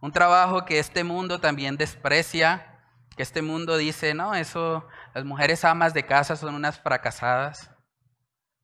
Un 0.00 0.12
trabajo 0.12 0.64
que 0.64 0.78
este 0.78 1.04
mundo 1.04 1.40
también 1.40 1.76
desprecia, 1.76 2.80
que 3.16 3.22
este 3.22 3.42
mundo 3.42 3.76
dice, 3.76 4.12
no, 4.12 4.34
eso, 4.34 4.86
las 5.14 5.24
mujeres 5.24 5.64
amas 5.64 5.94
de 5.94 6.04
casa 6.04 6.36
son 6.36 6.54
unas 6.54 6.78
fracasadas. 6.80 7.70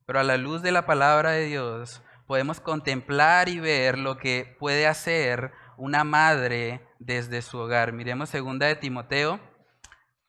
Pero 0.05 0.19
a 0.19 0.23
la 0.23 0.37
luz 0.37 0.61
de 0.61 0.71
la 0.71 0.85
palabra 0.85 1.31
de 1.31 1.45
Dios 1.45 2.03
podemos 2.27 2.59
contemplar 2.59 3.49
y 3.49 3.59
ver 3.59 3.97
lo 3.97 4.17
que 4.17 4.55
puede 4.59 4.87
hacer 4.87 5.51
una 5.77 6.03
madre 6.03 6.81
desde 6.99 7.41
su 7.41 7.57
hogar. 7.57 7.93
Miremos 7.93 8.29
segunda 8.29 8.67
de 8.67 8.75
Timoteo, 8.75 9.39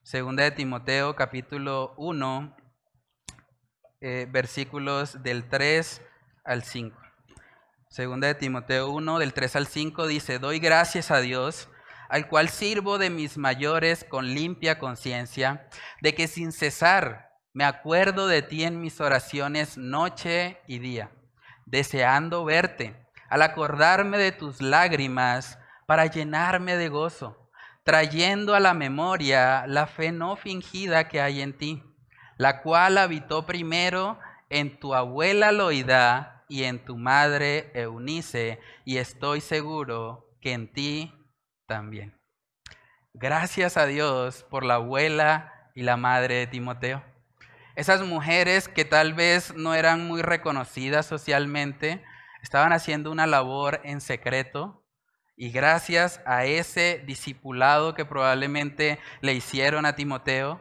segunda 0.02 0.44
de 0.44 0.50
Timoteo 0.50 1.14
capítulo 1.16 1.94
1, 1.96 2.56
eh, 4.00 4.26
versículos 4.30 5.22
del 5.22 5.48
3 5.48 6.02
al 6.44 6.62
5. 6.62 7.00
Segunda 7.88 8.26
de 8.26 8.34
Timoteo 8.34 8.90
1, 8.90 9.18
del 9.18 9.32
3 9.32 9.56
al 9.56 9.66
5 9.66 10.06
dice, 10.06 10.38
doy 10.38 10.58
gracias 10.58 11.10
a 11.10 11.20
Dios, 11.20 11.68
al 12.08 12.28
cual 12.28 12.48
sirvo 12.48 12.98
de 12.98 13.08
mis 13.08 13.38
mayores 13.38 14.04
con 14.04 14.34
limpia 14.34 14.78
conciencia, 14.78 15.68
de 16.02 16.14
que 16.14 16.26
sin 16.26 16.52
cesar 16.52 17.30
me 17.52 17.64
acuerdo 17.64 18.26
de 18.26 18.42
ti 18.42 18.64
en 18.64 18.80
mis 18.80 19.00
oraciones 19.00 19.78
noche 19.78 20.58
y 20.66 20.80
día, 20.80 21.12
deseando 21.66 22.44
verte, 22.44 22.96
al 23.28 23.42
acordarme 23.42 24.18
de 24.18 24.32
tus 24.32 24.60
lágrimas 24.60 25.58
para 25.86 26.06
llenarme 26.06 26.76
de 26.76 26.88
gozo, 26.88 27.50
trayendo 27.82 28.54
a 28.54 28.60
la 28.60 28.74
memoria 28.74 29.66
la 29.66 29.86
fe 29.86 30.12
no 30.12 30.36
fingida 30.36 31.08
que 31.08 31.20
hay 31.20 31.40
en 31.40 31.56
ti, 31.56 31.82
la 32.36 32.62
cual 32.62 32.98
habitó 32.98 33.46
primero 33.46 34.18
en 34.50 34.78
tu 34.78 34.94
abuela 34.94 35.52
Loida, 35.52 36.34
y 36.48 36.64
en 36.64 36.84
tu 36.84 36.96
madre 36.96 37.70
Eunice, 37.74 38.60
y 38.84 38.98
estoy 38.98 39.40
seguro 39.40 40.36
que 40.40 40.52
en 40.52 40.72
ti 40.72 41.12
también. 41.66 42.20
Gracias 43.12 43.76
a 43.76 43.86
Dios 43.86 44.44
por 44.50 44.64
la 44.64 44.74
abuela 44.74 45.70
y 45.74 45.82
la 45.82 45.96
madre 45.96 46.36
de 46.36 46.46
Timoteo. 46.46 47.02
Esas 47.76 48.02
mujeres 48.02 48.68
que 48.68 48.84
tal 48.84 49.14
vez 49.14 49.52
no 49.54 49.74
eran 49.74 50.06
muy 50.06 50.22
reconocidas 50.22 51.06
socialmente, 51.06 52.04
estaban 52.40 52.72
haciendo 52.72 53.10
una 53.10 53.26
labor 53.26 53.80
en 53.82 54.00
secreto 54.00 54.84
y 55.36 55.50
gracias 55.50 56.20
a 56.24 56.44
ese 56.44 57.02
discipulado 57.04 57.94
que 57.94 58.04
probablemente 58.04 59.00
le 59.20 59.34
hicieron 59.34 59.86
a 59.86 59.96
Timoteo, 59.96 60.60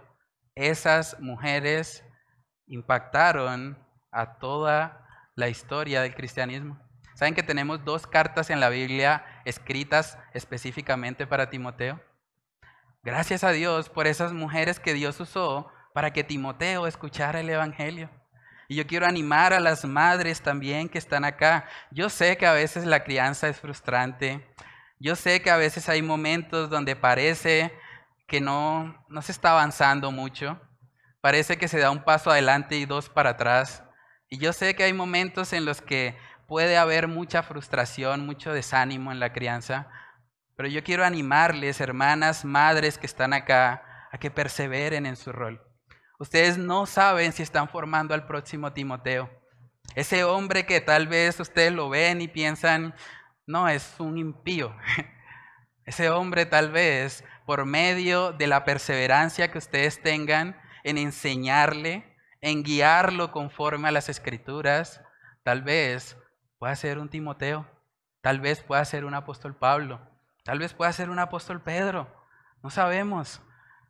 esas 0.55 1.19
mujeres 1.19 2.03
impactaron 2.65 3.77
a 4.11 4.39
toda 4.39 5.07
la 5.35 5.49
historia 5.49 6.01
del 6.01 6.15
cristianismo. 6.15 6.79
¿Saben 7.13 7.35
que 7.35 7.43
tenemos 7.43 7.85
dos 7.85 8.07
cartas 8.07 8.49
en 8.49 8.59
la 8.59 8.69
Biblia 8.69 9.23
escritas 9.45 10.17
específicamente 10.33 11.27
para 11.27 11.51
Timoteo? 11.51 12.01
Gracias 13.03 13.43
a 13.43 13.51
Dios 13.51 13.89
por 13.89 14.07
esas 14.07 14.33
mujeres 14.33 14.79
que 14.79 14.93
Dios 14.93 15.19
usó 15.19 15.69
para 15.93 16.11
que 16.11 16.23
Timoteo 16.23 16.87
escuchara 16.87 17.39
el 17.39 17.49
Evangelio. 17.49 18.09
Y 18.67 18.75
yo 18.75 18.87
quiero 18.87 19.05
animar 19.05 19.53
a 19.53 19.59
las 19.59 19.85
madres 19.85 20.41
también 20.41 20.89
que 20.89 20.97
están 20.97 21.25
acá. 21.25 21.65
Yo 21.91 22.09
sé 22.09 22.37
que 22.37 22.45
a 22.45 22.53
veces 22.53 22.85
la 22.85 23.03
crianza 23.03 23.47
es 23.47 23.59
frustrante. 23.59 24.47
Yo 24.99 25.15
sé 25.15 25.41
que 25.41 25.51
a 25.51 25.57
veces 25.57 25.89
hay 25.89 26.01
momentos 26.01 26.69
donde 26.69 26.95
parece 26.95 27.73
que 28.27 28.41
no, 28.41 29.05
no 29.09 29.21
se 29.21 29.31
está 29.31 29.51
avanzando 29.51 30.11
mucho. 30.11 30.59
Parece 31.21 31.57
que 31.57 31.67
se 31.67 31.79
da 31.79 31.91
un 31.91 32.03
paso 32.03 32.31
adelante 32.31 32.75
y 32.75 32.85
dos 32.85 33.09
para 33.09 33.31
atrás. 33.31 33.83
Y 34.29 34.39
yo 34.39 34.53
sé 34.53 34.75
que 34.75 34.83
hay 34.83 34.93
momentos 34.93 35.53
en 35.53 35.65
los 35.65 35.81
que 35.81 36.17
puede 36.47 36.77
haber 36.77 37.07
mucha 37.07 37.43
frustración, 37.43 38.25
mucho 38.25 38.53
desánimo 38.53 39.11
en 39.11 39.19
la 39.19 39.33
crianza, 39.33 39.87
pero 40.55 40.69
yo 40.69 40.83
quiero 40.83 41.03
animarles, 41.03 41.81
hermanas, 41.81 42.45
madres 42.45 42.97
que 42.97 43.07
están 43.07 43.33
acá, 43.33 44.07
a 44.11 44.17
que 44.17 44.29
perseveren 44.29 45.05
en 45.05 45.15
su 45.15 45.31
rol. 45.31 45.62
Ustedes 46.23 46.57
no 46.57 46.85
saben 46.85 47.33
si 47.33 47.43
están 47.43 47.67
formando 47.67 48.13
al 48.13 48.25
próximo 48.25 48.71
Timoteo. 48.71 49.29
Ese 49.93 50.23
hombre 50.23 50.65
que 50.65 50.79
tal 50.79 51.09
vez 51.09 51.37
ustedes 51.37 51.73
lo 51.73 51.89
ven 51.89 52.21
y 52.21 52.29
piensan, 52.29 52.95
no, 53.45 53.67
es 53.67 53.95
un 53.99 54.17
impío. 54.17 54.73
Ese 55.85 56.09
hombre 56.09 56.45
tal 56.45 56.71
vez, 56.71 57.25
por 57.45 57.65
medio 57.65 58.31
de 58.31 58.47
la 58.47 58.63
perseverancia 58.63 59.51
que 59.51 59.57
ustedes 59.57 60.01
tengan 60.01 60.57
en 60.85 60.97
enseñarle, 60.97 62.15
en 62.39 62.63
guiarlo 62.63 63.33
conforme 63.33 63.89
a 63.89 63.91
las 63.91 64.07
escrituras, 64.07 65.01
tal 65.43 65.61
vez 65.61 66.15
pueda 66.57 66.73
ser 66.77 66.99
un 66.99 67.09
Timoteo, 67.09 67.69
tal 68.21 68.39
vez 68.39 68.63
pueda 68.63 68.85
ser 68.85 69.03
un 69.03 69.13
apóstol 69.13 69.57
Pablo, 69.57 69.99
tal 70.45 70.59
vez 70.59 70.73
pueda 70.73 70.93
ser 70.93 71.09
un 71.09 71.19
apóstol 71.19 71.61
Pedro, 71.61 72.07
no 72.61 72.69
sabemos. 72.69 73.41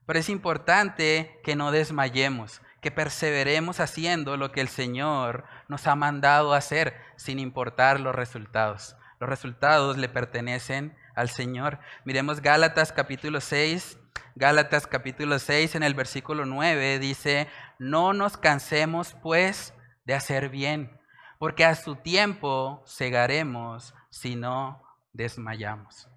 Pero 0.05 0.19
es 0.19 0.29
importante 0.29 1.39
que 1.43 1.55
no 1.55 1.71
desmayemos, 1.71 2.61
que 2.81 2.91
perseveremos 2.91 3.79
haciendo 3.79 4.35
lo 4.35 4.51
que 4.51 4.61
el 4.61 4.67
Señor 4.67 5.45
nos 5.69 5.87
ha 5.87 5.95
mandado 5.95 6.53
hacer 6.53 6.95
sin 7.15 7.39
importar 7.39 7.99
los 7.99 8.13
resultados. 8.13 8.97
Los 9.19 9.29
resultados 9.29 9.97
le 9.97 10.09
pertenecen 10.09 10.97
al 11.15 11.29
Señor. 11.29 11.79
Miremos 12.03 12.41
Gálatas 12.41 12.91
capítulo 12.91 13.39
6. 13.39 13.97
Gálatas 14.35 14.87
capítulo 14.87 15.39
6 15.39 15.75
en 15.75 15.83
el 15.83 15.93
versículo 15.93 16.45
9 16.45 16.99
dice, 16.99 17.47
no 17.79 18.13
nos 18.13 18.35
cansemos 18.35 19.15
pues 19.21 19.73
de 20.05 20.15
hacer 20.15 20.49
bien, 20.49 20.99
porque 21.39 21.63
a 21.65 21.75
su 21.75 21.95
tiempo 21.95 22.83
cegaremos 22.87 23.93
si 24.09 24.35
no 24.35 24.83
desmayamos. 25.13 26.09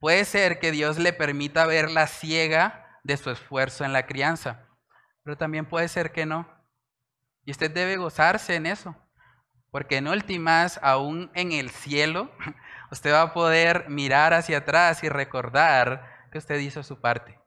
Puede 0.00 0.24
ser 0.24 0.60
que 0.60 0.70
Dios 0.70 0.98
le 0.98 1.12
permita 1.12 1.66
ver 1.66 1.90
la 1.90 2.06
ciega 2.06 2.87
de 3.08 3.16
su 3.16 3.30
esfuerzo 3.30 3.84
en 3.84 3.92
la 3.92 4.06
crianza 4.06 4.68
pero 5.28 5.36
también 5.36 5.66
puede 5.66 5.88
ser 5.88 6.10
que 6.10 6.24
no. 6.24 6.48
Y 7.44 7.50
usted 7.50 7.70
debe 7.70 7.98
gozarse 7.98 8.54
en 8.54 8.64
eso, 8.64 8.96
porque 9.70 9.98
en 9.98 10.08
últimas, 10.08 10.80
aún 10.82 11.30
en 11.34 11.52
el 11.52 11.68
cielo, 11.68 12.32
usted 12.90 13.12
va 13.12 13.20
a 13.20 13.34
poder 13.34 13.90
mirar 13.90 14.32
hacia 14.32 14.56
atrás 14.56 15.04
y 15.04 15.10
recordar 15.10 16.30
que 16.32 16.38
usted 16.38 16.58
hizo 16.60 16.82
su 16.82 17.02
parte, 17.02 17.38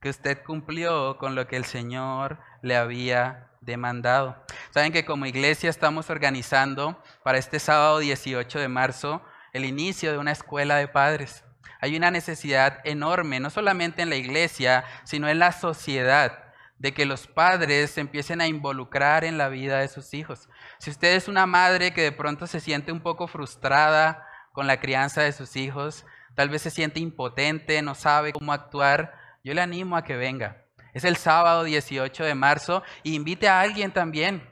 que 0.00 0.08
usted 0.08 0.42
cumplió 0.44 1.18
con 1.18 1.34
lo 1.34 1.46
que 1.46 1.56
el 1.56 1.66
Señor 1.66 2.40
le 2.62 2.74
había 2.74 3.50
demandado. 3.60 4.42
Saben 4.70 4.90
que 4.90 5.04
como 5.04 5.26
iglesia 5.26 5.68
estamos 5.68 6.08
organizando 6.08 7.02
para 7.22 7.36
este 7.36 7.60
sábado 7.60 7.98
18 7.98 8.60
de 8.60 8.68
marzo 8.68 9.22
el 9.52 9.66
inicio 9.66 10.10
de 10.10 10.16
una 10.16 10.32
escuela 10.32 10.76
de 10.76 10.88
padres. 10.88 11.44
Hay 11.84 11.98
una 11.98 12.10
necesidad 12.10 12.80
enorme, 12.84 13.40
no 13.40 13.50
solamente 13.50 14.00
en 14.00 14.08
la 14.08 14.16
iglesia, 14.16 14.86
sino 15.04 15.28
en 15.28 15.38
la 15.38 15.52
sociedad 15.52 16.44
de 16.78 16.94
que 16.94 17.04
los 17.04 17.26
padres 17.26 17.90
se 17.90 18.00
empiecen 18.00 18.40
a 18.40 18.46
involucrar 18.46 19.22
en 19.22 19.36
la 19.36 19.50
vida 19.50 19.80
de 19.80 19.88
sus 19.88 20.14
hijos. 20.14 20.48
Si 20.78 20.88
usted 20.88 21.14
es 21.14 21.28
una 21.28 21.44
madre 21.44 21.92
que 21.92 22.00
de 22.00 22.12
pronto 22.12 22.46
se 22.46 22.60
siente 22.60 22.90
un 22.90 23.00
poco 23.00 23.26
frustrada 23.26 24.26
con 24.54 24.66
la 24.66 24.80
crianza 24.80 25.20
de 25.20 25.32
sus 25.32 25.56
hijos, 25.56 26.06
tal 26.34 26.48
vez 26.48 26.62
se 26.62 26.70
siente 26.70 27.00
impotente, 27.00 27.82
no 27.82 27.94
sabe 27.94 28.32
cómo 28.32 28.54
actuar, 28.54 29.12
yo 29.44 29.52
le 29.52 29.60
animo 29.60 29.98
a 29.98 30.04
que 30.04 30.16
venga. 30.16 30.64
Es 30.94 31.04
el 31.04 31.16
sábado 31.16 31.64
18 31.64 32.24
de 32.24 32.34
marzo 32.34 32.82
e 33.04 33.10
invite 33.10 33.46
a 33.46 33.60
alguien 33.60 33.92
también. 33.92 34.42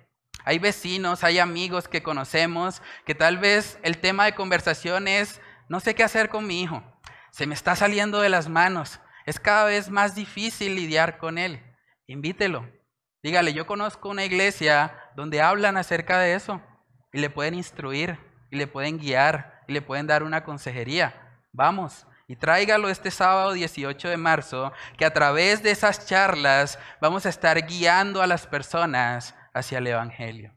Hay 0.45 0.59
vecinos, 0.59 1.25
hay 1.25 1.39
amigos 1.39 1.89
que 1.89 2.03
conocemos 2.03 2.83
que 3.07 3.15
tal 3.15 3.39
vez 3.39 3.79
el 3.83 3.97
tema 3.97 4.27
de 4.27 4.35
conversación 4.35 5.09
es, 5.09 5.41
no 5.71 5.81
sé 5.81 5.95
qué 5.95 6.03
hacer 6.03 6.29
con 6.29 6.47
mi 6.47 6.61
hijo, 6.61 6.92
se 7.33 7.47
me 7.47 7.55
está 7.55 7.75
saliendo 7.75 8.21
de 8.21 8.29
las 8.29 8.49
manos, 8.49 9.01
es 9.25 9.41
cada 9.41 9.65
vez 9.65 9.89
más 9.91 10.15
difícil 10.15 10.75
lidiar 10.75 11.17
con 11.17 11.39
él. 11.39 11.63
Invítelo. 12.07 12.71
Dígale, 13.23 13.55
yo 13.55 13.67
conozco 13.67 14.11
una 14.11 14.25
iglesia 14.25 14.99
donde 15.17 15.41
hablan 15.41 15.79
acerca 15.79 16.19
de 16.19 16.35
eso 16.35 16.61
y 17.13 17.21
le 17.21 17.31
pueden 17.31 17.55
instruir 17.55 18.19
y 18.51 18.57
le 18.57 18.67
pueden 18.67 18.99
guiar 18.99 19.63
y 19.67 19.73
le 19.73 19.81
pueden 19.81 20.07
dar 20.07 20.23
una 20.23 20.45
consejería. 20.45 21.41
Vamos. 21.53 22.07
Y 22.29 22.37
tráigalo 22.37 22.89
este 22.89 23.11
sábado 23.11 23.53
18 23.53 24.09
de 24.09 24.17
marzo, 24.17 24.73
que 24.99 25.05
a 25.05 25.13
través 25.13 25.63
de 25.63 25.71
esas 25.71 26.07
charlas 26.07 26.79
vamos 27.01 27.25
a 27.25 27.31
estar 27.31 27.67
guiando 27.67 28.21
a 28.23 28.27
las 28.27 28.47
personas 28.47 29.35
hacia 29.55 29.79
el 29.79 29.87
Evangelio. 29.87 30.53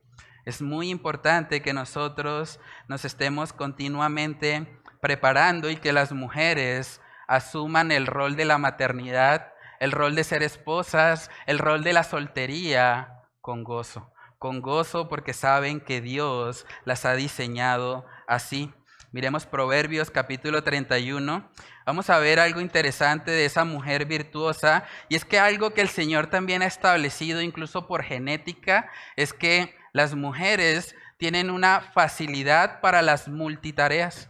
Es 0.45 0.61
muy 0.61 0.89
importante 0.89 1.61
que 1.61 1.73
nosotros 1.73 2.59
nos 2.87 3.05
estemos 3.05 3.53
continuamente 3.53 4.79
preparando 5.05 5.69
y 5.69 5.75
que 5.75 5.93
las 5.93 6.11
mujeres 6.11 6.99
asuman 7.27 7.91
el 7.91 8.07
rol 8.07 8.35
de 8.35 8.45
la 8.45 8.57
maternidad 8.57 9.51
el 9.79 9.91
rol 9.91 10.15
de 10.15 10.23
ser 10.23 10.41
esposas, 10.41 11.29
el 11.45 11.59
rol 11.59 11.83
de 11.83 11.93
la 11.93 12.03
soltería 12.03 13.21
con 13.41 13.63
gozo. 13.63 14.11
Con 14.39 14.61
gozo 14.61 15.07
porque 15.07 15.33
saben 15.33 15.79
que 15.79 16.01
Dios 16.01 16.65
las 16.85 17.05
ha 17.05 17.13
diseñado 17.13 18.05
así. 18.27 18.73
Miremos 19.11 19.45
Proverbios 19.45 20.09
capítulo 20.09 20.63
31. 20.63 21.49
Vamos 21.85 22.09
a 22.09 22.19
ver 22.19 22.39
algo 22.39 22.59
interesante 22.61 23.31
de 23.31 23.45
esa 23.45 23.63
mujer 23.63 24.05
virtuosa. 24.05 24.85
Y 25.07 25.15
es 25.15 25.23
que 25.23 25.39
algo 25.39 25.73
que 25.73 25.81
el 25.81 25.89
Señor 25.89 26.27
también 26.27 26.61
ha 26.61 26.67
establecido, 26.67 27.41
incluso 27.41 27.87
por 27.87 28.03
genética, 28.03 28.89
es 29.15 29.33
que 29.33 29.75
las 29.93 30.15
mujeres 30.15 30.95
tienen 31.17 31.49
una 31.49 31.79
facilidad 31.79 32.81
para 32.81 33.01
las 33.01 33.27
multitareas. 33.27 34.29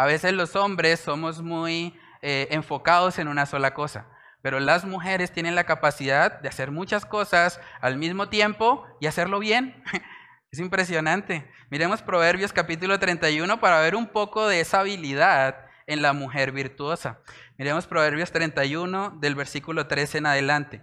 A 0.00 0.06
veces 0.06 0.32
los 0.32 0.56
hombres 0.56 0.98
somos 0.98 1.42
muy 1.42 1.94
eh, 2.22 2.48
enfocados 2.52 3.18
en 3.18 3.28
una 3.28 3.44
sola 3.44 3.74
cosa. 3.74 4.06
Pero 4.40 4.58
las 4.58 4.86
mujeres 4.86 5.30
tienen 5.30 5.54
la 5.54 5.64
capacidad 5.64 6.40
de 6.40 6.48
hacer 6.48 6.70
muchas 6.70 7.04
cosas 7.04 7.60
al 7.82 7.98
mismo 7.98 8.30
tiempo 8.30 8.86
y 8.98 9.08
hacerlo 9.08 9.40
bien. 9.40 9.84
Es 10.50 10.58
impresionante. 10.58 11.46
Miremos 11.68 12.00
Proverbios 12.00 12.54
capítulo 12.54 12.98
31 12.98 13.60
para 13.60 13.78
ver 13.80 13.94
un 13.94 14.06
poco 14.06 14.48
de 14.48 14.60
esa 14.60 14.80
habilidad 14.80 15.66
en 15.86 16.00
la 16.00 16.14
mujer 16.14 16.50
virtuosa. 16.50 17.20
Miremos 17.58 17.86
Proverbios 17.86 18.32
31 18.32 19.18
del 19.20 19.34
versículo 19.34 19.86
13 19.86 20.16
en 20.16 20.26
adelante. 20.26 20.82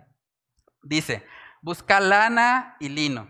Dice, 0.84 1.26
busca 1.64 2.00
lana 2.00 2.78
y 2.80 2.90
lino 2.90 3.28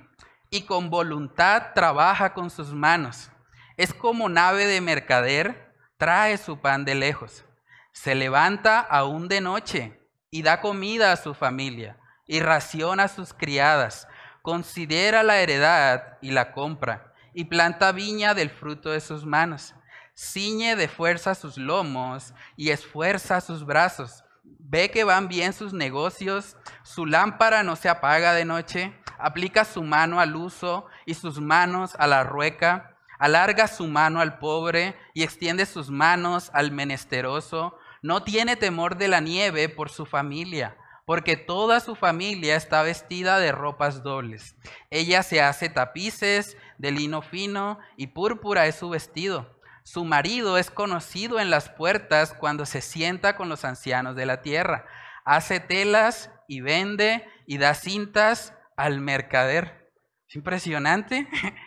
y 0.49 0.63
con 0.63 0.89
voluntad 0.89 1.73
trabaja 1.73 2.33
con 2.33 2.49
sus 2.49 2.73
manos. 2.73 3.31
Es 3.77 3.93
como 3.93 4.27
nave 4.27 4.65
de 4.65 4.81
mercader, 4.81 5.66
trae 5.97 6.37
su 6.37 6.59
pan 6.59 6.85
de 6.85 6.95
lejos. 6.95 7.43
Se 7.91 8.15
levanta 8.15 8.79
aún 8.79 9.27
de 9.27 9.41
noche 9.41 9.99
y 10.29 10.43
da 10.43 10.61
comida 10.61 11.11
a 11.11 11.17
su 11.17 11.33
familia 11.33 11.97
y 12.25 12.39
raciona 12.39 13.03
a 13.03 13.07
sus 13.07 13.33
criadas. 13.33 14.07
Considera 14.41 15.23
la 15.23 15.39
heredad 15.39 16.17
y 16.21 16.31
la 16.31 16.51
compra 16.51 17.13
y 17.33 17.45
planta 17.45 17.91
viña 17.91 18.33
del 18.33 18.49
fruto 18.49 18.91
de 18.91 19.01
sus 19.01 19.25
manos. 19.25 19.73
Ciñe 20.15 20.75
de 20.75 20.87
fuerza 20.87 21.35
sus 21.35 21.57
lomos 21.57 22.33
y 22.55 22.69
esfuerza 22.69 23.41
sus 23.41 23.65
brazos. 23.65 24.23
Ve 24.43 24.89
que 24.89 25.03
van 25.03 25.27
bien 25.27 25.53
sus 25.53 25.73
negocios, 25.73 26.57
su 26.83 27.05
lámpara 27.05 27.63
no 27.63 27.75
se 27.75 27.89
apaga 27.89 28.33
de 28.33 28.43
noche, 28.45 28.93
aplica 29.17 29.65
su 29.65 29.83
mano 29.83 30.19
al 30.19 30.35
uso 30.35 30.87
y 31.05 31.13
sus 31.13 31.39
manos 31.39 31.95
a 31.99 32.07
la 32.07 32.23
rueca, 32.23 32.96
alarga 33.19 33.67
su 33.67 33.87
mano 33.87 34.21
al 34.21 34.39
pobre 34.39 34.95
y 35.13 35.23
extiende 35.23 35.65
sus 35.65 35.89
manos 35.89 36.51
al 36.53 36.71
menesteroso 36.71 37.77
no 38.01 38.23
tiene 38.23 38.55
temor 38.55 38.97
de 38.97 39.07
la 39.07 39.19
nieve 39.19 39.69
por 39.69 39.89
su 39.89 40.05
familia, 40.05 40.77
porque 41.05 41.35
toda 41.35 41.79
su 41.79 41.95
familia 41.95 42.55
está 42.55 42.81
vestida 42.81 43.39
de 43.39 43.51
ropas 43.51 44.03
dobles. 44.03 44.55
Ella 44.89 45.23
se 45.23 45.41
hace 45.41 45.69
tapices 45.69 46.57
de 46.77 46.91
lino 46.91 47.21
fino 47.21 47.79
y 47.95 48.07
púrpura 48.07 48.67
es 48.67 48.75
su 48.75 48.89
vestido. 48.89 49.59
Su 49.83 50.03
marido 50.03 50.57
es 50.57 50.69
conocido 50.69 51.39
en 51.39 51.49
las 51.49 51.69
puertas 51.69 52.33
cuando 52.33 52.65
se 52.65 52.81
sienta 52.81 53.35
con 53.35 53.49
los 53.49 53.63
ancianos 53.63 54.15
de 54.15 54.25
la 54.25 54.41
tierra. 54.41 54.85
Hace 55.23 55.59
telas 55.59 56.29
y 56.47 56.61
vende 56.61 57.27
y 57.45 57.57
da 57.57 57.73
cintas 57.73 58.53
al 58.75 58.99
mercader. 58.99 59.91
Es 60.27 60.35
impresionante. 60.35 61.27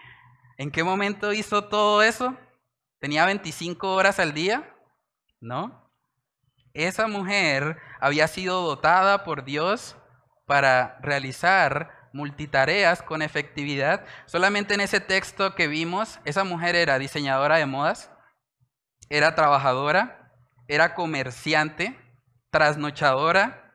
¿En 0.60 0.70
qué 0.70 0.84
momento 0.84 1.32
hizo 1.32 1.64
todo 1.64 2.02
eso? 2.02 2.36
¿Tenía 2.98 3.24
25 3.24 3.94
horas 3.94 4.18
al 4.18 4.34
día? 4.34 4.76
¿No? 5.40 5.90
esa 6.74 7.08
mujer 7.08 7.78
había 7.98 8.28
sido 8.28 8.60
dotada 8.60 9.24
por 9.24 9.44
Dios 9.44 9.96
para 10.44 10.98
realizar 11.00 12.10
multitareas 12.12 13.00
con 13.00 13.22
efectividad. 13.22 14.04
Solamente 14.26 14.74
en 14.74 14.82
ese 14.82 15.00
texto 15.00 15.54
que 15.54 15.66
vimos, 15.66 16.20
esa 16.26 16.44
mujer 16.44 16.76
era 16.76 16.98
diseñadora 16.98 17.56
de 17.56 17.64
modas, 17.64 18.10
era 19.08 19.34
trabajadora, 19.34 20.30
era 20.68 20.94
comerciante, 20.94 21.98
trasnochadora, 22.50 23.74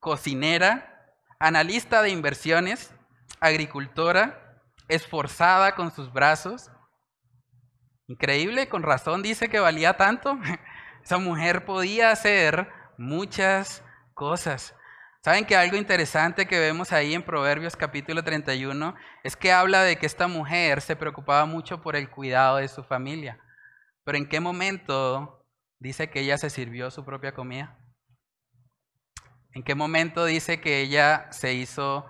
cocinera, 0.00 1.14
analista 1.38 2.02
de 2.02 2.10
inversiones, 2.10 2.92
agricultora, 3.38 4.43
esforzada 4.88 5.74
con 5.74 5.90
sus 5.90 6.12
brazos. 6.12 6.70
Increíble, 8.06 8.68
con 8.68 8.82
razón 8.82 9.22
dice 9.22 9.48
que 9.48 9.60
valía 9.60 9.96
tanto. 9.96 10.38
Esa 11.04 11.18
mujer 11.18 11.64
podía 11.64 12.10
hacer 12.10 12.68
muchas 12.96 13.82
cosas. 14.14 14.74
¿Saben 15.22 15.46
que 15.46 15.56
algo 15.56 15.76
interesante 15.76 16.46
que 16.46 16.58
vemos 16.58 16.92
ahí 16.92 17.14
en 17.14 17.22
Proverbios 17.22 17.76
capítulo 17.76 18.22
31 18.22 18.94
es 19.22 19.36
que 19.36 19.52
habla 19.52 19.82
de 19.82 19.96
que 19.96 20.04
esta 20.04 20.28
mujer 20.28 20.82
se 20.82 20.96
preocupaba 20.96 21.46
mucho 21.46 21.80
por 21.80 21.96
el 21.96 22.10
cuidado 22.10 22.58
de 22.58 22.68
su 22.68 22.84
familia? 22.84 23.40
Pero 24.04 24.18
¿en 24.18 24.28
qué 24.28 24.40
momento 24.40 25.46
dice 25.78 26.10
que 26.10 26.20
ella 26.20 26.36
se 26.36 26.50
sirvió 26.50 26.90
su 26.90 27.06
propia 27.06 27.32
comida? 27.32 27.78
¿En 29.54 29.62
qué 29.62 29.74
momento 29.74 30.26
dice 30.26 30.60
que 30.60 30.80
ella 30.80 31.28
se 31.30 31.54
hizo 31.54 32.04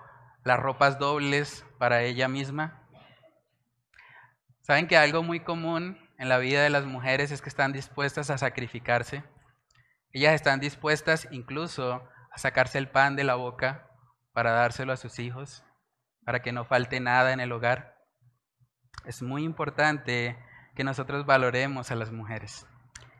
las 0.45 0.59
ropas 0.59 0.97
dobles 0.99 1.65
para 1.77 2.03
ella 2.03 2.29
misma? 2.29 2.81
¿Saben 4.61 4.87
que 4.87 4.95
algo 4.95 5.21
muy 5.21 5.41
común 5.41 5.97
en 6.17 6.29
la 6.29 6.37
vida 6.37 6.63
de 6.63 6.69
las 6.69 6.85
mujeres 6.85 7.31
es 7.31 7.41
que 7.41 7.49
están 7.49 7.73
dispuestas 7.73 8.29
a 8.29 8.37
sacrificarse. 8.37 9.23
Ellas 10.11 10.33
están 10.33 10.59
dispuestas 10.59 11.27
incluso 11.31 12.07
a 12.31 12.37
sacarse 12.37 12.77
el 12.77 12.89
pan 12.89 13.15
de 13.15 13.23
la 13.23 13.35
boca 13.35 13.89
para 14.33 14.51
dárselo 14.51 14.93
a 14.93 14.97
sus 14.97 15.19
hijos, 15.19 15.63
para 16.23 16.41
que 16.41 16.51
no 16.51 16.65
falte 16.65 16.99
nada 16.99 17.33
en 17.33 17.39
el 17.39 17.51
hogar. 17.51 17.97
Es 19.05 19.21
muy 19.21 19.43
importante 19.43 20.37
que 20.75 20.83
nosotros 20.83 21.25
valoremos 21.25 21.91
a 21.91 21.95
las 21.95 22.11
mujeres, 22.11 22.65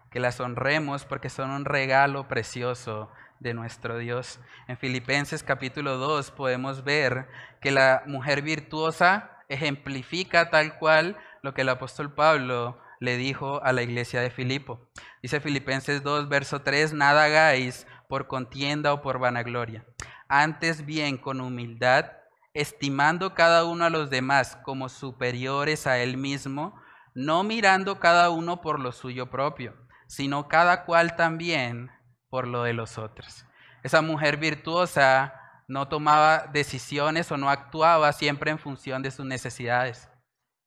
que 0.09 0.19
las 0.19 0.39
honremos 0.39 1.05
porque 1.05 1.29
son 1.29 1.51
un 1.51 1.65
regalo 1.65 2.27
precioso 2.27 3.11
de 3.39 3.53
nuestro 3.53 3.97
Dios. 3.97 4.39
En 4.67 4.77
Filipenses 4.77 5.43
capítulo 5.43 5.97
2 5.97 6.31
podemos 6.31 6.83
ver 6.83 7.27
que 7.61 7.71
la 7.71 8.03
mujer 8.05 8.41
virtuosa 8.41 9.31
ejemplifica 9.49 10.49
tal 10.49 10.77
cual 10.77 11.17
lo 11.41 11.53
que 11.53 11.61
el 11.61 11.69
apóstol 11.69 12.13
Pablo 12.13 12.79
le 12.99 13.17
dijo 13.17 13.61
a 13.63 13.71
la 13.73 13.83
iglesia 13.83 14.21
de 14.21 14.31
Filipo. 14.31 14.79
Dice 15.21 15.39
Filipenses 15.39 16.03
2, 16.03 16.29
verso 16.29 16.61
3, 16.61 16.93
nada 16.93 17.25
hagáis 17.25 17.87
por 18.07 18.27
contienda 18.27 18.93
o 18.93 19.01
por 19.01 19.19
vanagloria. 19.19 19.85
Antes 20.27 20.85
bien 20.85 21.17
con 21.17 21.41
humildad, 21.41 22.11
estimando 22.53 23.33
cada 23.33 23.65
uno 23.65 23.85
a 23.85 23.89
los 23.89 24.09
demás 24.09 24.57
como 24.63 24.89
superiores 24.89 25.87
a 25.87 25.99
él 25.99 26.17
mismo, 26.17 26.81
no 27.13 27.43
mirando 27.43 27.99
cada 27.99 28.29
uno 28.29 28.61
por 28.61 28.79
lo 28.79 28.91
suyo 28.91 29.29
propio, 29.29 29.75
sino 30.07 30.47
cada 30.47 30.85
cual 30.85 31.15
también 31.15 31.91
por 32.35 32.47
lo 32.47 32.63
de 32.63 32.73
los 32.73 32.97
otros. 32.97 33.45
Esa 33.81 34.01
mujer 34.01 34.35
virtuosa 34.35 35.63
no 35.69 35.87
tomaba 35.87 36.47
decisiones 36.51 37.31
o 37.31 37.37
no 37.37 37.49
actuaba 37.49 38.11
siempre 38.11 38.51
en 38.51 38.59
función 38.59 39.01
de 39.01 39.09
sus 39.09 39.25
necesidades. 39.25 40.09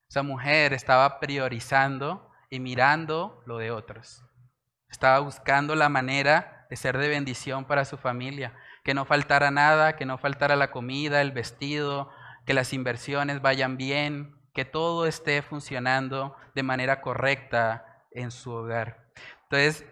Esa 0.08 0.22
mujer 0.22 0.72
estaba 0.72 1.20
priorizando 1.20 2.32
y 2.48 2.58
mirando 2.58 3.42
lo 3.44 3.58
de 3.58 3.70
otros. 3.70 4.24
Estaba 4.88 5.18
buscando 5.18 5.74
la 5.74 5.90
manera 5.90 6.66
de 6.70 6.76
ser 6.76 6.96
de 6.96 7.10
bendición 7.10 7.66
para 7.66 7.84
su 7.84 7.98
familia, 7.98 8.54
que 8.82 8.94
no 8.94 9.04
faltara 9.04 9.50
nada, 9.50 9.94
que 9.94 10.06
no 10.06 10.16
faltara 10.16 10.56
la 10.56 10.70
comida, 10.70 11.20
el 11.20 11.32
vestido, 11.32 12.10
que 12.46 12.54
las 12.54 12.72
inversiones 12.72 13.42
vayan 13.42 13.76
bien, 13.76 14.40
que 14.54 14.64
todo 14.64 15.06
esté 15.06 15.42
funcionando 15.42 16.34
de 16.54 16.62
manera 16.62 17.02
correcta 17.02 18.06
en 18.10 18.30
su 18.30 18.52
hogar. 18.52 19.10
Entonces, 19.42 19.84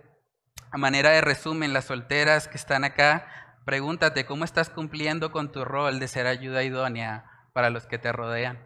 a 0.76 0.78
manera 0.78 1.08
de 1.08 1.22
resumen, 1.22 1.72
las 1.72 1.86
solteras 1.86 2.48
que 2.48 2.58
están 2.58 2.84
acá, 2.84 3.26
pregúntate 3.64 4.26
cómo 4.26 4.44
estás 4.44 4.68
cumpliendo 4.68 5.32
con 5.32 5.50
tu 5.50 5.64
rol 5.64 5.98
de 5.98 6.06
ser 6.06 6.26
ayuda 6.26 6.64
idónea 6.64 7.24
para 7.54 7.70
los 7.70 7.86
que 7.86 7.96
te 7.96 8.12
rodean. 8.12 8.58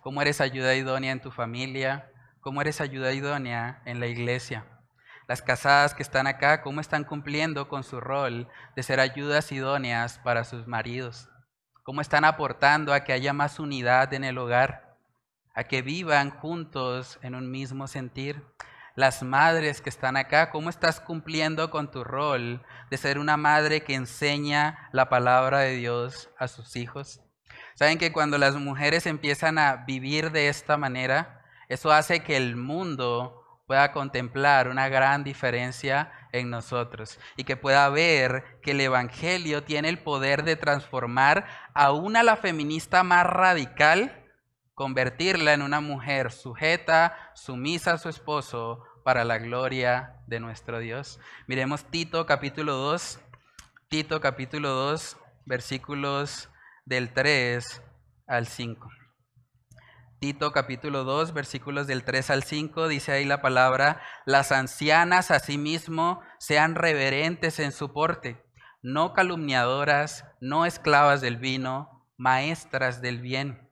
¿Cómo 0.00 0.22
eres 0.22 0.40
ayuda 0.40 0.76
idónea 0.76 1.10
en 1.10 1.20
tu 1.20 1.32
familia? 1.32 2.08
¿Cómo 2.40 2.60
eres 2.60 2.80
ayuda 2.80 3.12
idónea 3.12 3.82
en 3.84 3.98
la 3.98 4.06
iglesia? 4.06 4.64
Las 5.26 5.42
casadas 5.42 5.92
que 5.92 6.04
están 6.04 6.28
acá, 6.28 6.62
¿cómo 6.62 6.80
están 6.80 7.02
cumpliendo 7.02 7.66
con 7.66 7.82
su 7.82 8.00
rol 8.00 8.46
de 8.76 8.84
ser 8.84 9.00
ayudas 9.00 9.50
idóneas 9.50 10.20
para 10.20 10.44
sus 10.44 10.68
maridos? 10.68 11.28
¿Cómo 11.82 12.00
están 12.00 12.24
aportando 12.24 12.94
a 12.94 13.00
que 13.00 13.12
haya 13.12 13.32
más 13.32 13.58
unidad 13.58 14.14
en 14.14 14.22
el 14.22 14.38
hogar? 14.38 14.96
A 15.52 15.64
que 15.64 15.82
vivan 15.82 16.30
juntos 16.30 17.18
en 17.22 17.34
un 17.34 17.50
mismo 17.50 17.88
sentir. 17.88 18.40
Las 18.96 19.24
madres 19.24 19.80
que 19.80 19.90
están 19.90 20.16
acá, 20.16 20.50
¿cómo 20.50 20.70
estás 20.70 21.00
cumpliendo 21.00 21.68
con 21.68 21.90
tu 21.90 22.04
rol 22.04 22.64
de 22.90 22.96
ser 22.96 23.18
una 23.18 23.36
madre 23.36 23.82
que 23.82 23.94
enseña 23.96 24.88
la 24.92 25.08
palabra 25.08 25.58
de 25.60 25.74
Dios 25.74 26.30
a 26.38 26.46
sus 26.46 26.76
hijos? 26.76 27.20
Saben 27.74 27.98
que 27.98 28.12
cuando 28.12 28.38
las 28.38 28.54
mujeres 28.54 29.06
empiezan 29.06 29.58
a 29.58 29.84
vivir 29.84 30.30
de 30.30 30.48
esta 30.48 30.76
manera, 30.76 31.42
eso 31.68 31.90
hace 31.90 32.20
que 32.20 32.36
el 32.36 32.54
mundo 32.54 33.62
pueda 33.66 33.90
contemplar 33.90 34.68
una 34.68 34.88
gran 34.88 35.24
diferencia 35.24 36.12
en 36.30 36.50
nosotros 36.50 37.18
y 37.36 37.42
que 37.42 37.56
pueda 37.56 37.88
ver 37.88 38.60
que 38.62 38.70
el 38.70 38.80
Evangelio 38.80 39.64
tiene 39.64 39.88
el 39.88 39.98
poder 39.98 40.44
de 40.44 40.54
transformar 40.54 41.46
a 41.74 41.90
una 41.90 42.22
la 42.22 42.36
feminista 42.36 43.02
más 43.02 43.26
radical, 43.26 44.23
convertirla 44.74 45.52
en 45.52 45.62
una 45.62 45.80
mujer 45.80 46.32
sujeta, 46.32 47.16
sumisa 47.34 47.92
a 47.92 47.98
su 47.98 48.08
esposo 48.08 48.82
para 49.04 49.24
la 49.24 49.38
gloria 49.38 50.20
de 50.26 50.40
nuestro 50.40 50.78
Dios. 50.78 51.20
Miremos 51.46 51.84
Tito 51.84 52.26
capítulo 52.26 52.74
2, 52.74 53.20
Tito 53.88 54.20
capítulo 54.20 54.70
2, 54.70 55.16
versículos 55.44 56.48
del 56.84 57.12
3 57.12 57.82
al 58.26 58.46
5. 58.46 58.88
Tito 60.18 60.52
capítulo 60.52 61.04
2, 61.04 61.34
versículos 61.34 61.86
del 61.86 62.02
3 62.02 62.30
al 62.30 62.42
5, 62.44 62.88
dice 62.88 63.12
ahí 63.12 63.26
la 63.26 63.42
palabra, 63.42 64.00
las 64.24 64.52
ancianas 64.52 65.30
asimismo 65.30 66.20
sean 66.38 66.74
reverentes 66.74 67.60
en 67.60 67.72
su 67.72 67.92
porte, 67.92 68.42
no 68.82 69.12
calumniadoras, 69.12 70.24
no 70.40 70.64
esclavas 70.64 71.20
del 71.20 71.36
vino, 71.36 72.08
maestras 72.16 73.02
del 73.02 73.20
bien, 73.20 73.63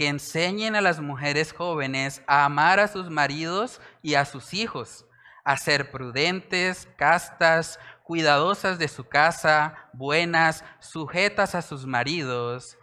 que 0.00 0.08
enseñen 0.08 0.76
a 0.76 0.80
las 0.80 0.98
mujeres 0.98 1.52
jóvenes 1.52 2.22
a 2.26 2.46
amar 2.46 2.80
a 2.80 2.88
sus 2.88 3.10
maridos 3.10 3.82
y 4.00 4.14
a 4.14 4.24
sus 4.24 4.54
hijos, 4.54 5.04
a 5.44 5.58
ser 5.58 5.90
prudentes, 5.90 6.88
castas, 6.96 7.78
cuidadosas 8.02 8.78
de 8.78 8.88
su 8.88 9.04
casa, 9.04 9.90
buenas, 9.92 10.64
sujetas 10.78 11.54
a 11.54 11.60
sus 11.60 11.84
maridos. 11.84 12.78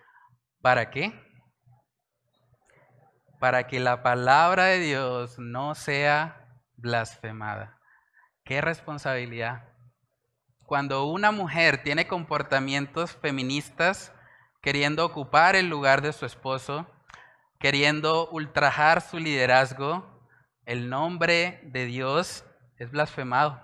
¿Para 0.61 0.91
qué? 0.91 1.11
para 3.39 3.65
que 3.65 3.80
la 3.80 4.03
palabra 4.03 4.65
de 4.65 4.78
Dios 4.78 5.39
no 5.39 5.74
sea 5.74 6.47
blasfemada. 6.76 7.80
Qué 8.45 8.61
responsabilidad. 8.61 9.74
Cuando 10.68 11.05
una 11.05 11.32
mujer 11.32 11.82
tiene 11.82 12.05
comportamientos 12.05 13.13
feministas, 13.13 14.13
queriendo 14.61 15.03
ocupar 15.03 15.55
el 15.55 15.68
lugar 15.68 16.03
de 16.03 16.13
su 16.13 16.28
esposo, 16.28 16.86
queriendo 17.60 18.30
ultrajar 18.30 19.01
su 19.01 19.18
liderazgo, 19.18 20.05
el 20.66 20.89
nombre 20.89 21.62
de 21.64 21.86
Dios 21.86 22.45
es 22.78 22.91
blasfemado. 22.91 23.62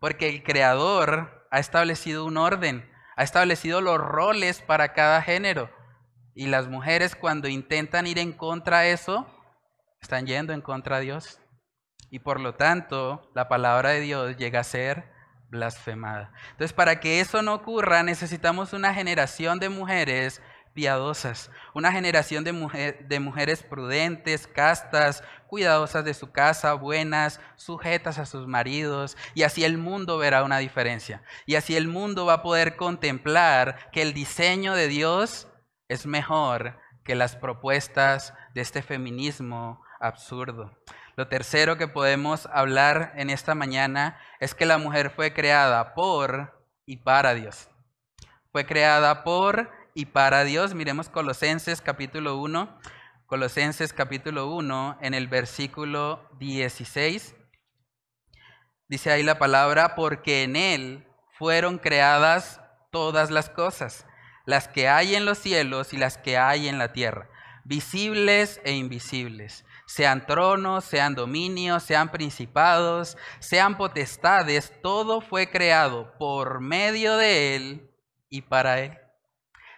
Porque 0.00 0.28
el 0.28 0.42
Creador 0.42 1.46
ha 1.50 1.58
establecido 1.58 2.24
un 2.24 2.36
orden, 2.36 2.90
ha 3.16 3.22
establecido 3.22 3.80
los 3.80 3.98
roles 3.98 4.60
para 4.60 4.92
cada 4.92 5.22
género. 5.22 5.70
Y 6.34 6.46
las 6.46 6.68
mujeres 6.68 7.16
cuando 7.16 7.48
intentan 7.48 8.06
ir 8.06 8.18
en 8.18 8.32
contra 8.32 8.80
de 8.80 8.92
eso, 8.92 9.26
están 10.00 10.26
yendo 10.26 10.52
en 10.52 10.60
contra 10.60 10.98
de 10.98 11.04
Dios. 11.04 11.40
Y 12.10 12.18
por 12.18 12.40
lo 12.40 12.54
tanto, 12.54 13.30
la 13.34 13.48
palabra 13.48 13.90
de 13.90 14.00
Dios 14.00 14.36
llega 14.36 14.60
a 14.60 14.64
ser 14.64 15.10
blasfemada. 15.48 16.32
Entonces, 16.50 16.72
para 16.72 17.00
que 17.00 17.20
eso 17.20 17.42
no 17.42 17.54
ocurra, 17.54 18.02
necesitamos 18.02 18.72
una 18.72 18.94
generación 18.94 19.58
de 19.58 19.68
mujeres 19.68 20.42
piadosas, 20.76 21.50
una 21.74 21.90
generación 21.90 22.44
de, 22.44 22.52
de, 23.08 23.20
mujeres 23.20 23.62
prudentes, 23.62 24.46
castas, 24.46 25.24
cuidadosas 25.48 26.04
de 26.04 26.12
su 26.12 26.30
casa, 26.30 26.74
buenas, 26.74 27.40
sujetas 27.56 28.18
a 28.18 28.26
sus 28.26 28.46
maridos, 28.46 29.16
y 29.34 29.42
así 29.42 29.64
el 29.64 29.78
mundo 29.78 30.18
verá 30.18 30.44
una 30.44 30.58
diferencia. 30.58 31.22
Y 31.46 31.54
así 31.54 31.76
el 31.76 31.88
mundo 31.88 32.26
va 32.26 32.34
a 32.34 32.42
poder 32.42 32.76
contemplar 32.76 33.90
que 33.90 34.02
el 34.02 34.12
diseño 34.12 34.74
de 34.74 34.86
Dios 34.86 35.48
es 35.88 36.04
mejor 36.04 36.78
que 37.02 37.14
las 37.14 37.36
propuestas 37.36 38.34
de 38.54 38.60
este 38.60 38.82
feminismo 38.82 39.82
absurdo. 39.98 40.76
Lo 41.16 41.28
tercero 41.28 41.78
que 41.78 41.88
podemos 41.88 42.46
hablar 42.52 43.14
en 43.16 43.30
esta 43.30 43.54
mañana 43.54 44.20
es 44.40 44.54
que 44.54 44.66
la 44.66 44.76
mujer 44.76 45.08
fue 45.08 45.32
creada 45.32 45.94
por 45.94 46.62
y 46.84 46.98
para 46.98 47.32
Dios. 47.32 47.70
Fue 48.52 48.66
creada 48.66 49.24
por 49.24 49.70
y 49.96 50.04
para 50.04 50.44
Dios. 50.44 50.74
Miremos 50.74 51.08
Colosenses 51.08 51.80
capítulo 51.80 52.36
1. 52.36 52.78
Colosenses 53.24 53.94
capítulo 53.94 54.54
1 54.54 54.98
en 55.00 55.14
el 55.14 55.26
versículo 55.26 56.28
16. 56.38 57.34
Dice 58.88 59.10
ahí 59.10 59.22
la 59.22 59.38
palabra, 59.38 59.94
porque 59.96 60.42
en 60.42 60.54
Él 60.54 61.06
fueron 61.38 61.78
creadas 61.78 62.60
todas 62.92 63.30
las 63.30 63.48
cosas 63.48 64.06
las 64.44 64.68
que 64.68 64.88
hay 64.88 65.16
en 65.16 65.24
los 65.24 65.38
cielos 65.38 65.92
y 65.92 65.96
las 65.96 66.18
que 66.18 66.36
hay 66.38 66.68
en 66.68 66.78
la 66.78 66.92
tierra, 66.92 67.28
visibles 67.64 68.60
e 68.64 68.72
invisibles, 68.72 69.64
sean 69.86 70.24
tronos, 70.24 70.84
sean 70.84 71.16
dominios, 71.16 71.82
sean 71.82 72.10
principados, 72.10 73.18
sean 73.40 73.76
potestades, 73.76 74.72
todo 74.82 75.20
fue 75.20 75.50
creado 75.50 76.12
por 76.18 76.60
medio 76.60 77.16
de 77.16 77.56
Él 77.56 77.90
y 78.28 78.42
para 78.42 78.78
Él. 78.78 79.05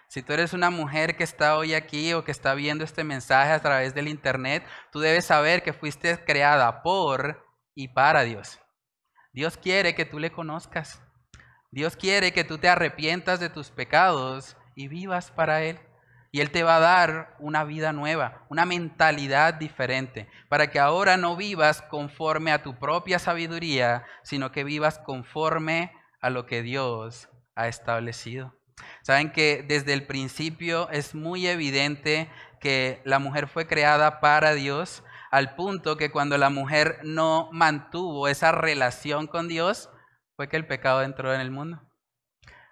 Si 0.09 0.23
tú 0.23 0.33
eres 0.33 0.53
una 0.53 0.71
mujer 0.71 1.15
que 1.15 1.23
está 1.23 1.55
hoy 1.55 1.75
aquí 1.75 2.13
o 2.13 2.23
que 2.23 2.31
está 2.31 2.55
viendo 2.55 2.83
este 2.83 3.03
mensaje 3.03 3.51
a 3.51 3.61
través 3.61 3.93
del 3.93 4.07
Internet, 4.07 4.65
tú 4.91 4.99
debes 4.99 5.25
saber 5.25 5.61
que 5.61 5.71
fuiste 5.71 6.25
creada 6.25 6.81
por 6.81 7.45
y 7.75 7.89
para 7.89 8.23
Dios. 8.23 8.59
Dios 9.33 9.55
quiere 9.55 9.93
que 9.93 10.05
tú 10.05 10.17
le 10.17 10.31
conozcas. 10.31 10.99
Dios 11.69 11.95
quiere 11.95 12.33
que 12.33 12.43
tú 12.43 12.57
te 12.57 12.67
arrepientas 12.67 13.39
de 13.39 13.51
tus 13.51 13.69
pecados 13.69 14.57
y 14.75 14.87
vivas 14.87 15.29
para 15.29 15.61
Él. 15.61 15.79
Y 16.31 16.41
Él 16.41 16.49
te 16.49 16.63
va 16.63 16.77
a 16.77 16.79
dar 16.79 17.35
una 17.37 17.63
vida 17.63 17.93
nueva, 17.93 18.47
una 18.49 18.65
mentalidad 18.65 19.53
diferente, 19.53 20.27
para 20.49 20.71
que 20.71 20.79
ahora 20.79 21.17
no 21.17 21.35
vivas 21.35 21.83
conforme 21.83 22.51
a 22.51 22.63
tu 22.63 22.79
propia 22.79 23.19
sabiduría, 23.19 24.05
sino 24.23 24.51
que 24.51 24.63
vivas 24.63 24.97
conforme 24.97 25.93
a 26.19 26.31
lo 26.31 26.47
que 26.47 26.63
Dios 26.63 27.29
ha 27.53 27.67
establecido. 27.67 28.58
Saben 29.01 29.31
que 29.31 29.63
desde 29.67 29.93
el 29.93 30.05
principio 30.05 30.89
es 30.89 31.15
muy 31.15 31.47
evidente 31.47 32.29
que 32.59 33.01
la 33.05 33.19
mujer 33.19 33.47
fue 33.47 33.67
creada 33.67 34.19
para 34.19 34.53
Dios, 34.53 35.03
al 35.31 35.55
punto 35.55 35.97
que 35.97 36.11
cuando 36.11 36.37
la 36.37 36.49
mujer 36.49 36.99
no 37.03 37.49
mantuvo 37.51 38.27
esa 38.27 38.51
relación 38.51 39.27
con 39.27 39.47
Dios, 39.47 39.89
fue 40.35 40.47
que 40.47 40.57
el 40.57 40.67
pecado 40.67 41.03
entró 41.03 41.33
en 41.33 41.41
el 41.41 41.51
mundo. 41.51 41.81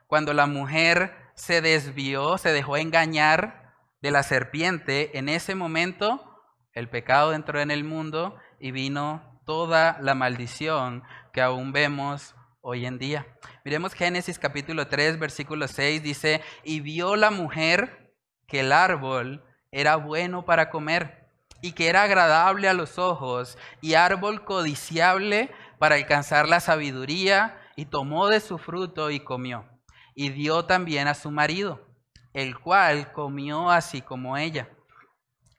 Cuando 0.07 0.33
la 0.33 0.47
mujer 0.47 1.15
se 1.35 1.61
desvió, 1.61 2.37
se 2.37 2.51
dejó 2.51 2.77
engañar 2.77 3.75
de 4.01 4.11
la 4.11 4.23
serpiente, 4.23 5.17
en 5.17 5.29
ese 5.29 5.55
momento 5.55 6.23
el 6.71 6.89
pecado 6.89 7.33
entró 7.33 7.59
en 7.59 7.71
el 7.71 7.83
mundo 7.83 8.37
y 8.59 8.71
vino 8.71 9.41
toda 9.45 9.97
la 10.01 10.13
maldición 10.13 11.03
que 11.33 11.41
aún 11.41 11.71
vemos 11.71 12.35
hoy 12.69 12.85
en 12.85 12.97
día. 12.97 13.25
Miremos 13.63 13.93
Génesis 13.93 14.37
capítulo 14.37 14.87
3, 14.87 15.17
versículo 15.19 15.69
6, 15.69 16.03
dice, 16.03 16.41
y 16.65 16.81
vio 16.81 17.15
la 17.15 17.31
mujer 17.31 18.13
que 18.45 18.59
el 18.59 18.73
árbol 18.73 19.41
era 19.71 19.95
bueno 19.95 20.43
para 20.43 20.69
comer 20.69 21.29
y 21.61 21.71
que 21.71 21.87
era 21.87 22.03
agradable 22.03 22.67
a 22.67 22.73
los 22.73 22.99
ojos 22.99 23.57
y 23.79 23.93
árbol 23.93 24.43
codiciable 24.43 25.49
para 25.79 25.95
alcanzar 25.95 26.49
la 26.49 26.59
sabiduría 26.59 27.57
y 27.77 27.85
tomó 27.85 28.27
de 28.27 28.41
su 28.41 28.57
fruto 28.57 29.11
y 29.11 29.21
comió. 29.21 29.65
Y 30.13 30.27
dio 30.31 30.65
también 30.65 31.07
a 31.07 31.13
su 31.13 31.31
marido, 31.31 31.87
el 32.33 32.59
cual 32.59 33.13
comió 33.13 33.71
así 33.71 34.01
como 34.01 34.35
ella. 34.35 34.67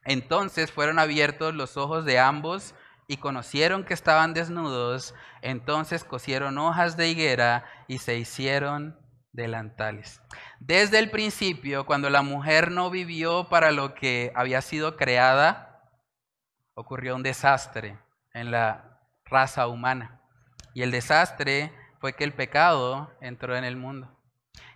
Entonces 0.05 0.71
fueron 0.71 0.99
abiertos 0.99 1.55
los 1.55 1.75
ojos 1.75 2.05
de 2.05 2.19
ambos 2.19 2.75
y 3.09 3.17
conocieron 3.17 3.85
que 3.85 3.95
estaban 3.95 4.35
desnudos, 4.35 5.15
entonces 5.41 6.03
cosieron 6.03 6.59
hojas 6.59 6.95
de 6.95 7.09
higuera 7.09 7.65
y 7.87 7.97
se 7.97 8.17
hicieron 8.17 8.99
delantales. 9.31 10.21
Desde 10.59 10.99
el 10.99 11.09
principio, 11.09 11.87
cuando 11.87 12.11
la 12.11 12.21
mujer 12.21 12.69
no 12.69 12.91
vivió 12.91 13.49
para 13.49 13.71
lo 13.71 13.95
que 13.95 14.31
había 14.35 14.61
sido 14.61 14.95
creada, 14.95 15.89
ocurrió 16.75 17.15
un 17.15 17.23
desastre 17.23 17.97
en 18.35 18.51
la 18.51 19.01
raza 19.25 19.67
humana. 19.67 20.21
Y 20.75 20.83
el 20.83 20.91
desastre 20.91 21.73
fue 21.99 22.13
que 22.13 22.23
el 22.23 22.33
pecado 22.33 23.11
entró 23.21 23.57
en 23.57 23.63
el 23.63 23.75
mundo. 23.75 24.15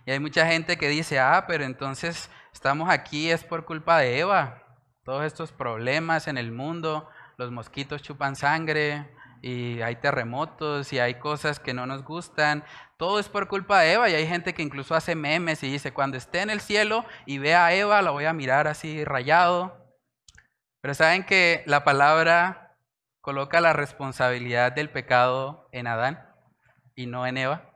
Y 0.06 0.10
hay 0.10 0.18
mucha 0.18 0.44
gente 0.44 0.76
que 0.76 0.88
dice, 0.88 1.20
ah, 1.20 1.44
pero 1.46 1.62
entonces 1.62 2.28
estamos 2.52 2.90
aquí 2.90 3.30
es 3.30 3.44
por 3.44 3.64
culpa 3.64 3.98
de 3.98 4.18
Eva. 4.18 4.60
Todos 5.04 5.24
estos 5.24 5.52
problemas 5.52 6.26
en 6.26 6.36
el 6.36 6.50
mundo, 6.50 7.08
los 7.36 7.50
mosquitos 7.50 8.02
chupan 8.02 8.36
sangre 8.36 9.08
y 9.42 9.82
hay 9.82 9.96
terremotos 9.96 10.92
y 10.92 10.98
hay 10.98 11.16
cosas 11.16 11.60
que 11.60 11.74
no 11.74 11.86
nos 11.86 12.02
gustan. 12.02 12.64
Todo 12.96 13.18
es 13.18 13.28
por 13.28 13.48
culpa 13.48 13.80
de 13.80 13.92
Eva 13.92 14.08
y 14.08 14.14
hay 14.14 14.26
gente 14.26 14.54
que 14.54 14.62
incluso 14.62 14.94
hace 14.94 15.14
memes 15.14 15.62
y 15.62 15.70
dice, 15.70 15.92
cuando 15.92 16.16
esté 16.16 16.40
en 16.40 16.50
el 16.50 16.60
cielo 16.60 17.04
y 17.26 17.38
vea 17.38 17.66
a 17.66 17.74
Eva, 17.74 18.00
la 18.02 18.10
voy 18.10 18.24
a 18.24 18.32
mirar 18.32 18.66
así 18.68 19.04
rayado. 19.04 19.76
Pero 20.80 20.94
saben 20.94 21.24
que 21.24 21.62
la 21.66 21.84
palabra 21.84 22.76
coloca 23.20 23.60
la 23.60 23.72
responsabilidad 23.72 24.72
del 24.72 24.90
pecado 24.90 25.68
en 25.72 25.86
Adán 25.86 26.26
y 26.94 27.06
no 27.06 27.26
en 27.26 27.38
Eva. 27.38 27.70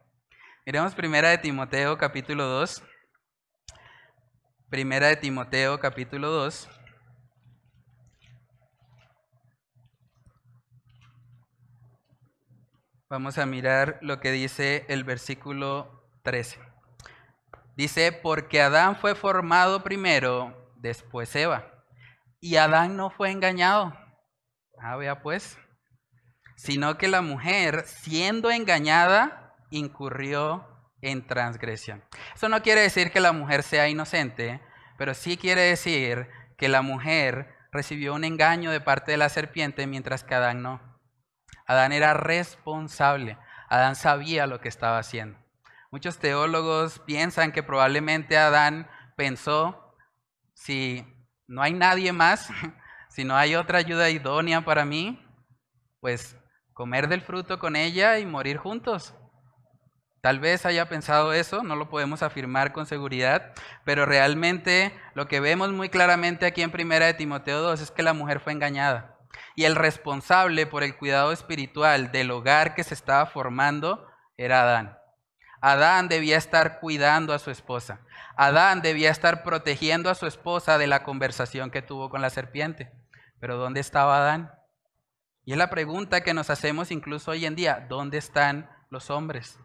Miremos 0.65 0.95
primera 0.95 1.31
de 1.31 1.39
Timoteo 1.39 1.97
capítulo 1.99 2.45
2. 2.45 2.83
Primera 4.69 5.09
de 5.09 5.17
Timoteo 5.17 5.81
capítulo 5.81 6.31
2. 6.31 6.78
Vamos 13.11 13.39
a 13.39 13.47
mirar 13.47 13.99
lo 14.03 14.21
que 14.21 14.31
dice 14.33 14.85
el 14.89 15.03
versículo 15.03 16.05
13. 16.25 16.59
Dice, 17.75 18.13
porque 18.13 18.61
Adán 18.61 18.97
fue 18.97 19.15
formado 19.15 19.83
primero, 19.83 20.75
después 20.77 21.35
Eva. 21.35 21.73
Y 22.39 22.57
Adán 22.57 22.99
no 22.99 23.09
fue 23.09 23.31
engañado. 23.31 23.97
Ah, 24.79 24.97
vea 24.97 25.23
pues. 25.23 25.57
Sino 26.57 26.99
que 26.99 27.09
la 27.09 27.23
mujer, 27.23 27.85
siendo 27.87 28.51
engañada, 28.51 29.55
incurrió 29.71 30.69
en 31.01 31.27
transgresión. 31.27 32.05
Eso 32.35 32.51
no 32.51 32.61
quiere 32.61 32.83
decir 32.83 33.11
que 33.11 33.21
la 33.21 33.33
mujer 33.33 33.63
sea 33.63 33.89
inocente, 33.89 34.61
pero 34.99 35.15
sí 35.15 35.39
quiere 35.39 35.63
decir 35.63 36.29
que 36.59 36.69
la 36.69 36.83
mujer 36.83 37.57
recibió 37.73 38.13
un 38.13 38.25
engaño 38.25 38.71
de 38.71 38.83
parte 38.83 39.13
de 39.13 39.19
la 39.19 39.31
serpiente 39.31 39.87
mientras 39.87 40.25
que 40.25 40.35
Adán 40.35 40.61
no. 40.61 40.98
Adán 41.69 41.93
era 41.93 42.15
responsable. 42.15 43.39
Adán 43.69 43.95
sabía 43.95 44.47
lo 44.47 44.61
que 44.61 44.69
estaba 44.69 44.99
haciendo. 44.99 45.39
Muchos 45.91 46.19
teólogos 46.19 46.99
piensan 47.01 47.53
que 47.53 47.63
probablemente 47.63 48.39
Adán 48.39 48.89
pensó, 49.17 49.95
si 50.55 51.07
no 51.47 51.63
hay 51.63 51.75
nadie 51.75 52.13
más, 52.13 52.49
si 53.11 53.25
no 53.25 53.37
hay 53.37 53.55
otra 53.55 53.79
ayuda 53.79 54.09
idónea 54.09 54.63
para 54.65 54.87
mí, 54.87 55.23
pues 56.01 56.37
comer 56.73 57.07
del 57.07 57.21
fruto 57.21 57.59
con 57.59 57.77
ella 57.77 58.19
y 58.19 58.25
morir 58.25 58.57
juntos. 58.57 59.15
Tal 60.23 60.41
vez 60.41 60.65
haya 60.65 60.89
pensado 60.89 61.35
eso, 61.35 61.63
no 61.63 61.77
lo 61.77 61.91
podemos 61.91 62.23
afirmar 62.23 62.73
con 62.73 62.87
seguridad, 62.87 63.53
pero 63.85 64.07
realmente 64.07 64.99
lo 65.15 65.29
que 65.29 65.41
vemos 65.41 65.71
muy 65.71 65.91
claramente 65.91 66.47
aquí 66.47 66.63
en 66.63 66.71
Primera 66.71 67.07
de 67.07 67.15
Timoteo 67.15 67.61
2 67.61 67.81
es 67.83 67.91
que 67.91 68.03
la 68.03 68.15
mujer 68.15 68.41
fue 68.41 68.53
engañada 68.53 69.18
y 69.55 69.65
el 69.65 69.77
responsable 69.77 70.67
por 70.67 70.83
el 70.83 70.97
cuidado 70.97 71.33
espiritual 71.33 72.13
del 72.13 72.31
hogar 72.31 72.75
que 72.75 72.85
se 72.85 72.95
estaba 72.95 73.27
formando 73.27 74.07
era 74.37 74.63
Adán. 74.63 74.99
Adán 75.61 76.09
debía 76.09 76.37
estar 76.37 76.79
cuidando 76.81 77.33
a 77.35 77.39
su 77.39 77.51
esposa. 77.51 78.01
Adán 78.37 78.81
debía 78.81 79.11
estar 79.11 79.43
protegiendo 79.43 80.11
a 80.11 80.15
su 80.15 80.27
esposa 80.27 80.79
de 80.79 80.87
la 80.87 81.03
conversación 81.03 81.71
que 81.71 81.83
tuvo 81.83 82.11
con 82.11 82.23
la 82.23 82.31
serpiente. 82.31 82.93
Pero 83.41 83.57
¿dónde 83.57 83.81
estaba 83.81 84.19
Adán? 84.19 84.53
Y 85.45 85.53
es 85.53 85.59
la 85.59 85.71
pregunta 85.71 86.23
que 86.23 86.35
nos 86.35 86.51
hacemos 86.51 86.91
incluso 86.91 87.33
hoy 87.33 87.47
en 87.47 87.57
día. 87.57 87.87
¿Dónde 87.89 88.19
están 88.19 88.71
los 88.91 89.11
hombres? 89.11 89.59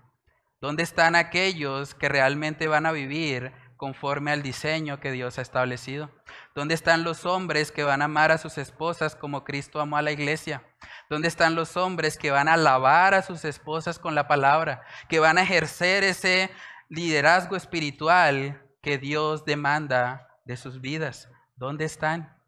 ¿Dónde 0.59 0.82
están 0.82 1.16
aquellos 1.16 1.93
que 1.93 2.09
realmente 2.09 2.68
van 2.68 2.86
a 2.86 2.91
vivir 2.91 3.51
conforme 3.84 4.32
al 4.32 4.44
diseño 4.44 5.02
que 5.02 5.12
Dios 5.12 5.38
ha 5.38 5.42
establecido? 5.42 6.10
¿Dónde 6.56 6.74
están 6.74 7.04
los 7.04 7.26
hombres 7.26 7.70
que 7.70 7.84
van 7.84 8.02
a 8.02 8.06
amar 8.06 8.32
a 8.32 8.38
sus 8.38 8.58
esposas 8.58 9.14
como 9.14 9.44
Cristo 9.44 9.82
amó 9.82 9.98
a 9.98 10.02
la 10.02 10.14
iglesia? 10.14 10.64
¿Dónde 11.10 11.28
están 11.28 11.54
los 11.54 11.76
hombres 11.76 12.18
que 12.18 12.32
van 12.32 12.48
a 12.48 12.54
alabar 12.54 13.14
a 13.14 13.24
sus 13.24 13.44
esposas 13.44 14.00
con 14.00 14.16
la 14.16 14.26
palabra? 14.26 14.84
Que 15.10 15.20
van 15.20 15.38
a 15.38 15.44
ejercer 15.44 16.06
ese 16.06 16.50
liderazgo 16.88 17.58
espiritual 17.58 18.66
que 18.82 18.98
Dios 18.98 19.44
demanda 19.44 20.30
de 20.46 20.56
sus 20.56 20.80
vidas. 20.80 21.28
¿Dónde 21.58 21.84
están? 21.84 22.42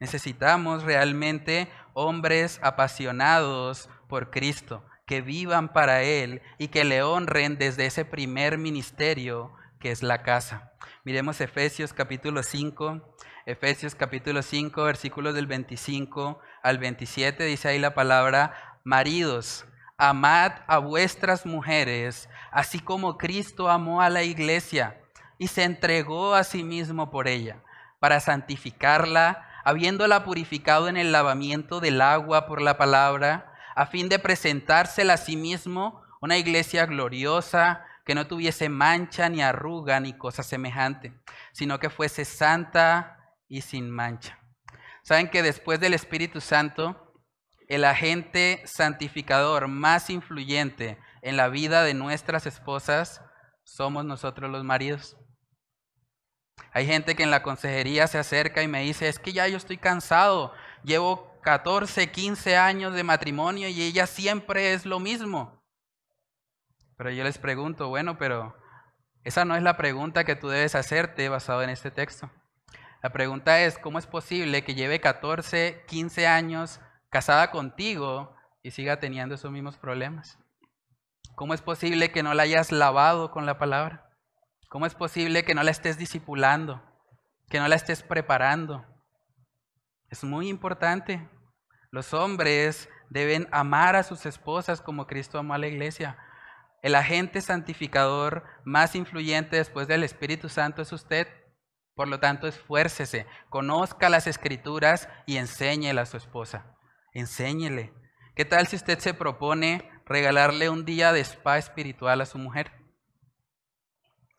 Necesitamos 0.00 0.82
realmente 0.82 1.72
hombres 1.94 2.60
apasionados 2.62 3.88
por 4.06 4.30
Cristo, 4.30 4.84
que 5.06 5.22
vivan 5.22 5.72
para 5.72 6.02
Él 6.02 6.42
y 6.58 6.68
que 6.68 6.84
le 6.84 7.02
honren 7.02 7.56
desde 7.56 7.86
ese 7.86 8.04
primer 8.04 8.58
ministerio 8.58 9.54
que 9.78 9.90
es 9.90 10.02
la 10.02 10.22
casa. 10.22 10.72
Miremos 11.04 11.40
Efesios 11.40 11.92
capítulo 11.92 12.42
5, 12.42 13.14
Efesios 13.46 13.94
capítulo 13.94 14.42
5, 14.42 14.82
versículos 14.82 15.34
del 15.34 15.46
25 15.46 16.38
al 16.62 16.78
27, 16.78 17.44
dice 17.44 17.68
ahí 17.68 17.78
la 17.78 17.94
palabra, 17.94 18.78
maridos, 18.84 19.64
amad 19.96 20.52
a 20.66 20.78
vuestras 20.78 21.46
mujeres, 21.46 22.28
así 22.50 22.80
como 22.80 23.16
Cristo 23.16 23.68
amó 23.70 24.02
a 24.02 24.10
la 24.10 24.22
iglesia 24.22 25.00
y 25.38 25.48
se 25.48 25.64
entregó 25.64 26.34
a 26.34 26.44
sí 26.44 26.64
mismo 26.64 27.10
por 27.10 27.28
ella, 27.28 27.62
para 28.00 28.20
santificarla, 28.20 29.48
habiéndola 29.64 30.24
purificado 30.24 30.88
en 30.88 30.96
el 30.96 31.12
lavamiento 31.12 31.80
del 31.80 32.00
agua 32.00 32.46
por 32.46 32.60
la 32.60 32.76
palabra, 32.76 33.54
a 33.74 33.86
fin 33.86 34.08
de 34.08 34.18
presentársela 34.18 35.14
a 35.14 35.18
sí 35.18 35.36
mismo 35.36 36.02
una 36.20 36.36
iglesia 36.36 36.86
gloriosa, 36.86 37.84
que 38.08 38.14
no 38.14 38.26
tuviese 38.26 38.70
mancha 38.70 39.28
ni 39.28 39.42
arruga 39.42 40.00
ni 40.00 40.14
cosa 40.14 40.42
semejante, 40.42 41.12
sino 41.52 41.78
que 41.78 41.90
fuese 41.90 42.24
santa 42.24 43.34
y 43.48 43.60
sin 43.60 43.90
mancha. 43.90 44.38
Saben 45.02 45.28
que 45.28 45.42
después 45.42 45.78
del 45.78 45.92
Espíritu 45.92 46.40
Santo, 46.40 47.12
el 47.68 47.84
agente 47.84 48.62
santificador 48.64 49.68
más 49.68 50.08
influyente 50.08 50.98
en 51.20 51.36
la 51.36 51.50
vida 51.50 51.82
de 51.82 51.92
nuestras 51.92 52.46
esposas 52.46 53.20
somos 53.62 54.06
nosotros 54.06 54.50
los 54.50 54.64
maridos. 54.64 55.18
Hay 56.72 56.86
gente 56.86 57.14
que 57.14 57.24
en 57.24 57.30
la 57.30 57.42
consejería 57.42 58.06
se 58.06 58.16
acerca 58.16 58.62
y 58.62 58.68
me 58.68 58.80
dice, 58.80 59.06
es 59.06 59.18
que 59.18 59.34
ya 59.34 59.46
yo 59.48 59.58
estoy 59.58 59.76
cansado, 59.76 60.54
llevo 60.82 61.38
14, 61.42 62.10
15 62.10 62.56
años 62.56 62.94
de 62.94 63.04
matrimonio 63.04 63.68
y 63.68 63.82
ella 63.82 64.06
siempre 64.06 64.72
es 64.72 64.86
lo 64.86 64.98
mismo. 64.98 65.57
Pero 66.98 67.10
yo 67.10 67.24
les 67.24 67.38
pregunto, 67.38 67.88
bueno, 67.88 68.18
pero 68.18 68.54
esa 69.22 69.44
no 69.44 69.56
es 69.56 69.62
la 69.62 69.76
pregunta 69.76 70.24
que 70.24 70.36
tú 70.36 70.48
debes 70.48 70.74
hacerte 70.74 71.28
basado 71.28 71.62
en 71.62 71.70
este 71.70 71.90
texto. 71.90 72.30
La 73.02 73.10
pregunta 73.10 73.60
es, 73.60 73.78
¿cómo 73.78 74.00
es 74.00 74.06
posible 74.06 74.64
que 74.64 74.74
lleve 74.74 75.00
14, 75.00 75.84
15 75.86 76.26
años 76.26 76.80
casada 77.08 77.52
contigo 77.52 78.34
y 78.64 78.72
siga 78.72 78.98
teniendo 78.98 79.36
esos 79.36 79.52
mismos 79.52 79.78
problemas? 79.78 80.38
¿Cómo 81.36 81.54
es 81.54 81.62
posible 81.62 82.10
que 82.10 82.24
no 82.24 82.34
la 82.34 82.42
hayas 82.42 82.72
lavado 82.72 83.30
con 83.30 83.46
la 83.46 83.58
palabra? 83.58 84.10
¿Cómo 84.68 84.84
es 84.84 84.96
posible 84.96 85.44
que 85.44 85.54
no 85.54 85.62
la 85.62 85.70
estés 85.70 85.98
discipulando, 85.98 86.82
que 87.48 87.60
no 87.60 87.68
la 87.68 87.76
estés 87.76 88.02
preparando? 88.02 88.84
Es 90.10 90.24
muy 90.24 90.48
importante. 90.48 91.30
Los 91.92 92.12
hombres 92.12 92.88
deben 93.08 93.46
amar 93.52 93.94
a 93.94 94.02
sus 94.02 94.26
esposas 94.26 94.80
como 94.80 95.06
Cristo 95.06 95.38
amó 95.38 95.54
a 95.54 95.58
la 95.58 95.68
iglesia. 95.68 96.18
El 96.82 96.94
agente 96.94 97.40
santificador 97.40 98.44
más 98.64 98.94
influyente 98.94 99.56
después 99.56 99.88
del 99.88 100.04
Espíritu 100.04 100.48
Santo 100.48 100.82
es 100.82 100.92
usted. 100.92 101.26
Por 101.94 102.06
lo 102.06 102.20
tanto, 102.20 102.46
esfuércese, 102.46 103.26
conozca 103.48 104.08
las 104.08 104.28
escrituras 104.28 105.08
y 105.26 105.36
enséñele 105.36 106.00
a 106.00 106.06
su 106.06 106.16
esposa. 106.16 106.76
Enséñele. 107.12 107.92
¿Qué 108.36 108.44
tal 108.44 108.68
si 108.68 108.76
usted 108.76 109.00
se 109.00 109.14
propone 109.14 109.90
regalarle 110.06 110.70
un 110.70 110.84
día 110.84 111.12
de 111.12 111.20
spa 111.20 111.58
espiritual 111.58 112.20
a 112.20 112.26
su 112.26 112.38
mujer? 112.38 112.70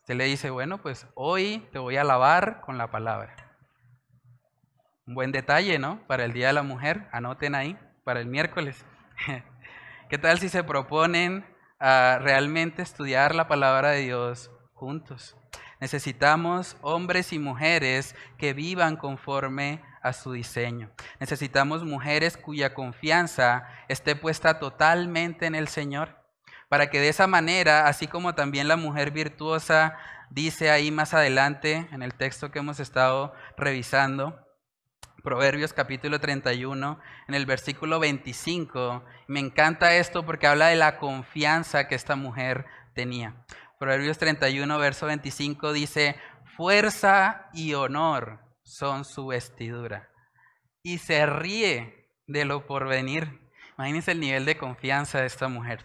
Usted 0.00 0.14
le 0.14 0.24
dice, 0.24 0.48
bueno, 0.48 0.80
pues 0.80 1.06
hoy 1.14 1.68
te 1.72 1.78
voy 1.78 1.98
a 1.98 2.04
lavar 2.04 2.62
con 2.62 2.78
la 2.78 2.90
palabra. 2.90 3.36
Un 5.06 5.14
buen 5.14 5.32
detalle, 5.32 5.78
¿no? 5.78 6.06
Para 6.06 6.24
el 6.24 6.32
Día 6.32 6.46
de 6.46 6.52
la 6.54 6.62
Mujer, 6.62 7.08
anoten 7.12 7.54
ahí, 7.54 7.78
para 8.04 8.20
el 8.20 8.26
miércoles. 8.26 8.86
¿Qué 10.08 10.16
tal 10.16 10.38
si 10.38 10.48
se 10.48 10.64
proponen 10.64 11.44
a 11.80 12.18
realmente 12.20 12.82
estudiar 12.82 13.34
la 13.34 13.48
palabra 13.48 13.90
de 13.90 14.02
Dios 14.02 14.50
juntos? 14.74 15.36
Necesitamos 15.80 16.76
hombres 16.82 17.32
y 17.32 17.38
mujeres 17.38 18.14
que 18.36 18.52
vivan 18.52 18.96
conforme 18.96 19.82
a 20.02 20.12
su 20.12 20.32
diseño. 20.32 20.90
Necesitamos 21.18 21.84
mujeres 21.84 22.36
cuya 22.36 22.74
confianza 22.74 23.66
esté 23.88 24.14
puesta 24.14 24.58
totalmente 24.58 25.46
en 25.46 25.54
el 25.54 25.68
Señor, 25.68 26.16
para 26.68 26.90
que 26.90 27.00
de 27.00 27.08
esa 27.08 27.26
manera, 27.26 27.86
así 27.88 28.06
como 28.06 28.34
también 28.34 28.68
la 28.68 28.76
mujer 28.76 29.10
virtuosa 29.10 29.96
dice 30.28 30.70
ahí 30.70 30.90
más 30.90 31.14
adelante 31.14 31.88
en 31.90 32.02
el 32.02 32.14
texto 32.14 32.50
que 32.50 32.60
hemos 32.60 32.78
estado 32.78 33.34
revisando, 33.56 34.38
Proverbios 35.22 35.74
capítulo 35.74 36.18
31, 36.18 36.98
en 37.28 37.34
el 37.34 37.44
versículo 37.44 38.00
25. 38.00 39.04
Me 39.26 39.40
encanta 39.40 39.96
esto 39.96 40.24
porque 40.24 40.46
habla 40.46 40.68
de 40.68 40.76
la 40.76 40.96
confianza 40.96 41.88
que 41.88 41.94
esta 41.94 42.16
mujer 42.16 42.64
tenía. 42.94 43.44
Proverbios 43.78 44.16
31, 44.16 44.78
verso 44.78 45.06
25 45.06 45.72
dice, 45.74 46.16
fuerza 46.56 47.50
y 47.52 47.74
honor 47.74 48.40
son 48.62 49.04
su 49.04 49.26
vestidura. 49.26 50.08
Y 50.82 50.98
se 50.98 51.26
ríe 51.26 52.08
de 52.26 52.46
lo 52.46 52.66
porvenir. 52.66 53.40
Imagínense 53.76 54.12
el 54.12 54.20
nivel 54.20 54.46
de 54.46 54.56
confianza 54.56 55.20
de 55.20 55.26
esta 55.26 55.48
mujer. 55.48 55.84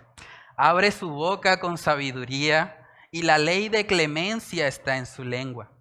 Abre 0.56 0.92
su 0.92 1.10
boca 1.10 1.60
con 1.60 1.78
sabiduría 1.78 2.88
y 3.12 3.24
la 3.24 3.38
ley 3.38 3.68
de 3.68 3.86
clemencia 3.86 4.68
está 4.68 4.98
en 4.98 5.06
su 5.06 5.26
lengua. 5.26 5.74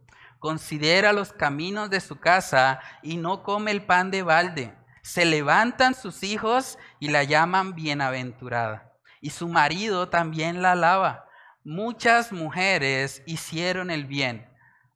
Considera 0.44 1.14
los 1.14 1.32
caminos 1.32 1.88
de 1.88 2.00
su 2.00 2.20
casa 2.20 2.78
y 3.00 3.16
no 3.16 3.42
come 3.42 3.70
el 3.70 3.86
pan 3.86 4.10
de 4.10 4.22
balde. 4.22 4.76
Se 5.00 5.24
levantan 5.24 5.94
sus 5.94 6.22
hijos 6.22 6.78
y 7.00 7.08
la 7.08 7.24
llaman 7.24 7.74
bienaventurada. 7.74 8.92
Y 9.22 9.30
su 9.30 9.48
marido 9.48 10.10
también 10.10 10.60
la 10.60 10.72
alaba 10.72 11.24
Muchas 11.64 12.30
mujeres 12.30 13.22
hicieron 13.24 13.90
el 13.90 14.04
bien, 14.04 14.46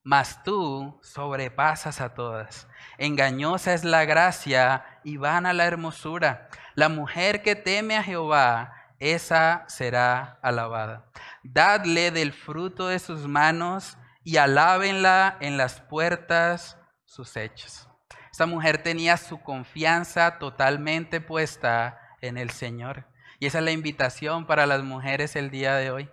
mas 0.03 0.43
tú 0.43 1.01
sobrepasas 1.03 2.03
a 2.03 2.13
todas. 2.13 2.69
Engañosa 2.99 3.73
es 3.73 3.85
la 3.85 4.05
gracia 4.05 4.85
y 5.03 5.17
vana 5.17 5.55
la 5.55 5.65
hermosura. 5.65 6.51
La 6.75 6.91
mujer 6.91 7.41
que 7.41 7.57
teme 7.57 7.97
a 7.97 8.03
Jehová, 8.03 8.75
esa 8.99 9.65
será 9.67 10.39
alabada. 10.43 11.07
Dadle 11.43 12.11
del 12.11 12.35
fruto 12.35 12.89
de 12.89 12.99
sus 12.99 13.27
manos 13.27 13.97
y 14.23 14.37
alábenla 14.37 15.37
en 15.41 15.57
las 15.57 15.81
puertas 15.81 16.79
sus 17.05 17.37
hechos. 17.37 17.89
Esta 18.31 18.47
mujer 18.47 18.83
tenía 18.83 19.17
su 19.17 19.41
confianza 19.41 20.39
totalmente 20.39 21.21
puesta 21.21 21.99
en 22.21 22.39
el 22.39 22.51
Señor. 22.51 23.07
Y 23.41 23.47
esa 23.47 23.59
es 23.59 23.65
la 23.65 23.73
invitación 23.73 24.47
para 24.47 24.67
las 24.67 24.83
mujeres 24.83 25.37
el 25.37 25.51
día 25.51 25.75
de 25.77 25.91
hoy 25.91 26.11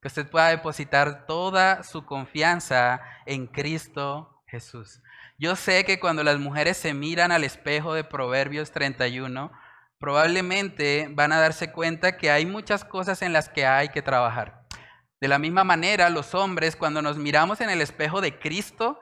que 0.00 0.08
usted 0.08 0.28
pueda 0.28 0.48
depositar 0.48 1.26
toda 1.26 1.82
su 1.82 2.04
confianza 2.04 3.00
en 3.26 3.46
Cristo 3.46 4.42
Jesús. 4.46 5.02
Yo 5.38 5.56
sé 5.56 5.84
que 5.84 6.00
cuando 6.00 6.22
las 6.22 6.38
mujeres 6.38 6.76
se 6.76 6.94
miran 6.94 7.32
al 7.32 7.44
espejo 7.44 7.94
de 7.94 8.04
Proverbios 8.04 8.70
31, 8.70 9.52
probablemente 9.98 11.08
van 11.10 11.32
a 11.32 11.40
darse 11.40 11.72
cuenta 11.72 12.16
que 12.16 12.30
hay 12.30 12.46
muchas 12.46 12.84
cosas 12.84 13.22
en 13.22 13.32
las 13.32 13.48
que 13.48 13.66
hay 13.66 13.88
que 13.88 14.02
trabajar. 14.02 14.64
De 15.20 15.28
la 15.28 15.38
misma 15.38 15.64
manera, 15.64 16.10
los 16.10 16.34
hombres, 16.34 16.76
cuando 16.76 17.02
nos 17.02 17.18
miramos 17.18 17.60
en 17.60 17.70
el 17.70 17.80
espejo 17.80 18.20
de 18.20 18.38
Cristo, 18.38 19.00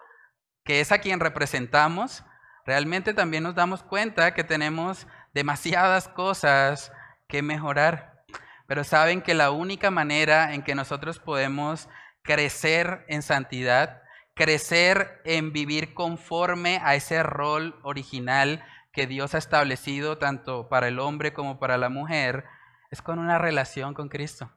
que 0.65 0.81
es 0.81 0.91
a 0.91 0.99
quien 0.99 1.21
representamos, 1.21 2.25
realmente 2.65 3.13
también 3.13 3.43
nos 3.43 3.55
damos 3.55 3.83
cuenta 3.83 4.33
que 4.33 4.43
tenemos 4.43 5.07
demasiadas 5.35 6.09
cosas 6.09 6.91
que 7.29 7.43
mejorar. 7.43 8.25
Pero 8.67 8.83
saben 8.83 9.21
que 9.21 9.35
la 9.35 9.51
única 9.51 9.91
manera 9.91 10.55
en 10.55 10.63
que 10.63 10.75
nosotros 10.75 11.19
podemos 11.19 11.89
crecer 12.23 13.05
en 13.09 13.23
santidad, 13.23 14.03
crecer 14.35 15.21
en 15.25 15.53
vivir 15.53 15.93
conforme 15.93 16.81
a 16.83 16.95
ese 16.95 17.23
rol 17.23 17.79
original 17.83 18.65
que 18.93 19.07
Dios 19.07 19.35
ha 19.35 19.39
establecido 19.39 20.17
tanto 20.17 20.69
para 20.71 20.89
el 20.89 20.99
hombre 20.99 21.35
como 21.35 21.59
para 21.59 21.77
la 21.77 21.91
mujer, 21.91 22.47
es 22.91 23.03
con 23.03 23.19
una 23.19 23.37
relación 23.37 23.93
con 23.93 24.09
Cristo. 24.09 24.56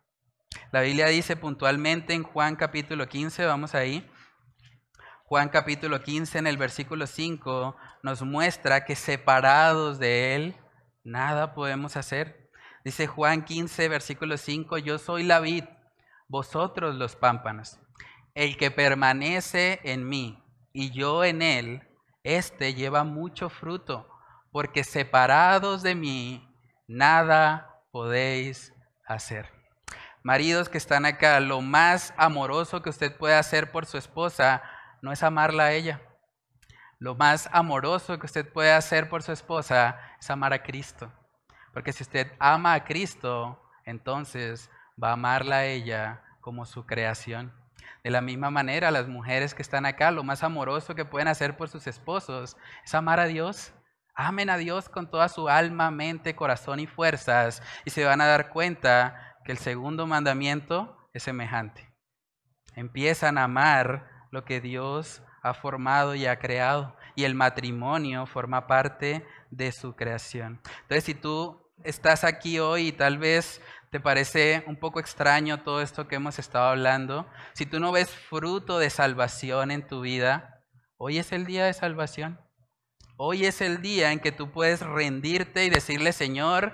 La 0.72 0.82
Biblia 0.82 1.08
dice 1.08 1.36
puntualmente 1.36 2.14
en 2.14 2.24
Juan 2.24 2.56
capítulo 2.56 3.08
15, 3.08 3.46
vamos 3.46 3.76
ahí, 3.76 4.10
Juan 5.26 5.50
capítulo 5.50 6.02
15 6.02 6.40
en 6.40 6.48
el 6.48 6.58
versículo 6.58 7.06
5 7.06 7.76
nos 8.02 8.24
muestra 8.24 8.84
que 8.84 8.96
separados 8.96 10.00
de 10.00 10.36
Él, 10.36 10.56
nada 11.04 11.54
podemos 11.54 11.96
hacer. 11.98 12.50
Dice 12.84 13.06
Juan 13.06 13.46
15, 13.46 13.90
versículo 13.90 14.38
5, 14.38 14.80
yo 14.80 14.98
soy 14.98 15.24
la 15.24 15.40
vid, 15.40 15.66
vosotros 16.28 16.96
los 16.96 17.16
pámpanos. 17.16 17.80
El 18.34 18.58
que 18.58 18.72
permanece 18.72 19.80
en 19.84 20.08
mí 20.08 20.44
y 20.74 20.92
yo 20.92 21.24
en 21.24 21.42
él, 21.42 21.88
éste 22.24 22.74
lleva 22.74 23.04
mucho 23.04 23.50
fruto, 23.50 24.08
porque 24.52 24.84
separados 24.84 25.84
de 25.84 25.94
mí, 25.94 26.48
nada 26.88 27.84
podéis 27.92 28.74
hacer. 29.06 29.59
Maridos 30.30 30.70
que 30.70 30.78
están 30.78 31.08
acá, 31.08 31.40
lo 31.40 31.60
más 31.60 32.14
amoroso 32.16 32.84
que 32.84 32.92
usted 32.92 33.18
puede 33.18 33.34
hacer 33.34 33.72
por 33.72 33.88
su 33.88 33.98
esposa 33.98 34.62
no 35.02 35.12
es 35.12 35.24
amarla 35.24 35.64
a 35.64 35.72
ella. 35.72 36.02
Lo 37.00 37.16
más 37.16 37.50
amoroso 37.52 38.20
que 38.20 38.28
usted 38.28 38.48
puede 38.48 38.72
hacer 38.72 39.10
por 39.10 39.24
su 39.24 39.32
esposa 39.32 40.00
es 40.20 40.30
amar 40.30 40.54
a 40.54 40.62
Cristo. 40.62 41.12
Porque 41.74 41.94
si 41.94 42.04
usted 42.04 42.32
ama 42.38 42.76
a 42.76 42.84
Cristo, 42.84 43.60
entonces 43.86 44.70
va 45.04 45.10
a 45.10 45.14
amarla 45.14 45.56
a 45.56 45.66
ella 45.66 46.22
como 46.42 46.68
su 46.68 46.86
creación. 46.86 47.52
De 48.04 48.12
la 48.12 48.22
misma 48.22 48.52
manera, 48.52 48.92
las 48.92 49.08
mujeres 49.08 49.56
que 49.56 49.64
están 49.64 49.88
acá, 49.88 50.12
lo 50.12 50.24
más 50.24 50.44
amoroso 50.44 50.94
que 50.94 51.06
pueden 51.06 51.28
hacer 51.28 51.58
por 51.58 51.70
sus 51.70 51.88
esposos 51.88 52.56
es 52.86 52.94
amar 52.94 53.20
a 53.20 53.26
Dios. 53.26 53.74
Amen 54.14 54.52
a 54.52 54.58
Dios 54.58 54.90
con 54.90 55.10
toda 55.10 55.28
su 55.28 55.50
alma, 55.50 55.90
mente, 55.90 56.36
corazón 56.36 56.80
y 56.80 56.86
fuerzas 56.86 57.64
y 57.84 57.90
se 57.90 58.06
van 58.06 58.22
a 58.22 58.28
dar 58.28 58.50
cuenta 58.50 59.29
que 59.50 59.54
el 59.54 59.58
segundo 59.58 60.06
mandamiento 60.06 60.96
es 61.12 61.24
semejante. 61.24 61.92
Empiezan 62.76 63.40
a 63.40 63.46
amar 63.46 64.08
lo 64.30 64.46
que 64.46 64.62
Dios 64.62 65.24
ha 65.42 65.56
formado 65.56 66.14
y 66.14 66.28
ha 66.28 66.38
creado 66.38 66.96
y 67.16 67.24
el 67.24 67.34
matrimonio 67.34 68.28
forma 68.28 68.68
parte 68.68 69.26
de 69.50 69.72
su 69.72 69.96
creación. 69.96 70.62
Entonces, 70.84 71.04
si 71.04 71.16
tú 71.16 71.68
estás 71.84 72.24
aquí 72.26 72.60
hoy 72.60 72.90
y 72.90 72.92
tal 72.92 73.18
vez 73.18 73.60
te 73.90 74.00
parece 74.00 74.64
un 74.68 74.76
poco 74.76 75.00
extraño 75.00 75.64
todo 75.64 75.82
esto 75.82 76.08
que 76.08 76.18
hemos 76.18 76.38
estado 76.38 76.68
hablando, 76.68 77.28
si 77.54 77.66
tú 77.66 77.80
no 77.80 77.92
ves 77.92 78.12
fruto 78.12 78.78
de 78.78 78.92
salvación 78.92 79.72
en 79.72 79.88
tu 79.88 80.02
vida, 80.02 80.62
hoy 80.98 81.18
es 81.18 81.32
el 81.32 81.48
día 81.48 81.66
de 81.66 81.74
salvación. 81.74 82.40
Hoy 83.18 83.46
es 83.46 83.62
el 83.62 83.82
día 83.82 84.12
en 84.12 84.20
que 84.20 84.32
tú 84.32 84.52
puedes 84.52 84.82
rendirte 84.82 85.66
y 85.66 85.72
decirle, 85.72 86.14
Señor, 86.14 86.74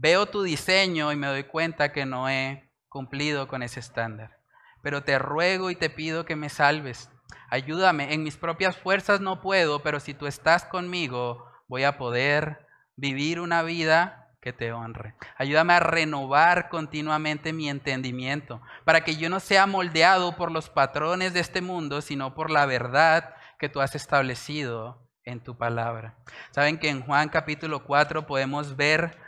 veo 0.00 0.26
tu 0.26 0.42
diseño 0.42 1.12
y 1.12 1.16
me 1.16 1.26
doy 1.26 1.44
cuenta 1.44 1.92
que 1.92 2.06
no 2.06 2.28
he 2.28 2.70
cumplido 2.88 3.48
con 3.48 3.62
ese 3.62 3.80
estándar. 3.80 4.38
Pero 4.82 5.02
te 5.02 5.18
ruego 5.18 5.70
y 5.70 5.76
te 5.76 5.90
pido 5.90 6.24
que 6.24 6.36
me 6.36 6.48
salves. 6.48 7.10
Ayúdame, 7.50 8.14
en 8.14 8.22
mis 8.22 8.36
propias 8.36 8.76
fuerzas 8.76 9.20
no 9.20 9.40
puedo, 9.40 9.82
pero 9.82 9.98
si 9.98 10.14
tú 10.14 10.26
estás 10.26 10.64
conmigo, 10.64 11.44
voy 11.66 11.84
a 11.84 11.98
poder 11.98 12.66
vivir 12.96 13.40
una 13.40 13.62
vida 13.62 14.30
que 14.40 14.52
te 14.52 14.72
honre. 14.72 15.14
Ayúdame 15.36 15.72
a 15.72 15.80
renovar 15.80 16.68
continuamente 16.68 17.52
mi 17.52 17.68
entendimiento, 17.68 18.62
para 18.84 19.02
que 19.02 19.16
yo 19.16 19.28
no 19.28 19.40
sea 19.40 19.66
moldeado 19.66 20.36
por 20.36 20.52
los 20.52 20.70
patrones 20.70 21.34
de 21.34 21.40
este 21.40 21.60
mundo, 21.60 22.02
sino 22.02 22.34
por 22.34 22.50
la 22.50 22.66
verdad 22.66 23.34
que 23.58 23.68
tú 23.68 23.80
has 23.80 23.96
establecido 23.96 25.02
en 25.24 25.42
tu 25.42 25.58
palabra. 25.58 26.14
Saben 26.52 26.78
que 26.78 26.88
en 26.88 27.02
Juan 27.02 27.28
capítulo 27.28 27.84
4 27.84 28.26
podemos 28.26 28.76
ver 28.76 29.27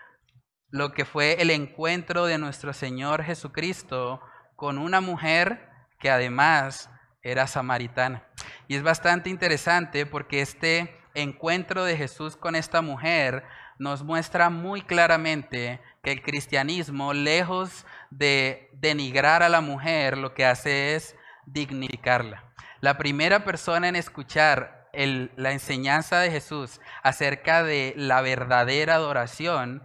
lo 0.71 0.93
que 0.93 1.05
fue 1.05 1.41
el 1.41 1.51
encuentro 1.51 2.27
de 2.27 2.39
nuestro 2.39 2.73
Señor 2.73 3.25
Jesucristo 3.25 4.21
con 4.57 4.79
una 4.79 5.01
mujer 5.01 5.69
que 5.99 6.11
además 6.11 6.91
era 7.23 7.47
samaritana. 7.47 8.25
Y 8.69 8.77
es 8.77 8.83
bastante 8.83 9.31
interesante 9.31 10.07
porque 10.07 10.41
este 10.41 10.97
encuentro 11.15 11.85
de 11.85 11.97
Jesús 11.97 12.37
con 12.37 12.55
esta 12.55 12.83
mujer 12.83 13.45
nos 13.79 14.03
muestra 14.03 14.51
muy 14.51 14.83
claramente 14.83 15.81
que 16.03 16.13
el 16.13 16.23
cristianismo, 16.23 17.13
lejos 17.15 17.87
de 18.11 18.71
denigrar 18.75 19.43
a 19.43 19.49
la 19.49 19.61
mujer, 19.61 20.19
lo 20.19 20.35
que 20.35 20.45
hace 20.45 20.95
es 20.95 21.17
dignificarla. 21.47 22.45
La 22.81 22.97
primera 22.97 23.45
persona 23.45 23.89
en 23.89 23.97
escuchar 23.97 24.89
la 24.93 25.53
enseñanza 25.53 26.19
de 26.21 26.31
Jesús 26.31 26.81
acerca 27.03 27.63
de 27.63 27.95
la 27.97 28.21
verdadera 28.23 28.97
adoración 28.97 29.83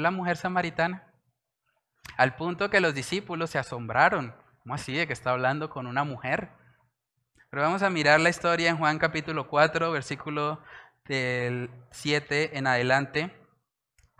la 0.00 0.10
mujer 0.10 0.36
samaritana. 0.36 1.04
Al 2.16 2.34
punto 2.36 2.70
que 2.70 2.80
los 2.80 2.94
discípulos 2.94 3.50
se 3.50 3.58
asombraron. 3.58 4.34
¿Cómo 4.62 4.74
así 4.74 4.92
de 4.92 5.06
que 5.06 5.12
está 5.12 5.30
hablando 5.30 5.70
con 5.70 5.86
una 5.86 6.04
mujer? 6.04 6.50
Pero 7.50 7.62
vamos 7.62 7.82
a 7.82 7.90
mirar 7.90 8.20
la 8.20 8.28
historia 8.28 8.68
en 8.68 8.76
Juan 8.76 8.98
capítulo 8.98 9.48
4, 9.48 9.90
versículo 9.90 10.60
del 11.06 11.70
7 11.90 12.58
en 12.58 12.66
adelante. 12.66 13.34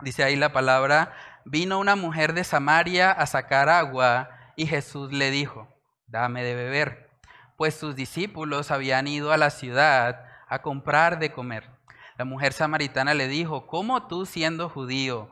Dice 0.01 0.23
ahí 0.23 0.35
la 0.35 0.51
palabra, 0.51 1.13
vino 1.45 1.77
una 1.77 1.95
mujer 1.95 2.33
de 2.33 2.43
Samaria 2.43 3.11
a 3.11 3.25
sacar 3.27 3.69
agua 3.69 4.29
y 4.55 4.65
Jesús 4.65 5.11
le 5.11 5.29
dijo, 5.29 5.67
dame 6.07 6.43
de 6.43 6.55
beber, 6.55 7.09
pues 7.57 7.75
sus 7.75 7.95
discípulos 7.95 8.71
habían 8.71 9.07
ido 9.07 9.31
a 9.31 9.37
la 9.37 9.49
ciudad 9.49 10.25
a 10.47 10.61
comprar 10.61 11.19
de 11.19 11.31
comer. 11.31 11.69
La 12.17 12.25
mujer 12.25 12.53
samaritana 12.53 13.13
le 13.13 13.27
dijo, 13.27 13.67
¿cómo 13.67 14.07
tú 14.07 14.25
siendo 14.25 14.69
judío 14.69 15.31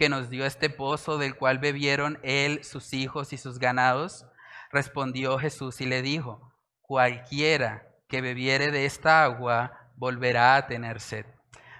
que 0.00 0.08
nos 0.08 0.30
dio 0.30 0.46
este 0.46 0.70
pozo 0.70 1.18
del 1.18 1.36
cual 1.36 1.58
bebieron 1.58 2.18
él, 2.22 2.64
sus 2.64 2.94
hijos 2.94 3.34
y 3.34 3.36
sus 3.36 3.58
ganados? 3.58 4.24
Respondió 4.72 5.38
Jesús 5.38 5.82
y 5.82 5.84
le 5.84 6.00
dijo, 6.00 6.54
cualquiera 6.80 7.86
que 8.08 8.22
bebiere 8.22 8.70
de 8.70 8.86
esta 8.86 9.22
agua 9.22 9.90
volverá 9.96 10.56
a 10.56 10.66
tener 10.66 11.02
sed. 11.02 11.26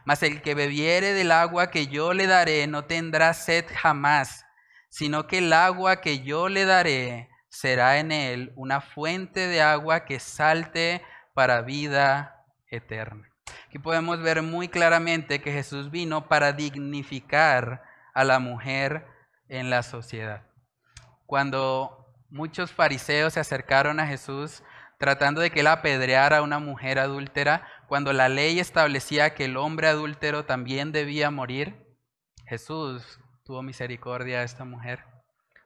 Mas 0.05 0.23
el 0.23 0.43
que 0.43 0.55
bebiere 0.55 1.15
del 1.15 1.33
agua 1.33 1.71
que 1.71 1.87
yo 1.87 2.13
le 2.13 2.27
daré 2.27 2.67
no 2.67 2.85
tendrá 2.85 3.33
sed 3.33 3.65
jamás, 3.75 4.45
sino 4.91 5.27
que 5.27 5.39
el 5.39 5.51
agua 5.55 6.03
que 6.03 6.21
yo 6.21 6.51
le 6.51 6.67
daré 6.67 7.31
será 7.49 8.01
en 8.01 8.13
él 8.13 8.53
una 8.55 8.83
fuente 8.83 9.47
de 9.49 9.63
agua 9.63 10.05
que 10.05 10.21
salte 10.21 11.03
para 11.33 11.63
vida 11.63 12.45
eterna. 12.67 13.31
Aquí 13.67 13.79
podemos 13.79 14.21
ver 14.21 14.43
muy 14.43 14.69
claramente 14.69 15.41
que 15.41 15.53
Jesús 15.53 15.91
vino 15.91 16.29
para 16.29 16.53
dignificar 16.53 17.89
a 18.15 18.25
la 18.25 18.39
mujer 18.39 19.07
en 19.49 19.71
la 19.71 19.83
sociedad. 19.83 20.43
Cuando 21.27 22.13
muchos 22.29 22.73
fariseos 22.73 23.35
se 23.35 23.41
acercaron 23.41 24.01
a 24.01 24.07
Jesús 24.07 24.63
tratando 25.01 25.41
de 25.41 25.51
que 25.51 25.61
él 25.61 25.67
apedreara 25.67 26.39
a 26.39 26.43
una 26.43 26.59
mujer 26.59 26.99
adúltera, 26.99 27.67
cuando 27.89 28.13
la 28.13 28.29
ley 28.29 28.61
establecía 28.61 29.35
que 29.35 29.47
el 29.47 29.57
hombre 29.57 29.89
adúltero 29.89 30.45
también 30.45 30.93
debía 30.93 31.31
morir, 31.31 31.75
Jesús 32.45 33.19
tuvo 33.43 33.63
misericordia 33.63 34.41
a 34.41 34.43
esta 34.43 34.67
mujer, 34.67 35.03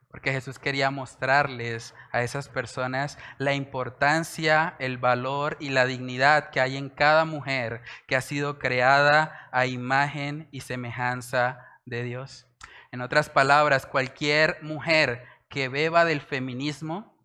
porque 0.08 0.30
Jesús 0.30 0.60
quería 0.60 0.92
mostrarles 0.92 1.96
a 2.12 2.22
esas 2.22 2.48
personas 2.48 3.18
la 3.38 3.54
importancia, 3.54 4.76
el 4.78 4.98
valor 4.98 5.56
y 5.58 5.70
la 5.70 5.84
dignidad 5.84 6.50
que 6.50 6.60
hay 6.60 6.76
en 6.76 6.88
cada 6.88 7.24
mujer 7.24 7.82
que 8.06 8.14
ha 8.14 8.20
sido 8.20 8.60
creada 8.60 9.48
a 9.50 9.66
imagen 9.66 10.46
y 10.52 10.60
semejanza 10.60 11.73
de 11.86 12.02
Dios. 12.02 12.46
En 12.92 13.00
otras 13.00 13.28
palabras, 13.30 13.86
cualquier 13.86 14.62
mujer 14.62 15.24
que 15.48 15.68
beba 15.68 16.04
del 16.04 16.20
feminismo 16.20 17.16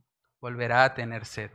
volverá 0.42 0.84
a 0.84 0.94
tener 0.94 1.26
sed. 1.26 1.52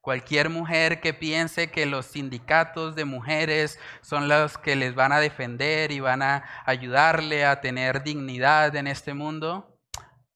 Cualquier 0.00 0.48
mujer 0.48 1.00
que 1.00 1.12
piense 1.12 1.70
que 1.70 1.84
los 1.84 2.06
sindicatos 2.06 2.94
de 2.94 3.04
mujeres 3.04 3.78
son 4.00 4.28
los 4.28 4.56
que 4.56 4.76
les 4.76 4.94
van 4.94 5.12
a 5.12 5.20
defender 5.20 5.92
y 5.92 6.00
van 6.00 6.22
a 6.22 6.44
ayudarle 6.64 7.44
a 7.44 7.60
tener 7.60 8.02
dignidad 8.02 8.74
en 8.76 8.86
este 8.86 9.12
mundo, 9.12 9.78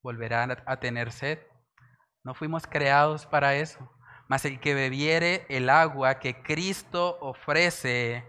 volverá 0.03 0.63
a 0.67 0.77
tener 0.79 1.13
sed. 1.13 1.39
No 2.25 2.35
fuimos 2.35 2.67
creados 2.67 3.27
para 3.27 3.55
eso. 3.55 3.91
Mas 4.29 4.45
el 4.45 4.61
que 4.61 4.75
bebiere 4.75 5.47
el 5.49 5.69
agua 5.71 6.19
que 6.19 6.43
Cristo 6.43 7.19
ofrece, 7.21 8.25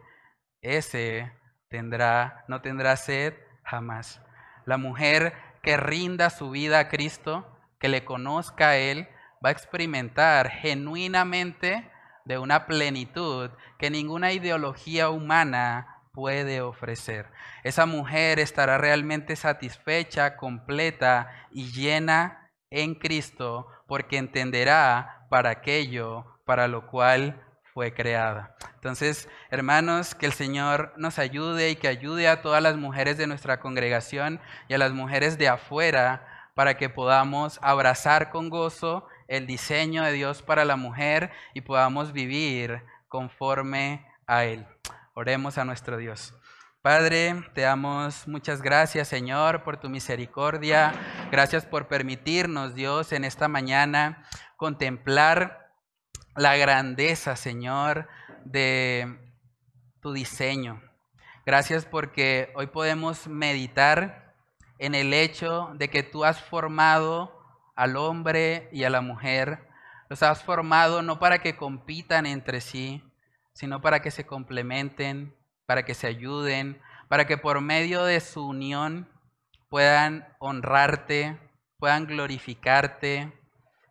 ese 0.61 1.31
tendrá, 1.69 2.45
no 2.47 2.61
tendrá 2.61 2.95
sed 2.95 3.33
jamás. 3.63 4.21
La 4.65 4.77
mujer 4.77 5.33
que 5.61 5.77
rinda 5.77 6.29
su 6.29 6.49
vida 6.49 6.79
a 6.79 6.89
Cristo, 6.89 7.47
que 7.79 7.89
le 7.89 8.05
conozca 8.05 8.69
a 8.69 8.77
Él, 8.77 9.07
va 9.43 9.49
a 9.49 9.51
experimentar 9.53 10.49
genuinamente 10.49 11.89
de 12.25 12.37
una 12.37 12.65
plenitud 12.65 13.49
que 13.77 13.89
ninguna 13.89 14.31
ideología 14.31 15.09
humana 15.09 16.03
puede 16.13 16.61
ofrecer. 16.61 17.29
Esa 17.63 17.85
mujer 17.85 18.39
estará 18.39 18.77
realmente 18.77 19.35
satisfecha, 19.35 20.37
completa 20.37 21.47
y 21.51 21.71
llena 21.71 22.51
en 22.69 22.95
Cristo 22.95 23.67
porque 23.87 24.17
entenderá 24.17 25.27
para 25.29 25.49
aquello 25.49 26.25
para 26.45 26.67
lo 26.67 26.87
cual 26.87 27.42
fue 27.73 27.93
creada. 27.93 28.55
Entonces, 28.75 29.27
hermanos, 29.49 30.13
que 30.13 30.25
el 30.25 30.33
Señor 30.33 30.93
nos 30.97 31.17
ayude 31.17 31.71
y 31.71 31.75
que 31.75 31.87
ayude 31.87 32.27
a 32.27 32.41
todas 32.41 32.61
las 32.61 32.77
mujeres 32.77 33.17
de 33.17 33.27
nuestra 33.27 33.59
congregación 33.59 34.39
y 34.67 34.73
a 34.73 34.77
las 34.77 34.91
mujeres 34.91 35.37
de 35.37 35.49
afuera 35.49 36.27
para 36.53 36.77
que 36.77 36.89
podamos 36.89 37.59
abrazar 37.63 38.29
con 38.29 38.49
gozo 38.49 39.07
el 39.27 39.47
diseño 39.47 40.03
de 40.03 40.11
Dios 40.11 40.43
para 40.43 40.65
la 40.65 40.75
mujer 40.75 41.31
y 41.53 41.61
podamos 41.61 42.13
vivir 42.13 42.83
conforme 43.07 44.05
a 44.27 44.43
Él. 44.43 44.65
Oremos 45.15 45.57
a 45.57 45.65
nuestro 45.65 45.97
Dios. 45.97 46.33
Padre, 46.83 47.41
te 47.53 47.61
damos 47.61 48.27
muchas 48.27 48.61
gracias, 48.61 49.07
Señor, 49.07 49.63
por 49.63 49.77
tu 49.77 49.89
misericordia. 49.89 50.93
Gracias 51.31 51.65
por 51.65 51.87
permitirnos, 51.87 52.75
Dios, 52.75 53.13
en 53.13 53.23
esta 53.23 53.47
mañana 53.47 54.25
contemplar 54.57 55.62
la 56.35 56.57
grandeza, 56.57 57.35
Señor, 57.35 58.07
de 58.43 59.19
tu 60.01 60.13
diseño. 60.13 60.81
Gracias 61.45 61.85
porque 61.85 62.51
hoy 62.55 62.67
podemos 62.67 63.27
meditar 63.27 64.33
en 64.79 64.95
el 64.95 65.13
hecho 65.13 65.71
de 65.75 65.89
que 65.89 66.03
tú 66.03 66.25
has 66.25 66.41
formado 66.41 67.39
al 67.75 67.97
hombre 67.97 68.69
y 68.71 68.83
a 68.83 68.89
la 68.89 69.01
mujer. 69.01 69.67
Los 70.09 70.23
has 70.23 70.43
formado 70.43 71.01
no 71.01 71.19
para 71.19 71.39
que 71.39 71.55
compitan 71.55 72.25
entre 72.25 72.61
sí, 72.61 73.03
sino 73.53 73.81
para 73.81 74.01
que 74.01 74.11
se 74.11 74.25
complementen, 74.25 75.35
para 75.65 75.85
que 75.85 75.93
se 75.93 76.07
ayuden, 76.07 76.81
para 77.07 77.25
que 77.25 77.37
por 77.37 77.61
medio 77.61 78.03
de 78.03 78.19
su 78.19 78.47
unión 78.47 79.09
puedan 79.69 80.27
honrarte, 80.39 81.39
puedan 81.77 82.07
glorificarte. 82.07 83.31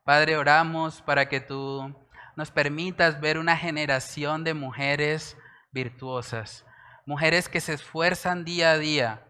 Padre, 0.04 0.36
oramos 0.36 1.02
para 1.02 1.28
que 1.28 1.40
tú 1.40 2.01
nos 2.36 2.50
permitas 2.50 3.20
ver 3.20 3.38
una 3.38 3.56
generación 3.56 4.44
de 4.44 4.54
mujeres 4.54 5.36
virtuosas, 5.72 6.64
mujeres 7.06 7.48
que 7.48 7.60
se 7.60 7.74
esfuerzan 7.74 8.44
día 8.44 8.72
a 8.72 8.78
día 8.78 9.26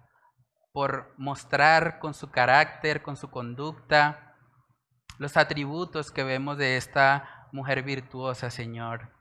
por 0.72 1.14
mostrar 1.18 1.98
con 1.98 2.14
su 2.14 2.30
carácter, 2.30 3.02
con 3.02 3.16
su 3.16 3.30
conducta, 3.30 4.36
los 5.18 5.36
atributos 5.36 6.10
que 6.10 6.24
vemos 6.24 6.58
de 6.58 6.76
esta 6.76 7.48
mujer 7.52 7.82
virtuosa, 7.82 8.50
Señor. 8.50 9.12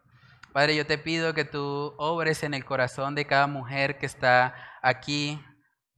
Padre, 0.53 0.75
yo 0.75 0.85
te 0.85 0.97
pido 0.97 1.33
que 1.33 1.45
tú 1.45 1.93
obres 1.97 2.43
en 2.43 2.53
el 2.53 2.65
corazón 2.65 3.15
de 3.15 3.25
cada 3.25 3.47
mujer 3.47 3.97
que 3.97 4.05
está 4.05 4.55
aquí 4.81 5.41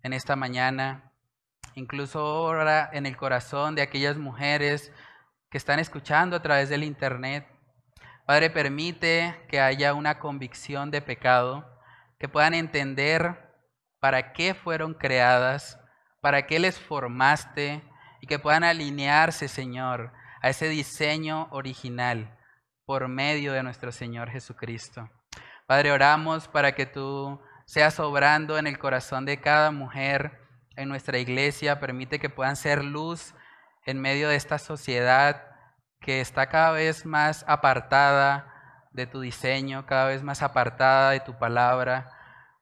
en 0.04 0.14
esta 0.14 0.36
mañana. 0.36 1.12
Incluso 1.76 2.24
obra 2.24 2.90
en 2.94 3.06
el 3.06 3.18
corazón 3.18 3.74
de 3.74 3.82
aquellas 3.82 4.18
mujeres 4.18 4.92
que 5.50 5.58
están 5.58 5.80
escuchando 5.80 6.36
a 6.36 6.42
través 6.42 6.70
del 6.70 6.84
Internet. 6.84 7.48
Padre, 8.26 8.50
permite 8.50 9.46
que 9.50 9.60
haya 9.60 9.94
una 9.94 10.20
convicción 10.20 10.92
de 10.92 11.02
pecado, 11.02 11.70
que 12.20 12.30
puedan 12.30 12.54
entender 12.54 13.54
para 14.00 14.32
qué 14.32 14.54
fueron 14.54 14.94
creadas, 14.94 15.78
para 16.22 16.48
qué 16.48 16.60
les 16.60 16.80
formaste, 16.80 17.84
y 18.22 18.28
que 18.28 18.40
puedan 18.40 18.64
alinearse, 18.64 19.50
Señor, 19.50 20.14
a 20.42 20.50
ese 20.50 20.70
diseño 20.70 21.50
original 21.52 22.40
por 22.86 23.10
medio 23.10 23.52
de 23.52 23.64
nuestro 23.64 23.92
Señor 23.92 24.30
Jesucristo. 24.30 25.10
Padre, 25.68 25.92
oramos 25.92 26.48
para 26.48 26.74
que 26.74 26.86
tú 26.86 27.42
seas 27.66 28.00
obrando 28.00 28.58
en 28.58 28.68
el 28.68 28.80
corazón 28.80 29.26
de 29.26 29.42
cada 29.42 29.72
mujer 29.72 30.40
en 30.78 30.88
nuestra 30.88 31.18
iglesia, 31.18 31.82
permite 31.82 32.20
que 32.20 32.30
puedan 32.30 32.56
ser 32.56 32.86
luz 32.86 33.36
en 33.86 34.00
medio 34.00 34.30
de 34.30 34.38
esta 34.38 34.58
sociedad 34.58 35.53
que 36.04 36.22
está 36.22 36.48
cada 36.48 36.72
vez 36.72 37.06
más 37.06 37.46
apartada 37.48 38.88
de 38.92 39.08
tu 39.08 39.22
diseño, 39.22 39.86
cada 39.86 40.08
vez 40.08 40.22
más 40.22 40.44
apartada 40.44 41.12
de 41.12 41.22
tu 41.22 41.40
palabra. 41.40 42.12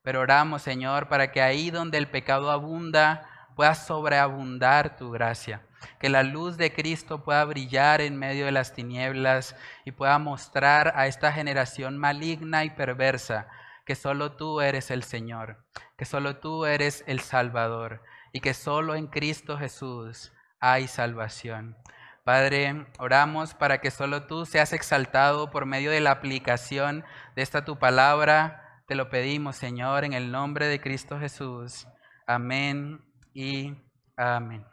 Pero 0.03 0.21
oramos, 0.21 0.61
Señor, 0.61 1.09
para 1.09 1.31
que 1.31 1.41
ahí 1.41 1.71
donde 1.71 1.97
el 1.97 2.07
pecado 2.07 2.51
abunda, 2.51 3.27
pueda 3.55 3.75
sobreabundar 3.75 4.95
tu 4.95 5.11
gracia. 5.11 5.61
Que 5.99 6.09
la 6.09 6.21
luz 6.21 6.55
de 6.57 6.71
Cristo 6.71 7.23
pueda 7.23 7.43
brillar 7.45 7.99
en 7.99 8.15
medio 8.15 8.45
de 8.45 8.51
las 8.51 8.73
tinieblas 8.73 9.55
y 9.85 9.91
pueda 9.91 10.19
mostrar 10.19 10.93
a 10.95 11.07
esta 11.07 11.31
generación 11.31 11.97
maligna 11.97 12.63
y 12.63 12.69
perversa 12.69 13.47
que 13.85 13.95
solo 13.95 14.33
tú 14.33 14.61
eres 14.61 14.91
el 14.91 15.01
Señor, 15.01 15.65
que 15.97 16.05
solo 16.05 16.37
tú 16.37 16.65
eres 16.65 17.03
el 17.07 17.19
Salvador 17.19 18.03
y 18.31 18.39
que 18.39 18.53
solo 18.53 18.93
en 18.93 19.07
Cristo 19.07 19.57
Jesús 19.57 20.31
hay 20.59 20.87
salvación. 20.87 21.75
Padre, 22.23 22.85
oramos 22.99 23.55
para 23.55 23.79
que 23.79 23.89
solo 23.89 24.27
tú 24.27 24.45
seas 24.45 24.73
exaltado 24.73 25.49
por 25.49 25.65
medio 25.65 25.89
de 25.89 26.01
la 26.01 26.11
aplicación 26.11 27.03
de 27.35 27.41
esta 27.41 27.65
tu 27.65 27.79
palabra. 27.79 28.83
Te 28.87 28.93
lo 28.93 29.09
pedimos, 29.09 29.55
Señor, 29.55 30.03
en 30.03 30.13
el 30.13 30.31
nombre 30.31 30.67
de 30.67 30.79
Cristo 30.79 31.19
Jesús. 31.19 31.87
Amén 32.27 33.01
y 33.33 33.73
amén. 34.15 34.63